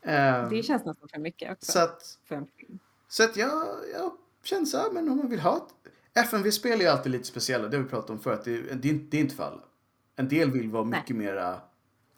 Ehm, 0.02 0.50
Det 0.50 0.62
känns 0.62 0.84
nästan 0.84 1.08
för 1.12 1.18
mycket 1.18 1.52
också. 1.52 1.72
så 1.72 1.78
att, 1.78 2.18
För 2.24 2.34
en 2.34 2.46
film. 2.56 2.78
så 3.08 3.24
att 3.24 3.36
jag, 3.36 3.66
jag 3.94 4.12
känner 4.42 4.64
så 4.66 4.76
här, 4.78 4.90
men 4.90 5.08
om 5.08 5.16
man 5.18 5.28
vill 5.28 5.40
ha 5.40 5.56
ett... 5.56 5.92
FMV-spel 6.26 6.80
är 6.80 6.90
alltid 6.90 7.12
lite 7.12 7.24
speciella, 7.24 7.68
det 7.68 7.76
har 7.76 7.84
vi 7.84 7.90
pratat 7.90 8.10
om 8.10 8.20
förut. 8.20 8.40
Det, 8.44 8.54
är- 8.54 8.74
det, 8.74 8.88
är 8.88 8.92
inte- 8.92 9.06
det 9.10 9.16
är 9.16 9.20
inte 9.20 9.34
för 9.34 9.44
alla. 9.44 9.62
En 10.16 10.28
del 10.28 10.50
vill 10.50 10.70
vara 10.70 10.84
Nej. 10.84 11.00
mycket 11.00 11.16
mera, 11.16 11.60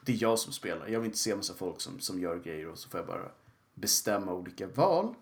det 0.05 0.13
är 0.13 0.17
jag 0.23 0.39
som 0.39 0.53
spelar. 0.53 0.89
Jag 0.89 1.01
vill 1.01 1.07
inte 1.07 1.19
se 1.19 1.37
massa 1.37 1.55
folk 1.55 1.81
som, 1.81 2.01
som 2.01 2.21
gör 2.21 2.39
grejer 2.39 2.69
och 2.69 2.79
så 2.79 2.89
får 2.89 3.01
jag 3.01 3.07
bara 3.07 3.29
bestämma 3.75 4.33
olika 4.35 4.67
val. 4.67 5.15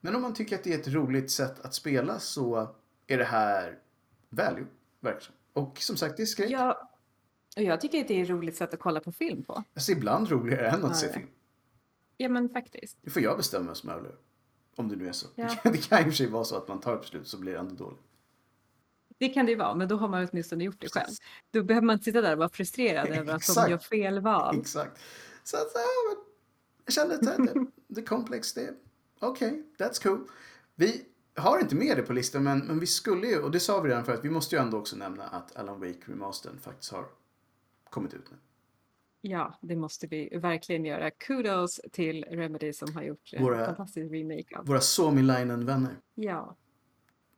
Men 0.00 0.14
om 0.16 0.22
man 0.22 0.34
tycker 0.34 0.56
att 0.56 0.64
det 0.64 0.74
är 0.74 0.78
ett 0.78 0.88
roligt 0.88 1.30
sätt 1.30 1.60
att 1.60 1.74
spela 1.74 2.18
så 2.18 2.74
är 3.06 3.18
det 3.18 3.24
här 3.24 3.78
value, 4.28 4.66
verkligen. 5.00 5.36
Och 5.52 5.78
som 5.78 5.96
sagt, 5.96 6.16
det 6.16 6.22
är 6.22 6.26
skräck. 6.26 6.50
Ja, 6.50 6.90
och 7.56 7.62
jag 7.62 7.80
tycker 7.80 8.00
att 8.00 8.08
det 8.08 8.18
är 8.18 8.22
ett 8.22 8.28
roligt 8.30 8.56
sätt 8.56 8.74
att 8.74 8.80
kolla 8.80 9.00
på 9.00 9.12
film 9.12 9.42
på. 9.42 9.64
Alltså 9.74 9.92
ibland 9.92 10.30
roligare 10.30 10.68
än 10.68 10.74
att 10.84 10.90
Ja, 10.90 10.94
se 10.94 11.12
film. 11.12 11.26
Ja, 12.16 12.28
men 12.28 12.48
faktiskt. 12.48 12.96
Det 13.02 13.10
får 13.10 13.22
jag 13.22 13.36
bestämma 13.36 13.74
som 13.74 13.90
överlever. 13.90 14.16
Om 14.76 14.88
det 14.88 14.96
nu 14.96 15.08
är 15.08 15.12
så. 15.12 15.26
Ja. 15.34 15.56
Det 15.62 15.88
kan 15.88 15.98
i 15.98 16.02
och 16.02 16.06
för 16.06 16.12
sig 16.12 16.26
vara 16.26 16.44
så 16.44 16.56
att 16.56 16.68
man 16.68 16.80
tar 16.80 16.94
ett 16.94 17.00
beslut 17.00 17.28
så 17.28 17.38
blir 17.38 17.52
det 17.52 17.58
ändå 17.58 17.74
dåligt. 17.74 18.00
Det 19.18 19.28
kan 19.28 19.46
det 19.46 19.52
ju 19.52 19.58
vara, 19.58 19.74
men 19.74 19.88
då 19.88 19.96
har 19.96 20.08
man 20.08 20.28
åtminstone 20.30 20.64
gjort 20.64 20.80
det 20.80 20.88
själv. 20.88 21.14
Då 21.50 21.62
behöver 21.62 21.86
man 21.86 21.94
inte 21.94 22.04
sitta 22.04 22.20
där 22.20 22.32
och 22.32 22.38
vara 22.38 22.48
frustrerad 22.48 23.08
över 23.08 23.34
att 23.34 23.54
de 23.54 23.70
gör 23.70 23.78
fel 23.78 24.20
val. 24.20 24.58
Exakt. 24.60 25.00
Så 25.44 25.56
att, 25.56 25.70
ja, 25.74 25.80
men 26.08 26.24
jag 26.84 26.94
kände 26.94 27.14
att 27.14 27.54
det, 27.54 27.66
det 27.86 28.02
komplex, 28.02 28.52
det 28.52 28.74
okej, 29.20 29.62
that's 29.78 30.02
cool. 30.02 30.28
Vi 30.74 31.04
har 31.34 31.58
inte 31.58 31.74
med 31.74 31.96
det 31.96 32.02
på 32.02 32.12
listan, 32.12 32.42
men, 32.42 32.58
men 32.58 32.80
vi 32.80 32.86
skulle 32.86 33.26
ju, 33.26 33.42
och 33.42 33.50
det 33.50 33.60
sa 33.60 33.80
vi 33.80 33.90
redan 33.90 34.04
för 34.04 34.14
att 34.14 34.24
vi 34.24 34.30
måste 34.30 34.56
ju 34.56 34.62
ändå 34.62 34.78
också 34.78 34.96
nämna 34.96 35.24
att 35.24 35.56
Alan 35.56 35.80
Wake 35.80 36.00
Remastern 36.04 36.58
faktiskt 36.58 36.92
har 36.92 37.04
kommit 37.90 38.14
ut 38.14 38.30
nu. 38.30 38.36
Ja, 39.22 39.58
det 39.60 39.76
måste 39.76 40.06
vi 40.06 40.28
verkligen 40.38 40.84
göra. 40.84 41.10
Kudos 41.10 41.80
till 41.92 42.24
Remedy 42.24 42.72
som 42.72 42.94
har 42.94 43.02
gjort 43.02 43.32
en 43.32 43.42
Våra- 43.42 43.66
fantastisk 43.66 44.12
remake 44.12 44.58
av. 44.58 44.66
Våra 44.66 44.80
Suomilainen-vänner. 44.80 45.96
Ja. 46.14 46.56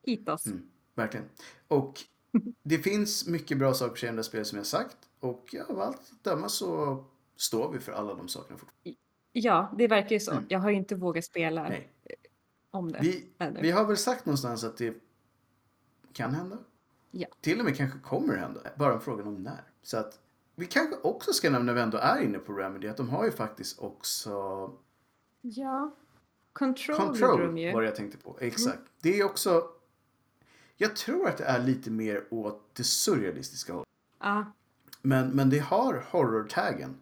Hit 0.02 0.28
oss. 0.28 0.46
Mm. 0.46 0.62
Verkligen. 0.94 1.26
Och 1.68 2.00
det 2.62 2.78
finns 2.78 3.26
mycket 3.28 3.58
bra 3.58 3.74
saker 3.74 4.10
på 4.10 4.16
det 4.16 4.24
spelet 4.24 4.46
som 4.46 4.58
jag 4.58 4.66
sagt. 4.66 4.96
Och 5.20 5.48
ja, 5.52 5.64
av 5.68 5.80
allt 5.80 5.96
att 6.12 6.24
döma 6.24 6.48
så 6.48 7.04
står 7.36 7.72
vi 7.72 7.78
för 7.78 7.92
alla 7.92 8.14
de 8.14 8.28
sakerna 8.28 8.58
fortfarande. 8.58 8.98
Ja, 9.32 9.74
det 9.78 9.88
verkar 9.88 10.10
ju 10.10 10.20
så. 10.20 10.32
Mm. 10.32 10.44
Jag 10.48 10.58
har 10.58 10.70
ju 10.70 10.76
inte 10.76 10.94
vågat 10.94 11.24
spela 11.24 11.62
Nej. 11.62 11.88
om 12.70 12.92
det 12.92 12.98
Vi, 13.02 13.26
vi 13.60 13.70
har 13.70 13.84
väl 13.86 13.96
sagt 13.96 14.26
någonstans 14.26 14.64
att 14.64 14.76
det 14.76 14.94
kan 16.12 16.34
hända. 16.34 16.58
Ja. 17.10 17.26
till 17.40 17.58
och 17.58 17.64
med 17.64 17.76
kanske 17.76 17.98
kommer 17.98 18.36
hända. 18.36 18.60
Bara 18.76 19.00
frågan 19.00 19.26
om 19.26 19.34
när. 19.34 19.64
Så 19.82 19.96
att 19.96 20.18
vi 20.62 20.68
kanske 20.68 20.96
också 20.96 21.32
ska 21.32 21.50
nämna 21.50 21.64
när 21.66 21.74
vi 21.74 21.80
ändå 21.80 21.98
är 21.98 22.20
inne 22.22 22.38
på 22.38 22.52
Remedy 22.52 22.88
att 22.88 22.96
de 22.96 23.08
har 23.08 23.24
ju 23.24 23.32
faktiskt 23.32 23.78
också 23.78 24.30
Ja. 25.40 25.94
Control, 26.52 26.96
gjorde 26.96 27.12
de 27.12 27.18
Control 27.18 27.58
ju. 27.58 27.72
var 27.72 27.80
det 27.80 27.86
jag 27.86 27.96
tänkte 27.96 28.18
på. 28.18 28.36
Exakt. 28.40 28.82
Det 29.00 29.20
är 29.20 29.24
också 29.24 29.68
jag 30.76 30.96
tror 30.96 31.28
att 31.28 31.36
det 31.36 31.44
är 31.44 31.58
lite 31.58 31.90
mer 31.90 32.24
åt 32.30 32.74
det 32.74 32.84
surrealistiska 32.84 33.72
hållet. 33.72 33.88
Ja. 34.18 34.52
Men, 35.02 35.30
men 35.30 35.50
det 35.50 35.58
har 35.58 36.04
horror-taggen. 36.10 36.94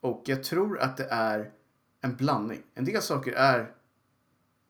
Och 0.00 0.22
jag 0.24 0.44
tror 0.44 0.78
att 0.78 0.96
det 0.96 1.08
är 1.10 1.52
en 2.00 2.16
blandning. 2.16 2.62
En 2.74 2.84
del 2.84 3.02
saker 3.02 3.32
är 3.32 3.74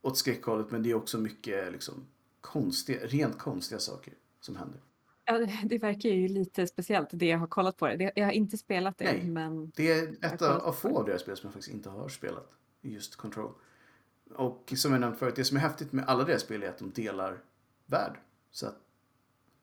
åt 0.03 0.19
skräckhållet 0.19 0.71
men 0.71 0.83
det 0.83 0.91
är 0.91 0.95
också 0.95 1.19
mycket 1.19 1.73
liksom, 1.73 2.07
konstiga, 2.41 3.07
rent 3.07 3.39
konstiga 3.39 3.79
saker 3.79 4.15
som 4.41 4.57
händer. 4.57 4.81
Ja, 5.25 5.39
det- 5.65 5.79
verkar 5.79 6.09
ju 6.09 6.29
lite 6.29 6.67
speciellt 6.67 7.09
det 7.13 7.27
jag 7.27 7.39
har 7.39 7.47
kollat 7.47 7.77
på 7.77 7.87
det. 7.87 7.97
det 7.97 8.13
jag 8.17 8.25
har 8.25 8.33
inte 8.33 8.57
spelat 8.59 8.99
det, 8.99 9.05
Nej. 9.05 9.25
men 9.25 9.73
Det 9.77 9.93
är 9.93 10.17
ett 10.27 10.43
av, 10.43 10.73
få 10.73 10.99
av 10.99 11.05
deras 11.05 11.21
spel 11.21 11.37
som 11.37 11.47
jag 11.47 11.53
faktiskt 11.53 11.75
inte 11.75 11.91
har 11.91 12.09
spelat. 12.09 12.51
Just 12.81 13.17
Control. 13.17 13.53
Och 14.35 14.73
som 14.77 14.93
jag 14.93 15.01
nämnt 15.01 15.19
förut, 15.19 15.37
det 15.37 15.45
som 15.45 15.57
är 15.57 15.61
häftigt 15.61 15.93
med 15.93 16.05
alla 16.09 16.25
deras 16.25 16.43
spel 16.43 16.63
är 16.63 16.69
att 16.69 16.79
de 16.79 16.91
delar 16.93 17.39
värld. 17.87 18.19
Så 18.51 18.67
att 18.67 18.77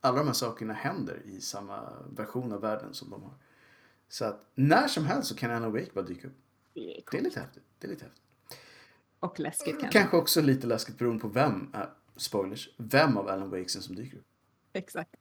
alla 0.02 0.18
de 0.18 0.28
här 0.28 0.34
sakerna 0.34 0.74
händer 0.74 1.22
i 1.26 1.42
samma 1.42 1.94
version 2.10 2.52
av 2.52 2.62
världen 2.62 2.94
som 2.94 3.10
de 3.10 3.24
har. 3.24 3.34
Så 4.10 4.26
att 4.26 4.52
när 4.56 4.88
som 4.88 5.06
helst 5.06 5.30
så 5.30 5.36
kan 5.36 5.52
Alan 5.52 5.72
Wake 5.72 5.90
bara 5.94 6.06
dyka 6.06 6.28
upp. 6.28 6.34
det 6.74 6.98
är 6.98 7.04
Det 7.12 7.18
är 7.18 7.22
lite 7.22 7.40
häftigt. 7.40 7.64
Det 7.80 7.88
är 7.88 7.92
lite 7.92 8.04
häftigt. 8.06 8.22
Och 9.20 9.40
läskigt 9.40 9.80
kanske. 9.80 10.00
Kanske 10.00 10.18
också 10.18 10.42
lite 10.42 10.68
läskigt 10.68 10.98
beroende 10.98 11.22
på 11.22 11.28
vem, 11.28 11.72
äh, 11.74 11.82
spoilers, 12.16 12.70
vem 12.78 13.18
av 13.18 13.28
Alan 13.28 13.50
Wakesen 13.50 13.82
som 13.82 13.96
dyker 13.96 14.18
upp. 14.18 14.26
Exakt. 14.74 15.16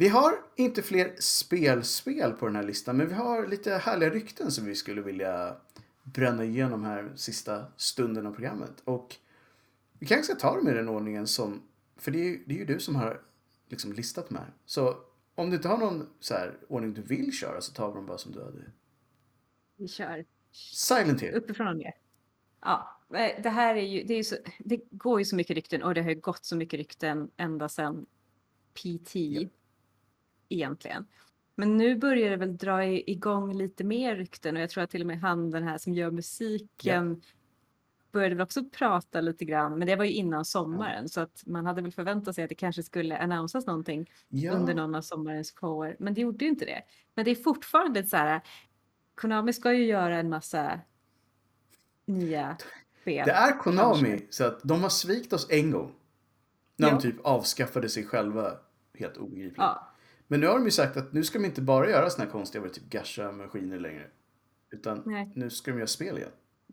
Vi 0.00 0.08
har 0.08 0.32
inte 0.56 0.82
fler 0.82 1.14
spelspel 1.18 2.32
på 2.32 2.46
den 2.46 2.56
här 2.56 2.62
listan, 2.62 2.96
men 2.96 3.08
vi 3.08 3.14
har 3.14 3.46
lite 3.46 3.74
härliga 3.74 4.10
rykten 4.10 4.50
som 4.50 4.64
vi 4.64 4.74
skulle 4.74 5.02
vilja 5.02 5.56
bränna 6.02 6.44
igenom 6.44 6.84
här 6.84 7.12
sista 7.16 7.66
stunden 7.76 8.26
av 8.26 8.32
programmet. 8.32 8.82
Och 8.84 9.16
vi 9.98 10.06
kanske 10.06 10.24
ska 10.24 10.34
ta 10.34 10.56
dem 10.56 10.68
i 10.68 10.72
den 10.72 10.88
ordningen 10.88 11.26
som, 11.26 11.62
för 11.96 12.10
det 12.10 12.18
är 12.18 12.24
ju, 12.24 12.44
det 12.46 12.54
är 12.54 12.58
ju 12.58 12.64
du 12.64 12.80
som 12.80 12.96
har 12.96 13.20
liksom 13.68 13.92
listat 13.92 14.32
här. 14.32 14.52
Så 14.66 14.96
om 15.34 15.50
du 15.50 15.56
inte 15.56 15.68
har 15.68 15.78
någon 15.78 16.08
så 16.20 16.34
här 16.34 16.58
ordning 16.68 16.94
du 16.94 17.02
vill 17.02 17.32
köra 17.32 17.60
så 17.60 17.72
tar 17.72 17.88
vi 17.88 17.94
dem 17.94 18.06
bara 18.06 18.18
som 18.18 18.32
du 18.32 18.44
hade. 18.44 18.72
Vi 19.76 19.88
kör 19.88 20.24
Silent 20.52 21.22
Hill. 21.22 21.34
uppifrån 21.34 21.68
och 21.68 21.76
ner. 21.76 21.94
Ja, 22.60 23.00
eh, 23.14 23.42
det 23.42 23.50
här 23.50 23.74
är 23.74 23.86
ju, 23.86 24.04
det, 24.04 24.14
är 24.14 24.18
ju 24.18 24.24
så, 24.24 24.36
det 24.58 24.80
går 24.90 25.18
ju 25.18 25.24
så 25.24 25.36
mycket 25.36 25.54
rykten 25.54 25.82
och 25.82 25.94
det 25.94 26.02
har 26.02 26.10
ju 26.10 26.20
gått 26.20 26.44
så 26.44 26.56
mycket 26.56 26.78
rykten 26.78 27.30
ända 27.36 27.68
sedan 27.68 28.06
PT 28.74 29.16
egentligen. 30.48 31.06
Men 31.54 31.76
nu 31.76 31.96
börjar 31.96 32.30
det 32.30 32.36
väl 32.36 32.56
dra 32.56 32.84
igång 32.86 33.52
lite 33.58 33.84
mer 33.84 34.16
rykten 34.16 34.56
och 34.56 34.62
jag 34.62 34.70
tror 34.70 34.84
att 34.84 34.90
till 34.90 35.00
och 35.00 35.06
med 35.06 35.20
han 35.20 35.50
den 35.50 35.62
här 35.62 35.78
som 35.78 35.94
gör 35.94 36.10
musiken 36.10 37.22
började 38.12 38.34
väl 38.34 38.42
också 38.42 38.64
prata 38.64 39.20
lite 39.20 39.44
grann, 39.44 39.78
men 39.78 39.86
det 39.88 39.96
var 39.96 40.04
ju 40.04 40.12
innan 40.12 40.44
sommaren 40.44 41.08
så 41.08 41.20
att 41.20 41.42
man 41.46 41.66
hade 41.66 41.82
väl 41.82 41.92
förväntat 41.92 42.34
sig 42.34 42.44
att 42.44 42.48
det 42.48 42.54
kanske 42.54 42.82
skulle 42.82 43.18
annonsas 43.18 43.66
någonting 43.66 44.10
Ja, 44.28 44.52
under 44.52 44.74
någon 44.74 44.94
av 44.94 45.02
sommarens 45.02 45.52
shower, 45.52 45.96
men 45.98 46.14
det 46.14 46.20
gjorde 46.20 46.44
ju 46.44 46.50
inte 46.50 46.64
det. 46.64 46.82
Men 47.14 47.24
det 47.24 47.30
är 47.30 47.34
fortfarande 47.34 48.04
så 48.04 48.16
här, 48.16 48.40
Konami 49.14 49.52
ska 49.52 49.72
ju 49.72 49.84
göra 49.84 50.16
en 50.18 50.28
massa 50.28 50.80
nya 52.04 52.56
spel. 53.00 53.22
det 53.26 53.32
är 53.32 53.58
Konami, 53.58 54.08
kanske. 54.08 54.26
så 54.30 54.44
att 54.44 54.60
de 54.62 54.82
har 54.82 54.88
svikit 54.88 55.32
oss 55.32 55.46
en 55.50 55.70
gång. 55.70 55.92
När 56.76 56.88
Ja. 56.88 56.94
de 56.94 57.02
typ 57.02 57.20
avskaffade 57.24 57.88
sig 57.88 58.04
själva 58.04 58.52
helt 58.98 59.16
obegripligt. 59.16 59.58
Ja, 59.58 59.88
Men 60.28 60.40
nu 60.40 60.46
har 60.46 60.54
de 60.54 60.64
ju 60.64 60.70
sagt 60.70 60.96
att 60.96 61.12
nu 61.12 61.24
ska 61.24 61.38
de 61.38 61.44
inte 61.44 61.62
bara 61.62 61.90
göra 61.90 62.10
såna 62.10 62.24
här 62.24 62.32
konstiga 62.32 62.68
typ 62.68 62.90
gasha-maskiner 62.90 63.78
längre. 63.78 64.06
Utan 64.70 65.02
Nej. 65.06 65.32
nu 65.34 65.50
ska 65.50 65.70
de 65.70 65.76
göra 65.76 65.86
spel 65.86 66.18
igen. 66.18 66.30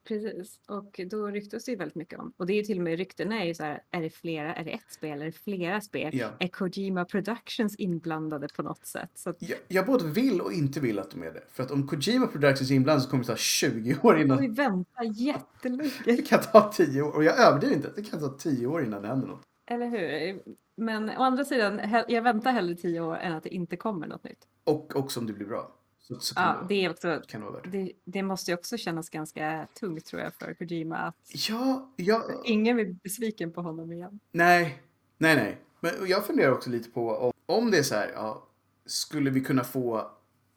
precis. 0.08 0.60
Och 0.68 1.00
då 1.12 1.28
ryktas 1.28 1.66
det 1.66 1.72
ju 1.72 1.78
väldigt 1.78 1.96
mycket 1.96 2.20
om. 2.20 2.34
Och 2.38 2.46
det 2.46 2.54
är 2.54 2.58
ju 2.58 2.64
till 2.64 2.78
och 2.78 2.84
med 2.84 2.98
ryktena 2.98 3.42
är 3.42 3.46
ju 3.46 3.54
så 3.54 3.64
här, 3.64 3.84
är 3.92 4.02
det 4.02 4.10
flera, 4.10 4.56
är 4.56 4.64
det 4.64 4.72
ett 4.72 4.92
spel, 4.92 5.22
är 5.22 5.26
det 5.26 5.32
flera 5.32 5.82
spel? 5.82 6.16
Ja. 6.18 6.30
Är 6.40 6.48
Kojima 6.48 7.06
Productions 7.06 7.76
inblandade 7.76 8.48
på 8.56 8.64
något 8.64 8.86
sätt? 8.86 9.10
Så 9.16 9.30
att, 9.30 9.38
Jag, 9.40 9.58
jag 9.68 9.86
både 9.86 10.08
vill 10.08 10.42
och 10.42 10.54
inte 10.54 10.80
vill 10.80 11.00
att 11.00 11.12
de 11.12 11.24
är 11.24 11.32
det. 11.34 11.44
För 11.52 11.64
att 11.64 11.72
om 11.72 11.88
Kojima 11.88 12.28
Productions 12.28 12.72
är 12.72 12.76
inblandad 12.76 13.04
så 13.04 13.10
kommer 13.10 13.24
det 13.24 13.30
ta 13.30 13.36
20 13.36 13.92
år 13.94 13.96
får 14.02 14.14
vi 14.16 14.22
innan. 14.22 14.54
vänta 14.54 15.04
jättelänge. 15.04 15.92
Det 16.06 16.28
kan 16.30 16.40
ta 16.40 16.72
10 16.72 17.02
år. 17.02 17.16
Och 17.16 17.24
jag 17.24 17.40
överdriver 17.40 17.76
inte. 17.76 17.92
Det 17.96 18.04
kan 18.04 18.20
ta 18.20 18.30
10 18.30 18.68
år 18.68 18.84
innan 18.84 19.02
det 19.02 19.08
händer 19.08 19.28
något. 19.28 19.42
Eller 19.68 19.88
hur? 19.90 20.40
Men 20.76 21.10
å 21.10 21.24
andra 21.24 21.46
sidan, 21.46 21.82
jag 22.08 22.22
väntar 22.22 22.52
hellre 22.52 22.76
tio 22.76 23.00
år 23.02 23.18
än 23.18 23.34
att 23.34 23.44
det 23.44 23.54
inte 23.56 23.78
kommer 23.78 24.08
något 24.08 24.24
nytt. 24.24 24.48
Och 24.64 24.96
också 24.96 25.20
om 25.20 25.28
det 25.28 25.34
blir 25.34 25.46
bra. 25.48 25.72
Så, 26.00 26.20
så 26.20 26.36
kan, 26.36 26.44
Ja, 26.44 26.66
det, 26.70 26.90
också 26.90 27.22
kan 27.28 27.42
det 27.42 27.48
vara 27.48 27.62
det. 27.62 27.92
Det, 28.06 28.24
måste 28.24 28.52
ju 28.52 28.56
också 28.58 28.78
kännas 28.78 29.10
ganska 29.10 29.68
tungt 29.80 30.06
tror 30.06 30.22
jag 30.22 30.34
för 30.34 30.54
Kojima 30.54 30.98
att 30.98 31.16
Ja, 31.50 31.92
jag... 31.96 32.22
ingen 32.46 32.76
blir 32.76 32.96
besviken 33.04 33.52
på 33.52 33.62
honom 33.62 33.92
igen. 33.92 34.20
Nej, 34.32 34.82
nej, 35.18 35.36
nej. 35.36 35.58
Men 35.80 35.92
jag 36.08 36.26
funderar 36.26 36.52
också 36.52 36.70
lite 36.70 36.90
på 36.90 37.10
om, 37.16 37.32
om 37.46 37.72
det 37.72 37.78
är 37.78 37.84
så 37.84 37.96
här, 37.96 38.12
ja, 38.16 38.48
skulle 38.86 39.30
vi 39.30 39.42
kunna 39.42 39.64
få 39.64 40.12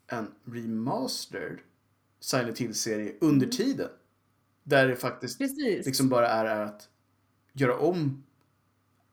en 0.07 0.35
remastered 0.45 1.59
Silent 2.21 2.59
Hill-serie 2.59 3.14
under 3.21 3.47
Mm. 3.47 3.51
tiden? 3.57 3.89
Där 4.62 4.89
det 4.89 4.97
faktiskt 4.97 5.39
Precis. 5.39 5.87
liksom 5.87 6.09
bara 6.09 6.29
är 6.29 6.45
att 6.64 6.89
göra 7.53 7.79
om 7.79 8.25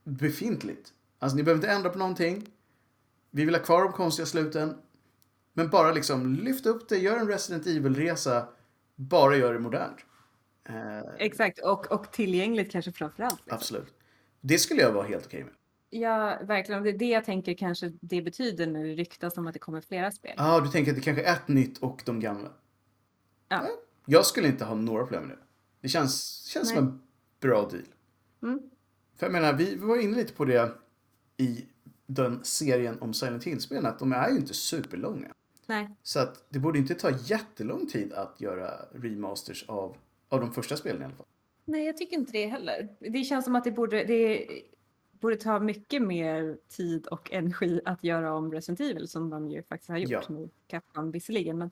befintligt. 0.04 0.94
Alltså 1.26 1.38
ni 1.38 1.44
behöver 1.44 1.58
inte 1.58 1.76
ändra 1.76 1.90
på 1.90 1.98
någonting. 1.98 2.48
Vi 3.32 3.46
vill 3.46 3.56
ha 3.56 3.62
kvar 3.62 3.84
de 3.84 3.92
konstiga 3.92 4.26
sluten. 4.26 4.78
Men 5.54 5.70
bara 5.70 5.92
liksom 5.92 6.34
lyft 6.34 6.66
upp 6.66 6.90
det, 6.90 6.98
gör 6.98 7.18
en 7.18 7.28
Resident 7.28 7.68
Evil-resa. 7.68 8.48
Bara 8.96 9.36
gör 9.36 9.54
det 9.54 9.60
modernt. 9.60 9.98
Eh, 10.70 11.00
Exakt, 11.18 11.60
och, 11.60 11.92
och 11.92 12.12
tillgängligt 12.12 12.72
kanske 12.72 12.92
framför 12.92 13.24
allt. 13.24 13.40
liksom. 13.40 13.56
absolut. 13.56 13.94
Det 14.42 14.58
skulle 14.58 14.82
jag 14.82 14.92
vara 14.92 15.08
helt 15.08 15.26
okej 15.26 15.44
med. 15.44 15.54
Ja, 15.90 16.40
verkligen. 16.44 16.84
Det 16.84 16.90
är 16.90 16.98
det 16.98 17.10
jag 17.10 17.26
tänker 17.26 17.54
kanske 17.54 17.92
det 18.02 18.22
betyder 18.22 18.68
nu. 18.68 18.88
Det 18.88 18.94
ryktas 18.94 19.38
om 19.38 19.48
att 19.48 19.54
det 19.54 19.60
kommer 19.60 19.82
flera 19.82 20.12
spel. 20.12 20.34
Ja, 20.38 20.56
ah, 20.56 20.60
du 20.60 20.70
tänker 20.70 20.92
att 20.92 20.98
det 20.98 21.04
kanske 21.04 21.24
är 21.24 21.34
ett 21.34 21.48
nytt 21.48 21.78
och 21.78 22.02
de 22.06 22.20
gamla. 22.20 22.52
Ja. 23.48 23.68
Jag 24.06 24.26
skulle 24.26 24.48
inte 24.48 24.66
ha 24.66 24.76
några 24.76 25.04
problem 25.04 25.28
med 25.28 25.38
det. 25.38 25.44
Det 25.82 25.88
känns, 25.88 26.44
känns 26.46 26.70
som 26.70 26.78
en 26.78 27.02
bra 27.40 27.70
deal. 27.70 27.86
Mm. 28.44 28.60
För 29.18 29.26
jag 29.26 29.32
menar, 29.32 29.54
vi 29.54 29.76
var 29.76 30.02
inne 30.02 30.18
lite 30.18 30.34
på 30.34 30.46
det 30.46 30.85
i 31.38 31.66
den 32.08 32.44
serien 32.44 32.98
om 33.02 33.14
Silent 33.14 33.44
Hill-spelen, 33.44 33.86
att 33.86 34.00
de 34.00 34.12
är 34.14 34.30
ju 34.30 34.38
inte 34.38 34.54
superlånga. 34.54 35.34
Nej, 35.68 35.90
Så 36.04 36.20
att 36.20 36.46
det 36.50 36.60
borde 36.60 36.80
inte 36.80 36.96
ta 36.96 37.12
jättelång 37.12 37.88
tid 37.88 38.14
att 38.14 38.42
göra 38.42 38.72
remasters 38.94 39.66
av, 39.68 39.98
av 40.30 40.40
de 40.40 40.52
första 40.54 40.78
spelen 40.78 41.02
i 41.02 41.06
alla 41.06 41.16
fall. 41.16 41.26
Nej, 41.66 41.86
jag 41.86 41.98
tycker 41.98 42.18
inte 42.18 42.32
det 42.32 42.46
heller. 42.48 42.90
Det 43.00 43.24
känns 43.24 43.46
som 43.46 43.56
att 43.56 43.64
det 43.64 43.72
borde, 43.72 44.04
det 44.04 44.48
borde 45.12 45.36
ta 45.36 45.60
mycket 45.60 46.02
mer 46.02 46.58
tid 46.70 47.08
och 47.08 47.32
energi 47.32 47.82
att 47.86 48.04
göra 48.04 48.34
om 48.34 48.52
Resident 48.52 48.80
Evil 48.80 49.08
som 49.08 49.30
de 49.30 49.50
ju 49.50 49.64
faktiskt 49.64 49.90
har 49.90 49.98
gjort 49.98 50.12
Ja. 50.12 50.22
nu, 50.30 50.50
Capcom 50.68 51.12
visserligen. 51.12 51.58
Men, 51.58 51.72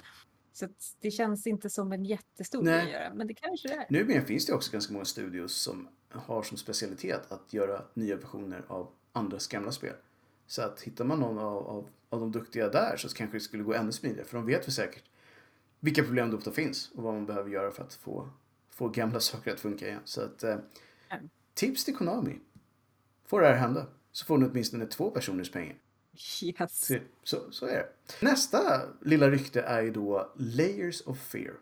så 0.54 0.68
det 1.02 1.12
känns 1.12 1.48
inte 1.48 1.70
som 1.70 1.92
en 1.92 2.06
jättestor 2.06 2.64
grej 2.64 2.82
att 2.82 2.90
göra, 2.92 3.14
men 3.14 3.28
det 3.28 3.34
kanske 3.34 3.68
det 3.68 3.74
är. 3.74 3.86
Numera 3.90 4.22
finns 4.26 4.46
det 4.46 4.54
också 4.54 4.72
ganska 4.72 4.94
många 4.94 5.06
studios 5.06 5.54
som 5.54 5.88
har 6.10 6.44
som 6.44 6.58
specialitet 6.58 7.32
att 7.32 7.54
göra 7.54 7.82
nya 7.94 8.16
versioner 8.16 8.66
av 8.68 8.90
andras 9.14 9.48
gamla 9.48 9.72
spel. 9.72 9.96
Så 10.48 10.62
att 10.62 10.82
hittar 10.82 11.06
man 11.06 11.20
någon 11.20 11.38
av, 11.38 11.68
av, 11.68 11.90
av 12.10 12.20
de 12.20 12.32
duktiga 12.32 12.70
där 12.70 12.98
så 12.98 13.10
kanske 13.10 13.38
det 13.38 13.42
skulle 13.42 13.64
gå 13.64 13.74
ännu 13.74 13.92
smidigare. 13.92 14.26
För 14.26 14.38
de 14.38 14.46
vet 14.46 14.68
väl 14.68 14.74
säkert 14.74 15.04
vilka 15.80 16.04
problem 16.04 16.30
det 16.30 16.38
ofta 16.38 16.52
finns 16.52 16.92
och 16.96 17.04
vad 17.04 17.14
man 17.14 17.26
behöver 17.26 17.50
göra 17.50 17.72
för 17.72 17.84
att 17.84 17.94
få, 17.94 18.30
få 18.70 18.90
gamla 18.90 19.20
saker 19.20 19.54
att 19.54 19.60
funka 19.60 19.88
igen. 19.88 20.02
Så 20.06 20.22
att 20.22 20.44
eh, 20.44 20.58
tips 21.54 21.86
till 21.86 21.96
Konami. 21.96 22.40
Får 23.26 23.42
det 23.42 23.48
här 23.48 23.56
hända 23.56 23.86
så 24.12 24.26
får 24.26 24.38
ni 24.38 24.46
åtminstone 24.46 24.86
två 24.86 25.12
personers 25.12 25.52
pengar. 25.52 25.76
Yes. 26.44 26.86
Så, 26.88 26.98
så, 27.24 27.52
så 27.52 27.66
är 27.66 27.76
det. 27.76 27.90
Nästa 28.26 28.82
lilla 29.02 29.30
rykte 29.30 29.62
är 29.62 29.82
ju 29.82 29.92
då 29.92 30.32
Layers 30.36 31.02
of 31.02 31.20
Fear. 31.20 31.54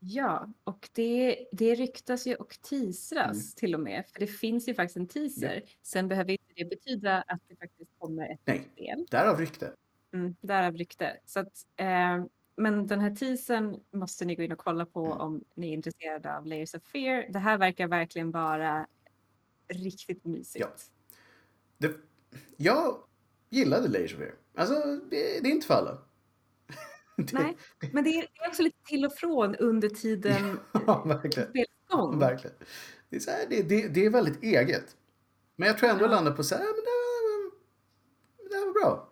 Ja, 0.00 0.52
och 0.64 0.88
det, 0.92 1.46
det 1.52 1.74
ryktas 1.74 2.26
ju 2.26 2.34
och 2.34 2.56
teasras 2.60 3.30
Mm. 3.36 3.52
till 3.56 3.74
och 3.74 3.80
med. 3.80 4.04
För 4.12 4.20
det 4.20 4.26
finns 4.26 4.68
ju 4.68 4.74
faktiskt 4.74 4.96
en 4.96 5.08
teaser. 5.08 5.62
Sen 5.82 6.08
behöver 6.08 6.30
inte 6.32 6.52
det 6.56 6.64
betyda 6.64 7.22
att 7.26 7.40
det 7.48 7.56
faktiskt 7.56 7.90
kommer 7.98 8.28
ett 8.32 8.40
Nej. 8.44 8.68
spel. 8.72 9.06
Därav 9.10 9.38
rykte. 9.40 9.72
Mm, 10.12 10.36
därav 10.40 10.76
rykte. 10.76 11.16
Så 11.24 11.40
att, 11.40 11.66
eh, 11.76 12.24
men 12.56 12.86
den 12.86 13.00
här 13.00 13.14
teasern 13.14 13.80
måste 13.90 14.24
ni 14.24 14.34
gå 14.34 14.42
in 14.42 14.52
och 14.52 14.58
kolla 14.58 14.86
på 14.86 15.04
Mm. 15.06 15.18
om 15.18 15.44
ni 15.54 15.68
är 15.68 15.72
intresserade 15.72 16.36
av 16.36 16.46
Layers 16.46 16.74
of 16.74 16.82
Fear. 16.82 17.26
Det 17.32 17.38
här 17.38 17.58
verkar 17.58 17.88
verkligen 17.88 18.30
vara 18.30 18.86
riktigt 19.68 20.24
mysigt. 20.24 20.64
Ja. 20.64 20.72
Det, 21.78 21.94
jag 22.56 22.96
gillade 23.50 23.88
Layers 23.88 24.12
of 24.14 24.18
Fear. 24.18 24.34
Alltså, 24.54 24.74
det, 25.10 25.40
det 25.42 25.48
är 25.48 25.52
inte 25.52 25.66
för 25.66 25.74
alla. 25.74 25.98
Det- 27.18 27.32
Nej, 27.32 27.56
men 27.92 28.04
det 28.04 28.10
är, 28.10 28.20
det 28.34 28.44
är 28.44 28.48
också 28.48 28.62
lite 28.62 28.78
till 28.84 29.04
och 29.04 29.12
från 29.12 29.56
under 29.56 29.88
tiden 29.88 30.58
Ja, 30.86 31.02
verkligen. 31.06 31.48
verkligen. 32.18 32.56
Det, 33.10 33.16
är 33.16 33.20
så 33.20 33.30
här, 33.30 33.46
det, 33.50 33.62
det, 33.62 33.88
det 33.88 34.06
är 34.06 34.10
väldigt 34.10 34.42
eget. 34.42 34.96
Men 35.56 35.66
jag 35.68 35.78
tror 35.78 35.90
ändå 35.90 36.04
jag 36.04 36.10
Ja. 36.10 36.14
landar 36.14 36.32
på 36.32 36.44
så 36.44 36.54
här, 36.54 36.62
men 36.64 36.74
det, 36.74 36.90
här- 36.90 37.50
det 38.50 38.54
här 38.56 38.66
var 38.66 38.72
bra. 38.72 39.08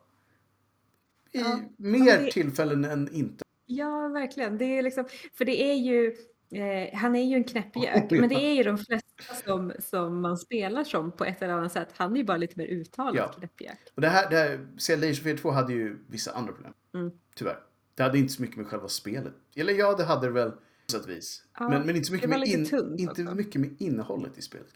I 1.32 1.38
Ja, 1.40 1.60
mer 1.76 2.18
det- 2.24 2.30
tillfällen 2.32 2.84
än 2.84 3.08
inte. 3.14 3.44
Ja, 3.66 4.08
verkligen. 4.08 4.58
Det 4.58 4.64
är 4.64 4.82
liksom, 4.82 5.04
för 5.34 5.44
det 5.44 5.62
är 5.62 5.74
ju, 5.74 6.16
eh, 6.50 6.98
han 6.98 7.16
är 7.16 7.24
ju 7.24 7.36
en 7.36 7.44
knäppjök, 7.44 7.96
Oh, 7.96 8.14
ja. 8.14 8.20
men 8.20 8.28
det 8.28 8.34
är 8.44 8.52
ju 8.54 8.62
de 8.62 8.78
flesta 8.78 9.34
som, 9.44 9.72
som 9.78 10.20
man 10.20 10.38
spelar 10.38 10.84
som 10.84 11.12
på 11.12 11.24
ett 11.24 11.42
eller 11.42 11.54
annat 11.54 11.72
sätt. 11.72 11.88
Han 11.96 12.12
är 12.12 12.16
ju 12.16 12.24
bara 12.24 12.36
lite 12.36 12.58
mer 12.58 12.66
uttalad 12.66 13.16
Ja. 13.16 13.28
knäppjök. 13.28 13.78
Och 13.94 14.00
det 14.00 14.08
här, 14.08 14.30
det 14.30 14.36
här 14.36 15.14
Fear 15.14 15.36
2 15.36 15.50
hade 15.50 15.72
ju 15.72 15.98
vissa 16.08 16.32
andra 16.32 16.52
problem. 16.52 16.72
Mm. 16.94 17.10
Tyvärr. 17.34 17.58
Det 17.96 18.02
hade 18.02 18.18
inte 18.18 18.32
så 18.32 18.42
mycket 18.42 18.56
med 18.56 18.66
själva 18.66 18.88
spelet. 18.88 19.34
Eller 19.54 19.72
ja, 19.72 19.94
det 19.94 20.04
hade 20.04 20.26
det 20.26 20.32
väl 20.32 20.50
på 20.50 20.58
sätt 20.92 21.02
och 21.04 21.10
vis. 21.10 21.44
Ja, 21.58 21.68
men, 21.68 21.86
men 21.86 21.96
inte 21.96 22.06
så 22.06 22.12
mycket, 22.12 22.30
med, 22.30 22.42
in, 22.48 22.66
tunt 22.66 23.00
inte 23.00 23.22
också. 23.22 23.34
mycket 23.34 23.60
med 23.60 23.76
innehållet 23.78 24.38
i 24.38 24.42
spelet. 24.42 24.66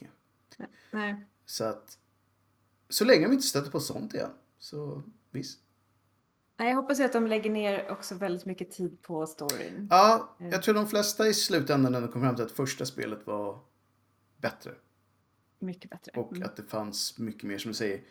Nej. 0.91 1.27
Så 1.47 1.65
att 1.65 1.99
så 2.89 3.05
länge 3.05 3.27
vi 3.29 3.35
inte 3.35 3.47
stöter 3.47 3.71
på 3.71 3.81
sånt 3.81 4.15
igen 4.15 4.31
så 4.59 5.03
visst. 5.31 5.61
Nej, 6.57 6.69
jag 6.69 6.77
hoppas 6.77 7.01
ju 7.01 7.05
att 7.05 7.13
de 7.13 7.27
lägger 7.27 7.51
ner 7.51 7.91
också 7.91 8.15
väldigt 8.15 8.47
mycket 8.47 8.71
tid 8.71 9.03
på 9.03 9.27
storyn. 9.27 9.87
Ja, 9.91 10.37
Mm. 10.41 10.53
jag 10.53 10.63
tror 10.63 10.75
de 10.75 10.87
flesta 10.89 11.29
i 11.29 11.35
slutändan 11.35 11.95
ändå 11.95 12.09
kom 12.13 12.23
fram 12.23 12.37
till 12.37 12.45
att 12.45 12.53
första 12.53 12.87
spelet 12.87 13.27
var 13.27 13.61
bättre. 14.37 14.75
Mycket 15.59 15.91
bättre. 15.91 16.13
Och 16.21 16.33
Mm. 16.33 16.43
att 16.49 16.57
det 16.57 16.63
fanns 16.63 17.19
mycket 17.19 17.43
mer, 17.45 17.59
som 17.59 17.71
du 17.71 17.75
säger, 17.75 18.03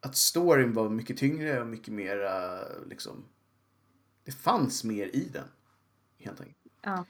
att 0.00 0.16
storyn 0.16 0.72
var 0.72 0.88
mycket 0.88 1.16
tyngre 1.16 1.60
och 1.60 1.66
mycket 1.66 1.94
mer 1.94 2.18
liksom, 2.88 3.24
det 4.24 4.32
fanns 4.32 4.84
mer 4.84 5.06
i 5.16 5.28
den. 5.32 5.44
Helt 6.18 6.40
enkelt. 6.40 6.56
Ja. 6.82 7.04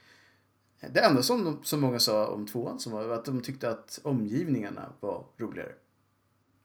Det 0.93 0.99
enda 0.99 1.23
som, 1.23 1.43
de, 1.43 1.63
som 1.63 1.81
många 1.81 1.99
sa 1.99 2.27
om 2.27 2.45
tvåan 2.47 2.79
som 2.79 2.91
var 2.93 3.09
att 3.09 3.25
de 3.25 3.41
tyckte 3.41 3.69
att 3.69 3.99
omgivningarna 4.03 4.93
var 4.99 5.25
roligare. 5.37 5.73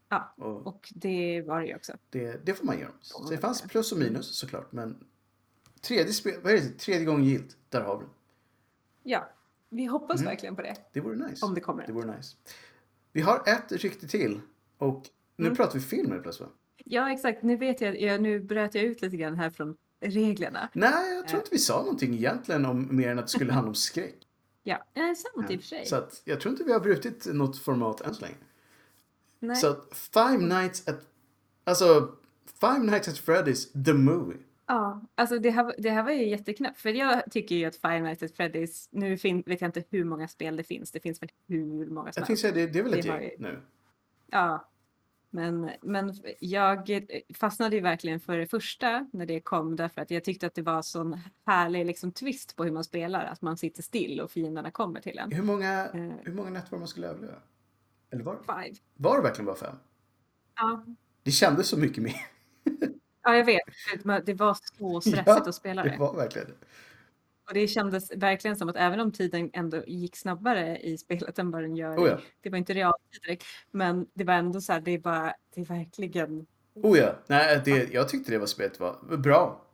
ja, 0.09 0.34
Och 0.36 0.66
och 0.66 0.92
det 0.94 1.42
var 1.42 1.61
det 1.61 1.66
ju 1.66 1.74
också. 1.76 1.92
det, 2.11 2.46
det 2.46 2.55
får 2.55 2.64
man 2.64 2.78
ge 2.78 2.84
dem. 2.84 2.92
Så 3.01 3.30
det 3.30 3.38
fanns 3.38 3.62
plus 3.62 3.92
och 3.92 3.99
minus 3.99 4.26
såklart. 4.38 4.72
Men 4.72 5.05
tredje, 5.80 6.12
spel, 6.12 6.40
vad 6.42 6.53
är 6.53 6.57
det? 6.57 6.78
tredje 6.78 7.05
gången 7.05 7.24
gilt, 7.24 7.57
där 7.68 7.80
har 7.80 7.96
vi 7.99 8.05
den. 8.05 8.14
Ja, 9.03 9.28
vi 9.68 9.84
hoppas 9.84 10.20
Mm. 10.20 10.30
verkligen 10.30 10.57
på 10.57 10.62
det. 10.62 10.76
Det 10.92 11.01
vore 11.01 11.16
nice. 11.28 11.46
Om 11.46 11.55
det 11.55 11.61
kommer. 11.61 11.86
Det 11.86 11.92
vore 11.92 12.16
nice. 12.16 12.36
Vi 13.12 13.20
har 13.20 13.42
ett 13.46 13.72
riktigt 13.72 14.11
till. 14.11 14.40
Och 14.78 15.09
nu 15.36 15.44
Mm. 15.46 15.57
pratar 15.57 15.74
vi 15.74 15.80
film 15.80 16.11
helt 16.11 16.22
plötsligt? 16.22 16.49
Ja, 16.84 17.12
exakt. 17.12 17.42
Nu 17.42 17.57
vet 17.57 17.80
jag, 17.80 18.01
jag, 18.01 18.22
nu 18.22 18.40
bröt 18.40 18.74
jag 18.74 18.84
ut 18.84 19.03
lite 19.03 19.16
grann 19.16 19.36
här 19.36 19.51
från 19.51 19.76
reglerna. 20.01 20.68
Nej, 20.72 21.14
jag 21.14 21.28
tror 21.28 21.36
Eh. 21.38 21.40
inte 21.40 21.51
vi 21.53 21.59
sa 21.59 21.78
någonting 21.82 22.14
egentligen 22.14 22.64
om 22.66 22.96
mer 22.96 23.09
än 23.11 23.18
att 23.18 23.24
det 23.24 23.30
skulle 23.32 23.53
handla 23.53 23.68
om 23.68 23.74
skräck. 23.74 24.14
Ja, 24.62 24.76
eh, 24.94 25.03
sant 25.14 25.51
i 25.51 25.57
och 25.57 25.61
för 25.61 25.66
sig. 25.68 25.86
Så 25.86 25.96
att 25.96 26.22
jag 26.24 26.40
tror 26.40 26.53
inte 26.53 26.64
vi 26.64 26.72
har 26.72 26.80
brutit 26.80 27.26
något 27.26 27.59
format 27.59 28.01
än 28.01 28.14
så 28.14 28.20
länge. 28.20 28.34
Nej. 29.40 29.57
Så 29.57 29.70
att 29.70 29.88
Five 29.96 30.38
Nights 30.38 30.88
at... 30.88 31.01
Alltså, 31.64 32.12
Five 32.61 32.78
Nights 32.78 33.09
at 33.09 33.14
Freddy's, 33.18 33.84
the 33.84 33.92
movie. 33.92 34.38
Ja, 34.66 35.01
alltså 35.14 35.38
det 35.38 35.51
här, 35.51 35.74
det 35.78 35.90
här 35.90 36.03
var 36.03 36.11
ju 36.11 36.28
jätteknäppt. 36.28 36.78
För 36.80 36.88
jag 36.90 37.22
tycker 37.30 37.55
ju 37.55 37.64
att 37.64 37.76
Five 37.76 38.01
Nights 38.01 38.22
at 38.22 38.32
Freddy's, 38.32 38.88
nu 38.90 39.18
fin, 39.18 39.42
vet 39.46 39.61
jag 39.61 39.68
inte 39.68 39.84
hur 39.90 40.05
många 40.05 40.28
spel 40.28 40.57
det 40.57 40.62
finns. 40.64 40.90
Det 40.90 41.01
finns 41.01 41.22
väl 41.22 41.30
hur 41.46 41.86
många 41.86 42.12
som 42.12 42.20
Jag 42.20 42.26
tänkte 42.26 42.40
säga, 42.42 42.55
det, 42.55 42.66
det 42.66 42.78
är 42.78 42.82
väl 42.82 42.94
ett 42.94 43.03
Det 43.03 43.09
gäng 43.09 43.22
ju- 43.22 43.36
nu. 43.38 43.61
Ja, 44.26 44.68
men, 45.31 45.70
men 45.83 46.14
jag 46.41 47.01
fastnade 47.35 47.76
ju 47.76 47.83
verkligen 47.83 48.20
för 48.20 48.39
det 48.39 48.47
första 48.47 49.07
när 49.12 49.26
det 49.26 49.41
kom 49.41 49.76
därför 49.76 50.01
att 50.01 50.11
jag 50.11 50.24
tyckte 50.24 50.47
att 50.47 50.55
det 50.55 50.62
var 50.62 50.83
sån 50.83 51.18
härlig 51.47 51.87
liksom, 51.87 52.12
twist 52.12 52.57
på 52.57 52.64
hur 52.64 52.72
man 52.72 52.85
spelar. 52.85 53.24
Att 53.24 53.43
man 53.43 53.57
sitter 53.57 53.83
still 53.83 54.20
och 54.20 54.31
fienderna 54.31 54.70
kommer 54.70 55.01
till 55.01 55.18
en. 55.18 55.33
Hur 55.33 55.43
många, 55.43 55.87
Eh. 55.87 56.12
hur 56.22 56.33
många 56.33 56.51
nätter 56.51 56.70
var 56.70 56.79
man 56.79 56.89
skulle 56.89 57.07
överleva? 57.09 57.35
Eller 58.11 58.24
var, 58.24 58.37
Five. 58.37 58.76
var 58.97 59.16
det 59.16 59.22
verkligen 59.22 59.47
bara 59.47 59.57
fem? 59.57 59.76
Ja, 60.57 60.85
Det 61.22 61.31
kändes 61.31 61.68
så 61.68 61.79
mycket 61.79 62.03
mer. 62.03 62.26
ja 63.22 63.37
jag 63.37 63.45
vet. 63.45 64.26
Det 64.26 64.35
var 64.35 64.55
så 64.79 65.01
stressigt 65.01 65.22
Ja, 65.26 65.41
att 65.49 65.55
spela 65.55 65.83
Det 65.83 65.91
det. 65.91 65.97
var 65.99 66.16
verkligen 66.16 66.47
det. 66.49 66.55
Och 67.49 67.55
det 67.55 67.68
kändes 67.68 68.12
verkligen 68.16 68.57
som 68.57 68.68
att 68.68 68.76
även 68.76 69.01
om 69.01 69.12
tiden 69.12 69.51
ändå 69.53 69.82
gick 69.86 70.16
snabbare 70.16 70.78
i 70.78 70.99
spelet 70.99 71.38
än 71.38 71.51
vad 71.51 71.62
den 71.62 71.76
gör. 71.76 71.96
Oh 71.96 72.09
ja. 72.09 72.18
Det 72.40 72.51
var 72.51 72.59
inte 72.59 72.72
realtid 72.74 73.22
direkt. 73.22 73.44
Men 73.70 74.07
det 74.14 74.24
var 74.24 74.34
ändå 74.34 74.61
så 74.61 74.72
här, 74.72 74.80
det 74.80 74.99
bara, 74.99 75.34
det 75.55 75.61
är 75.61 75.64
verkligen. 75.64 76.46
Oh 76.74 76.99
ja. 76.99 77.14
Nej, 77.26 77.62
det, 77.64 77.92
jag 77.92 78.09
tyckte 78.09 78.30
det 78.32 78.38
var 78.38 78.46
spelet 78.46 78.80
var 78.80 79.16
bra. 79.16 79.64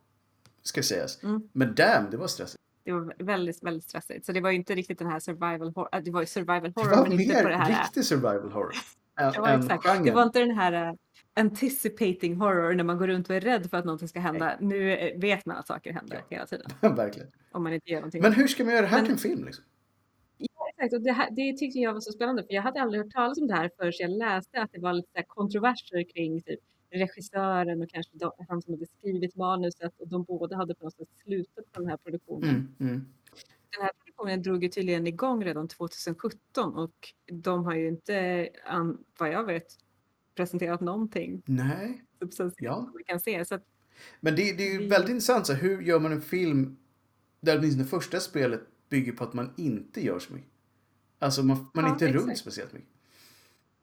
Ska 0.61 0.83
sägas. 0.83 1.23
Mm. 1.23 1.49
Men 1.53 1.75
damn, 1.75 2.09
det 2.11 2.17
var 2.17 2.27
stressigt. 2.27 2.61
Det 2.83 2.91
var 2.91 3.13
väldigt, 3.19 3.63
väldigt 3.63 3.83
stressigt. 3.83 4.25
Så 4.25 4.31
det 4.31 4.41
var 4.41 4.49
ju 4.49 4.55
inte 4.55 4.75
riktigt 4.75 4.99
den 4.99 5.07
här 5.07 5.19
survival 5.19 5.73
horror. 5.75 5.89
äh, 5.95 5.99
Det 6.03 6.11
var 6.11 6.21
ju 6.21 6.27
survival 6.27 6.71
Det 6.71 6.81
horror 6.81 6.95
var 6.95 7.07
men 7.07 7.19
inte 7.19 7.35
på 7.35 7.49
det 7.49 7.57
mer 7.57 7.65
här. 7.65 7.83
riktig 7.83 8.05
survival 8.05 8.51
horror. 8.51 8.73
Ja, 9.15 9.59
exakt. 9.59 9.83
genren. 9.85 10.03
Det 10.03 10.11
var 10.11 10.23
inte 10.23 10.39
den 10.39 10.51
här 10.57 10.89
uh, 10.91 10.95
anticipating 11.35 12.35
horror 12.35 12.73
när 12.73 12.83
man 12.83 12.97
går 12.97 13.07
runt 13.07 13.29
och 13.29 13.35
är 13.35 13.41
rädd 13.41 13.69
för 13.69 13.77
att 13.77 13.85
någonting 13.85 14.07
ska 14.07 14.19
hända. 14.19 14.57
Nu 14.59 14.91
eh, 14.91 15.19
vet 15.19 15.45
man 15.45 15.57
att 15.57 15.67
saker 15.67 15.93
händer 15.93 16.15
Ja. 16.15 16.23
hela 16.29 16.45
tiden. 16.45 16.67
Verkligen. 16.95 17.31
Om 17.51 17.63
man 17.63 17.73
inte 17.73 17.89
gör 17.91 17.99
någonting. 17.99 18.21
Men 18.21 18.33
hur 18.33 18.47
ska 18.47 18.63
man 18.63 18.73
göra 18.73 18.81
det 18.81 18.87
här 18.87 18.97
Men- 18.97 19.05
till 19.05 19.13
en 19.13 19.17
film? 19.35 19.45
Liksom? 19.45 19.63
Exakt, 20.77 20.93
och 20.93 21.01
det, 21.01 21.11
här, 21.11 21.29
det 21.31 21.57
tyckte 21.57 21.79
jag 21.79 21.93
var 21.93 21.99
så 21.99 22.11
spännande 22.11 22.43
för 22.43 22.53
jag 22.53 22.61
hade 22.61 22.81
aldrig 22.81 23.03
hört 23.03 23.13
talas 23.13 23.37
om 23.37 23.47
det 23.47 23.53
här 23.53 23.69
förrän 23.77 23.93
jag 23.99 24.09
läste 24.11 24.61
att 24.61 24.71
det 24.71 24.79
var 24.79 24.93
lite 24.93 25.23
kontroverser 25.27 26.03
kring 26.13 26.41
typ 26.41 26.59
regissören 26.91 27.81
och 27.81 27.89
kanske 27.89 28.17
de, 28.17 28.31
han 28.49 28.61
som 28.61 28.73
hade 28.73 28.85
skrivit 28.85 29.35
manuset 29.35 29.99
och 29.99 30.07
de 30.07 30.23
båda 30.23 30.55
hade 30.55 30.75
på 30.75 30.83
något 30.83 30.93
sätt 30.93 31.07
slutat 31.23 31.71
på 31.71 31.79
den 31.79 31.89
här 31.89 31.97
produktionen. 31.97 32.49
Mm, 32.49 32.75
mm. 32.79 33.05
Den 33.75 33.81
här 33.81 33.91
produktionen 34.03 34.41
drog 34.41 34.63
ju 34.63 34.69
tydligen 34.69 35.07
igång 35.07 35.43
redan 35.43 35.67
2017 35.67 36.75
och 36.75 37.13
de 37.31 37.65
har 37.65 37.75
ju 37.75 37.87
inte, 37.87 38.49
vad 39.19 39.29
jag 39.31 39.43
vet, 39.43 39.67
presenterat 40.35 40.81
någonting 40.81 41.41
Nej, 41.45 42.03
substantiellt 42.19 42.55
Ja. 42.77 42.83
som 42.85 42.97
vi 42.97 43.03
kan 43.03 43.19
se. 43.19 43.45
Så 43.45 43.55
att, 43.55 43.63
men 44.19 44.35
det, 44.35 44.53
det 44.57 44.67
är 44.69 44.81
ju 44.81 44.87
väldigt 44.87 45.09
intressant. 45.09 45.47
Så 45.47 45.53
hur 45.53 45.81
gör 45.81 45.99
man 45.99 46.11
en 46.11 46.21
film 46.21 46.77
där 47.41 47.57
åtminstone 47.59 47.83
det 47.83 47.89
första 47.89 48.19
spelet 48.19 48.61
bygger 48.89 49.11
på 49.11 49.23
att 49.23 49.33
man 49.33 49.53
inte 49.57 50.05
gör 50.05 50.19
så 50.19 50.33
mycket? 50.33 50.49
Alltså 51.19 51.43
man, 51.43 51.67
man 51.73 51.83
är 51.85 51.89
Ja, 51.89 51.93
inte 51.93 52.07
runt 52.07 52.17
exakt. 52.23 52.39
speciellt 52.39 52.73
mycket. 52.73 52.89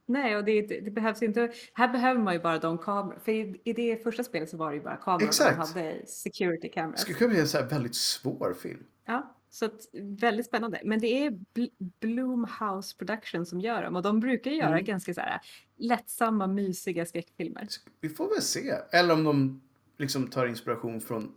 nej, 0.07 0.36
och 0.36 0.44
det, 0.44 0.62
det 0.62 0.90
behövs 0.90 1.22
inte. 1.22 1.53
Här 1.74 1.88
behöver 1.88 2.20
man 2.20 2.34
ju 2.34 2.40
bara 2.40 2.59
de 2.59 2.78
kameror. 2.78 3.18
För 3.24 3.32
i, 3.32 3.61
i 3.64 3.72
det 3.72 4.03
första 4.03 4.24
spelet 4.24 4.48
så 4.50 4.57
var 4.57 4.70
det 4.70 4.76
ju 4.76 4.82
bara 4.82 4.96
kameror. 4.96 5.28
Exakt. 5.28 5.59
Man 5.59 5.66
hade 5.66 6.07
security 6.07 6.61
Det 6.62 6.68
cameras. 6.68 7.00
skulle 7.00 7.18
kunna 7.18 7.30
bli 7.30 7.40
en 7.40 7.48
så 7.48 7.59
här 7.59 7.66
väldigt 7.68 7.94
svår 7.94 8.55
film. 8.62 8.84
Ja, 9.05 9.34
så 9.55 9.64
att, 9.64 9.86
väldigt 9.92 10.46
spännande. 10.46 10.80
Men 10.84 11.00
det 11.00 11.07
är 11.26 11.30
Bl- 11.30 11.70
Blumhouse 12.00 12.96
Production 12.96 13.46
som 13.46 13.61
gör 13.61 13.82
dem 13.82 13.96
och 13.96 14.03
de 14.03 14.20
brukar 14.20 14.50
göra 14.50 14.68
Mm. 14.72 14.84
ganska 14.84 15.14
så 15.14 15.20
här 15.20 15.40
lättsamma, 15.76 16.46
mysiga 16.46 17.07
skräckfilmer. 17.07 17.68
Vi 18.00 18.09
får 18.09 18.28
väl 18.28 18.42
se. 18.42 18.74
Eller 18.92 19.14
om 19.14 19.24
de 19.24 19.62
liksom 19.98 20.28
tar 20.28 20.46
inspiration 20.46 21.00
från 21.00 21.34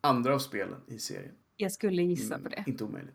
andra 0.00 0.34
av 0.34 0.38
spelen 0.38 0.80
i 0.86 0.98
serien. 0.98 1.34
Jag 1.56 1.72
skulle 1.72 2.02
gissa 2.02 2.34
Mm, 2.34 2.42
på 2.44 2.48
det. 2.48 2.64
Inte 2.66 2.84
omöjligt. 2.84 3.14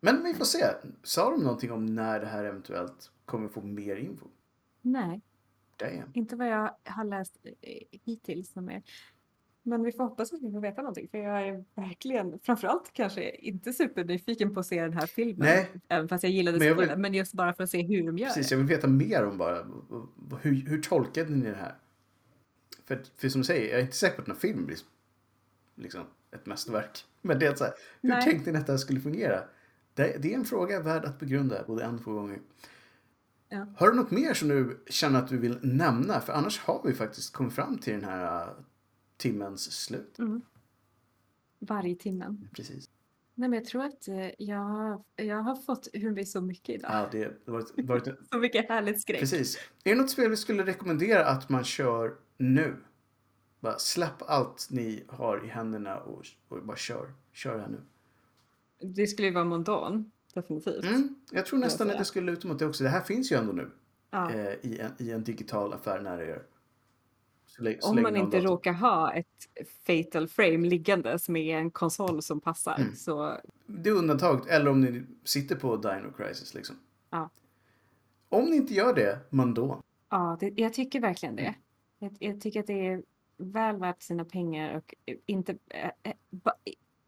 Men 0.00 0.24
vi 0.24 0.34
får 0.34 0.44
se. 0.44 0.64
Sa 1.02 1.30
de 1.30 1.42
någonting 1.42 1.72
om 1.72 1.86
när 1.86 2.20
det 2.20 2.26
här 2.26 2.44
eventuellt 2.44 3.10
kommer 3.24 3.48
få 3.48 3.60
mer 3.60 3.96
info? 3.96 4.26
Nej, 4.82 5.20
Damn. 5.76 6.10
inte 6.14 6.36
vad 6.36 6.48
jag 6.48 6.76
har 6.84 7.04
läst 7.04 7.36
eh, 7.44 7.82
hittills. 8.04 8.52
Som 8.52 8.68
är. 8.68 8.82
Men 9.66 9.82
vi 9.82 9.92
får 9.92 10.04
hoppas 10.04 10.32
att 10.32 10.42
vi 10.42 10.52
får 10.52 10.60
veta 10.60 10.82
någonting. 10.82 11.08
För 11.08 11.18
jag 11.18 11.48
är 11.48 11.64
verkligen, 11.74 12.38
framförallt 12.38 12.92
kanske 12.92 13.30
inte 13.30 13.72
supernyfiken 13.72 14.54
på 14.54 14.60
att 14.60 14.66
se 14.66 14.82
den 14.82 14.92
här 14.92 15.06
filmen. 15.06 15.38
Nej. 15.38 15.70
Även 15.88 16.08
fast 16.08 16.24
jag 16.24 16.32
gillade 16.32 16.58
Men 16.58 16.68
jag 16.68 16.74
vill-. 16.74 16.96
Men 16.96 17.14
just 17.14 17.32
bara 17.32 17.52
för 17.52 17.64
att 17.64 17.70
se 17.70 17.82
hur 17.82 18.06
de 18.06 18.18
gör 18.18 18.26
Precis, 18.26 18.48
det. 18.48 18.54
jag 18.54 18.58
vill 18.58 18.66
veta 18.66 18.86
mer 18.86 19.24
om 19.24 19.38
bara 19.38 19.66
hur, 20.40 20.54
hur 20.54 20.82
tolkade 20.82 21.30
ni 21.30 21.50
det 21.50 21.56
här? 21.56 21.74
För, 22.84 23.02
för 23.16 23.28
som 23.28 23.40
du 23.40 23.44
säger, 23.44 23.70
jag 23.70 23.78
är 23.78 23.82
inte 23.82 23.96
säker 23.96 24.16
på 24.16 24.22
att 24.22 24.28
här 24.28 24.34
filmen 24.34 24.66
blir 24.66 24.78
liksom 25.74 26.02
ett 26.34 26.46
mästerverk. 26.46 27.04
Men 27.22 27.38
det 27.38 27.46
är 27.46 27.54
så 27.54 27.64
här, 27.64 27.74
hur 28.02 28.08
Nej. 28.08 28.24
tänkte 28.24 28.52
ni 28.52 28.58
att 28.58 28.66
det 28.66 28.72
här 28.72 28.78
skulle 28.78 29.00
fungera? 29.00 29.42
Det, 29.94 30.22
det 30.22 30.32
är 30.32 30.38
en 30.38 30.44
fråga 30.44 30.80
värd 30.80 31.04
att 31.04 31.18
begrunda 31.18 31.64
både 31.66 31.84
en 31.84 31.94
och 31.94 32.04
två 32.04 32.12
gånger. 32.12 32.38
Ja. 33.48 33.66
Har 33.76 33.90
du 33.90 33.96
något 33.96 34.10
mer 34.10 34.34
som 34.34 34.48
du 34.48 34.82
känner 34.86 35.18
att 35.18 35.28
du 35.28 35.38
vill 35.38 35.58
nämna? 35.62 36.20
För 36.20 36.32
annars 36.32 36.58
har 36.58 36.82
vi 36.84 36.92
faktiskt 36.94 37.32
kommit 37.32 37.52
fram 37.54 37.78
till 37.78 37.92
den 37.92 38.04
här 38.04 38.54
timmens 39.16 39.72
slut. 39.84 40.18
Mm. 40.18 40.42
Varje 41.58 41.96
timmen. 41.96 42.48
Precis. 42.52 42.90
Nej, 43.34 43.48
men 43.48 43.58
jag 43.58 43.64
tror 43.68 43.84
att 43.84 44.08
eh, 44.08 44.30
jag, 44.38 45.04
jag 45.16 45.36
har 45.42 45.56
fått 45.56 45.88
ur 45.92 46.10
mig 46.10 46.26
så 46.26 46.40
mycket 46.40 46.74
idag. 46.74 46.90
Ja, 46.92 47.08
det 47.12 47.24
har 47.46 47.52
varit, 47.52 47.72
varit 47.88 48.04
Så 48.32 48.38
mycket 48.38 48.68
härligt 48.68 49.00
skräck. 49.00 49.20
Precis. 49.20 49.56
Är 49.84 49.90
det 49.90 49.94
något 50.00 50.10
spel 50.10 50.30
vi 50.30 50.36
skulle 50.36 50.64
rekommendera 50.66 51.26
att 51.26 51.48
man 51.48 51.64
kör 51.64 52.14
nu? 52.36 52.76
Bara 53.60 53.78
släpp 53.78 54.22
allt 54.22 54.68
ni 54.70 55.04
har 55.08 55.44
i 55.44 55.48
händerna 55.48 55.96
och, 56.00 56.24
och 56.48 56.64
bara 56.64 56.76
kör. 56.76 57.12
Kör 57.32 57.58
här 57.58 57.68
nu. 57.68 57.80
Det 58.94 59.06
skulle 59.06 59.28
ju 59.28 59.34
vara 59.34 59.44
Mondon, 59.44 60.10
definitivt. 60.34 60.84
Mm, 60.84 61.14
jag 61.30 61.46
tror 61.46 61.60
jag 61.60 61.66
nästan 61.66 61.86
att 61.86 61.90
säga. 61.92 61.98
det 61.98 62.04
skulle 62.04 62.32
luta 62.32 62.48
mot 62.48 62.58
det 62.58 62.66
också. 62.66 62.84
Det 62.84 62.90
här 62.90 63.00
finns 63.00 63.32
ju 63.32 63.36
ändå 63.36 63.52
nu 63.52 63.70
Ja. 64.10 64.32
eh, 64.32 64.52
i, 64.62 64.78
en, 64.80 64.92
i 64.98 65.10
en 65.10 65.24
digital 65.24 65.72
affär 65.72 66.00
nära 66.00 66.24
er. 66.24 66.42
Om 67.82 68.02
man 68.02 68.16
inte 68.16 68.36
dator. 68.36 68.48
råkar 68.48 68.72
ha 68.72 69.12
ett 69.12 69.48
fatal 69.86 70.28
frame 70.28 70.68
liggandes 70.68 71.28
med 71.28 71.58
en 71.58 71.70
konsol 71.70 72.22
som 72.22 72.40
passar. 72.40 72.76
Mm. 72.78 72.94
Så 72.94 73.40
Det 73.66 73.90
är 73.90 73.94
undantaget. 73.94 74.46
Eller 74.46 74.70
om 74.70 74.80
ni 74.80 75.04
sitter 75.24 75.56
på 75.56 75.76
Dino 75.76 76.12
Crisis 76.16 76.54
liksom. 76.54 76.76
Ja. 77.10 77.30
Om 78.28 78.44
ni 78.44 78.56
inte 78.56 78.74
gör 78.74 78.94
det, 78.94 79.18
Mandon. 79.30 79.82
ja, 80.10 80.36
det, 80.40 80.52
jag 80.56 80.74
tycker 80.74 81.00
verkligen 81.00 81.36
det. 81.36 81.54
Jag, 81.98 82.16
jag 82.18 82.40
tycker 82.40 82.60
att 82.60 82.66
det 82.66 82.86
är 82.86 83.02
väl 83.36 83.76
värt 83.76 84.02
sina 84.02 84.24
pengar 84.24 84.76
och 84.76 84.94
inte, 85.26 85.58
äh, 85.68 85.90
äh, 86.02 86.12
ba, 86.30 86.52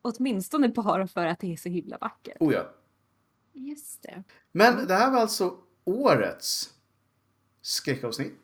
åtminstone 0.03 0.69
bara 0.69 1.07
för 1.07 1.27
att 1.27 1.39
det 1.39 1.53
är 1.53 1.57
så 1.57 1.69
himla 1.69 1.99
vackert. 1.99 2.37
Oh 2.41 2.53
ja. 2.53 2.71
Just 3.53 4.03
det. 4.03 4.23
Men 4.53 4.87
det 4.87 4.95
här 4.95 5.11
var 5.11 5.19
alltså 5.21 5.57
årets 5.85 6.75
skräckavsnitt. 7.63 8.35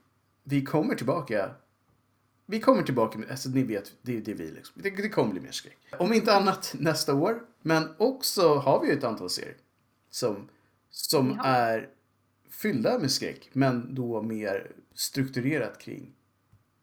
Vi 0.42 0.64
kommer 0.64 0.94
tillbaka. 0.94 1.54
Vi 2.46 2.60
kommer 2.60 2.82
tillbaka, 2.82 3.18
med, 3.18 3.30
alltså 3.30 3.48
ni 3.48 3.62
vet, 3.62 3.92
det 4.02 4.16
är 4.16 4.20
det 4.20 4.34
vi 4.34 4.50
liksom. 4.50 4.82
Det, 4.82 4.90
det 4.90 5.08
kommer 5.08 5.32
bli 5.32 5.40
mer 5.40 5.50
skräck. 5.52 5.78
Om 5.98 6.12
inte 6.12 6.34
annat 6.34 6.74
nästa 6.78 7.14
år. 7.14 7.42
Men 7.62 7.88
också 7.98 8.54
har 8.54 8.80
vi 8.80 8.86
ju 8.88 8.98
ett 8.98 9.04
antal 9.04 9.30
serier 9.30 9.56
som, 10.10 10.48
som 10.90 11.28
Ja. 11.36 11.44
är 11.44 11.88
fyllda 12.50 12.98
med 12.98 13.10
skräck, 13.10 13.50
men 13.52 13.94
då 13.94 14.22
mer 14.22 14.72
strukturerat 14.94 15.78
kring 15.78 16.14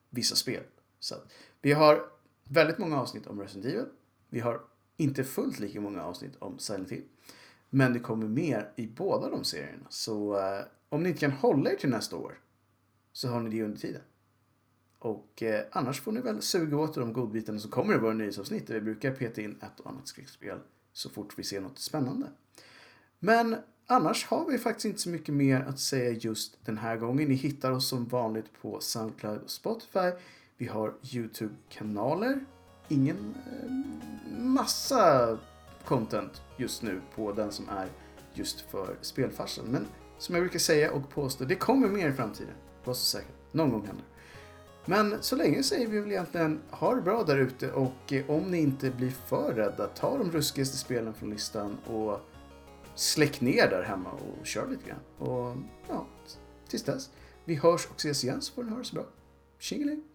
vissa 0.09 0.35
spel. 0.35 0.63
Så 0.99 1.15
att 1.15 1.33
vi 1.61 1.71
har 1.73 2.05
väldigt 2.43 2.77
många 2.77 3.01
avsnitt 3.01 3.27
om 3.27 3.41
Resident 3.41 3.65
Evil. 3.65 3.85
Vi 4.29 4.39
har 4.39 4.61
inte 4.97 5.23
fullt 5.23 5.59
lika 5.59 5.81
många 5.81 6.03
avsnitt 6.03 6.35
om 6.39 6.59
Silent 6.59 6.91
Hill. 6.91 7.03
Men 7.69 7.93
det 7.93 7.99
kommer 7.99 8.27
mer 8.27 8.71
i 8.75 8.87
båda 8.87 9.29
de 9.29 9.43
serierna. 9.43 9.85
Så 9.89 10.37
eh, 10.39 10.65
om 10.89 11.03
ni 11.03 11.09
inte 11.09 11.21
kan 11.21 11.31
hålla 11.31 11.71
er 11.71 11.75
till 11.75 11.89
nästa 11.89 12.15
år 12.15 12.39
så 13.13 13.27
har 13.27 13.39
ni 13.41 13.49
det 13.49 13.63
under 13.63 13.77
tiden. 13.77 14.01
Och 15.01 15.43
eh, 15.43 15.65
annars 15.71 16.01
får 16.01 16.11
ni 16.11 16.21
väl 16.21 16.41
suga 16.41 16.77
åt 16.77 16.93
de 16.93 17.13
godbitarna 17.13 17.59
som 17.59 17.71
kommer 17.71 17.93
i 17.93 17.97
våra 17.97 18.13
nyhetsavsnitt 18.13 18.67
där 18.67 18.73
vi 18.73 18.81
brukar 18.81 19.11
peta 19.11 19.41
in 19.41 19.59
ett 19.61 19.79
och 19.79 19.89
annat 19.89 20.07
skräckspel 20.07 20.59
så 20.93 21.09
fort 21.09 21.33
vi 21.37 21.43
ser 21.43 21.61
något 21.61 21.79
spännande. 21.79 22.27
Men 23.19 23.55
annars 23.87 24.25
har 24.25 24.45
vi 24.45 24.57
faktiskt 24.57 24.85
inte 24.85 24.99
så 24.99 25.09
mycket 25.09 25.35
mer 25.35 25.61
att 25.61 25.79
säga 25.79 26.11
just 26.11 26.65
den 26.65 26.77
här 26.77 26.97
gången. 26.97 27.29
Ni 27.29 27.35
hittar 27.35 27.71
oss 27.71 27.87
som 27.87 28.05
vanligt 28.05 28.45
på 28.61 28.79
Soundcloud 28.79 29.41
och 29.41 29.49
Spotify. 29.49 30.11
Vi 30.57 30.65
har 30.65 30.93
YouTube-kanaler. 31.13 32.45
Ingen 32.87 33.35
eh, 33.51 33.71
massa 34.39 35.37
content 35.85 36.41
just 36.57 36.81
nu 36.81 37.01
på 37.15 37.31
den 37.31 37.51
som 37.51 37.69
är 37.69 37.87
just 38.33 38.61
för 38.61 38.95
spelfarsen. 39.01 39.65
Men 39.65 39.85
som 40.17 40.35
jag 40.35 40.43
brukar 40.43 40.59
säga 40.59 40.91
och 40.91 41.09
påstå, 41.09 41.43
det 41.43 41.55
kommer 41.55 41.87
mer 41.87 42.09
i 42.09 42.13
framtiden. 42.13 42.55
Var 42.83 42.93
så 42.93 43.05
säker. 43.05 43.31
Någon 43.51 43.71
gång 43.71 43.85
händer. 43.85 44.05
Men 44.85 45.23
så 45.23 45.35
länge 45.35 45.63
säger 45.63 45.87
vi 45.87 45.99
väl 45.99 46.11
egentligen 46.11 46.61
ha 46.69 46.95
det 46.95 47.01
bra 47.01 47.23
där 47.23 47.37
ute 47.37 47.71
och 47.71 48.13
eh, 48.13 48.29
om 48.29 48.51
ni 48.51 48.57
inte 48.57 48.91
blir 48.91 49.09
för 49.09 49.53
rädda, 49.53 49.87
ta 49.87 50.17
de 50.17 50.31
ruskigaste 50.31 50.77
spelen 50.77 51.13
från 51.13 51.29
listan 51.29 51.77
och 51.85 52.19
släck 52.95 53.41
ner 53.41 53.69
där 53.69 53.83
hemma 53.83 54.09
och 54.11 54.45
kör 54.45 54.67
lite 54.67 54.89
grann. 54.89 55.29
Och 55.29 55.55
ja, 55.89 56.07
tills 56.67 56.83
dess. 56.83 57.09
Vi 57.45 57.55
hörs 57.55 57.87
och 57.87 57.95
ses 57.97 58.23
igen 58.23 58.41
så 58.41 58.53
får 58.53 58.63
ni 58.63 58.71
ha 58.71 58.77
det 58.77 58.85
så 58.85 58.95
bra. 58.95 59.05
Tjingeling! 59.59 60.10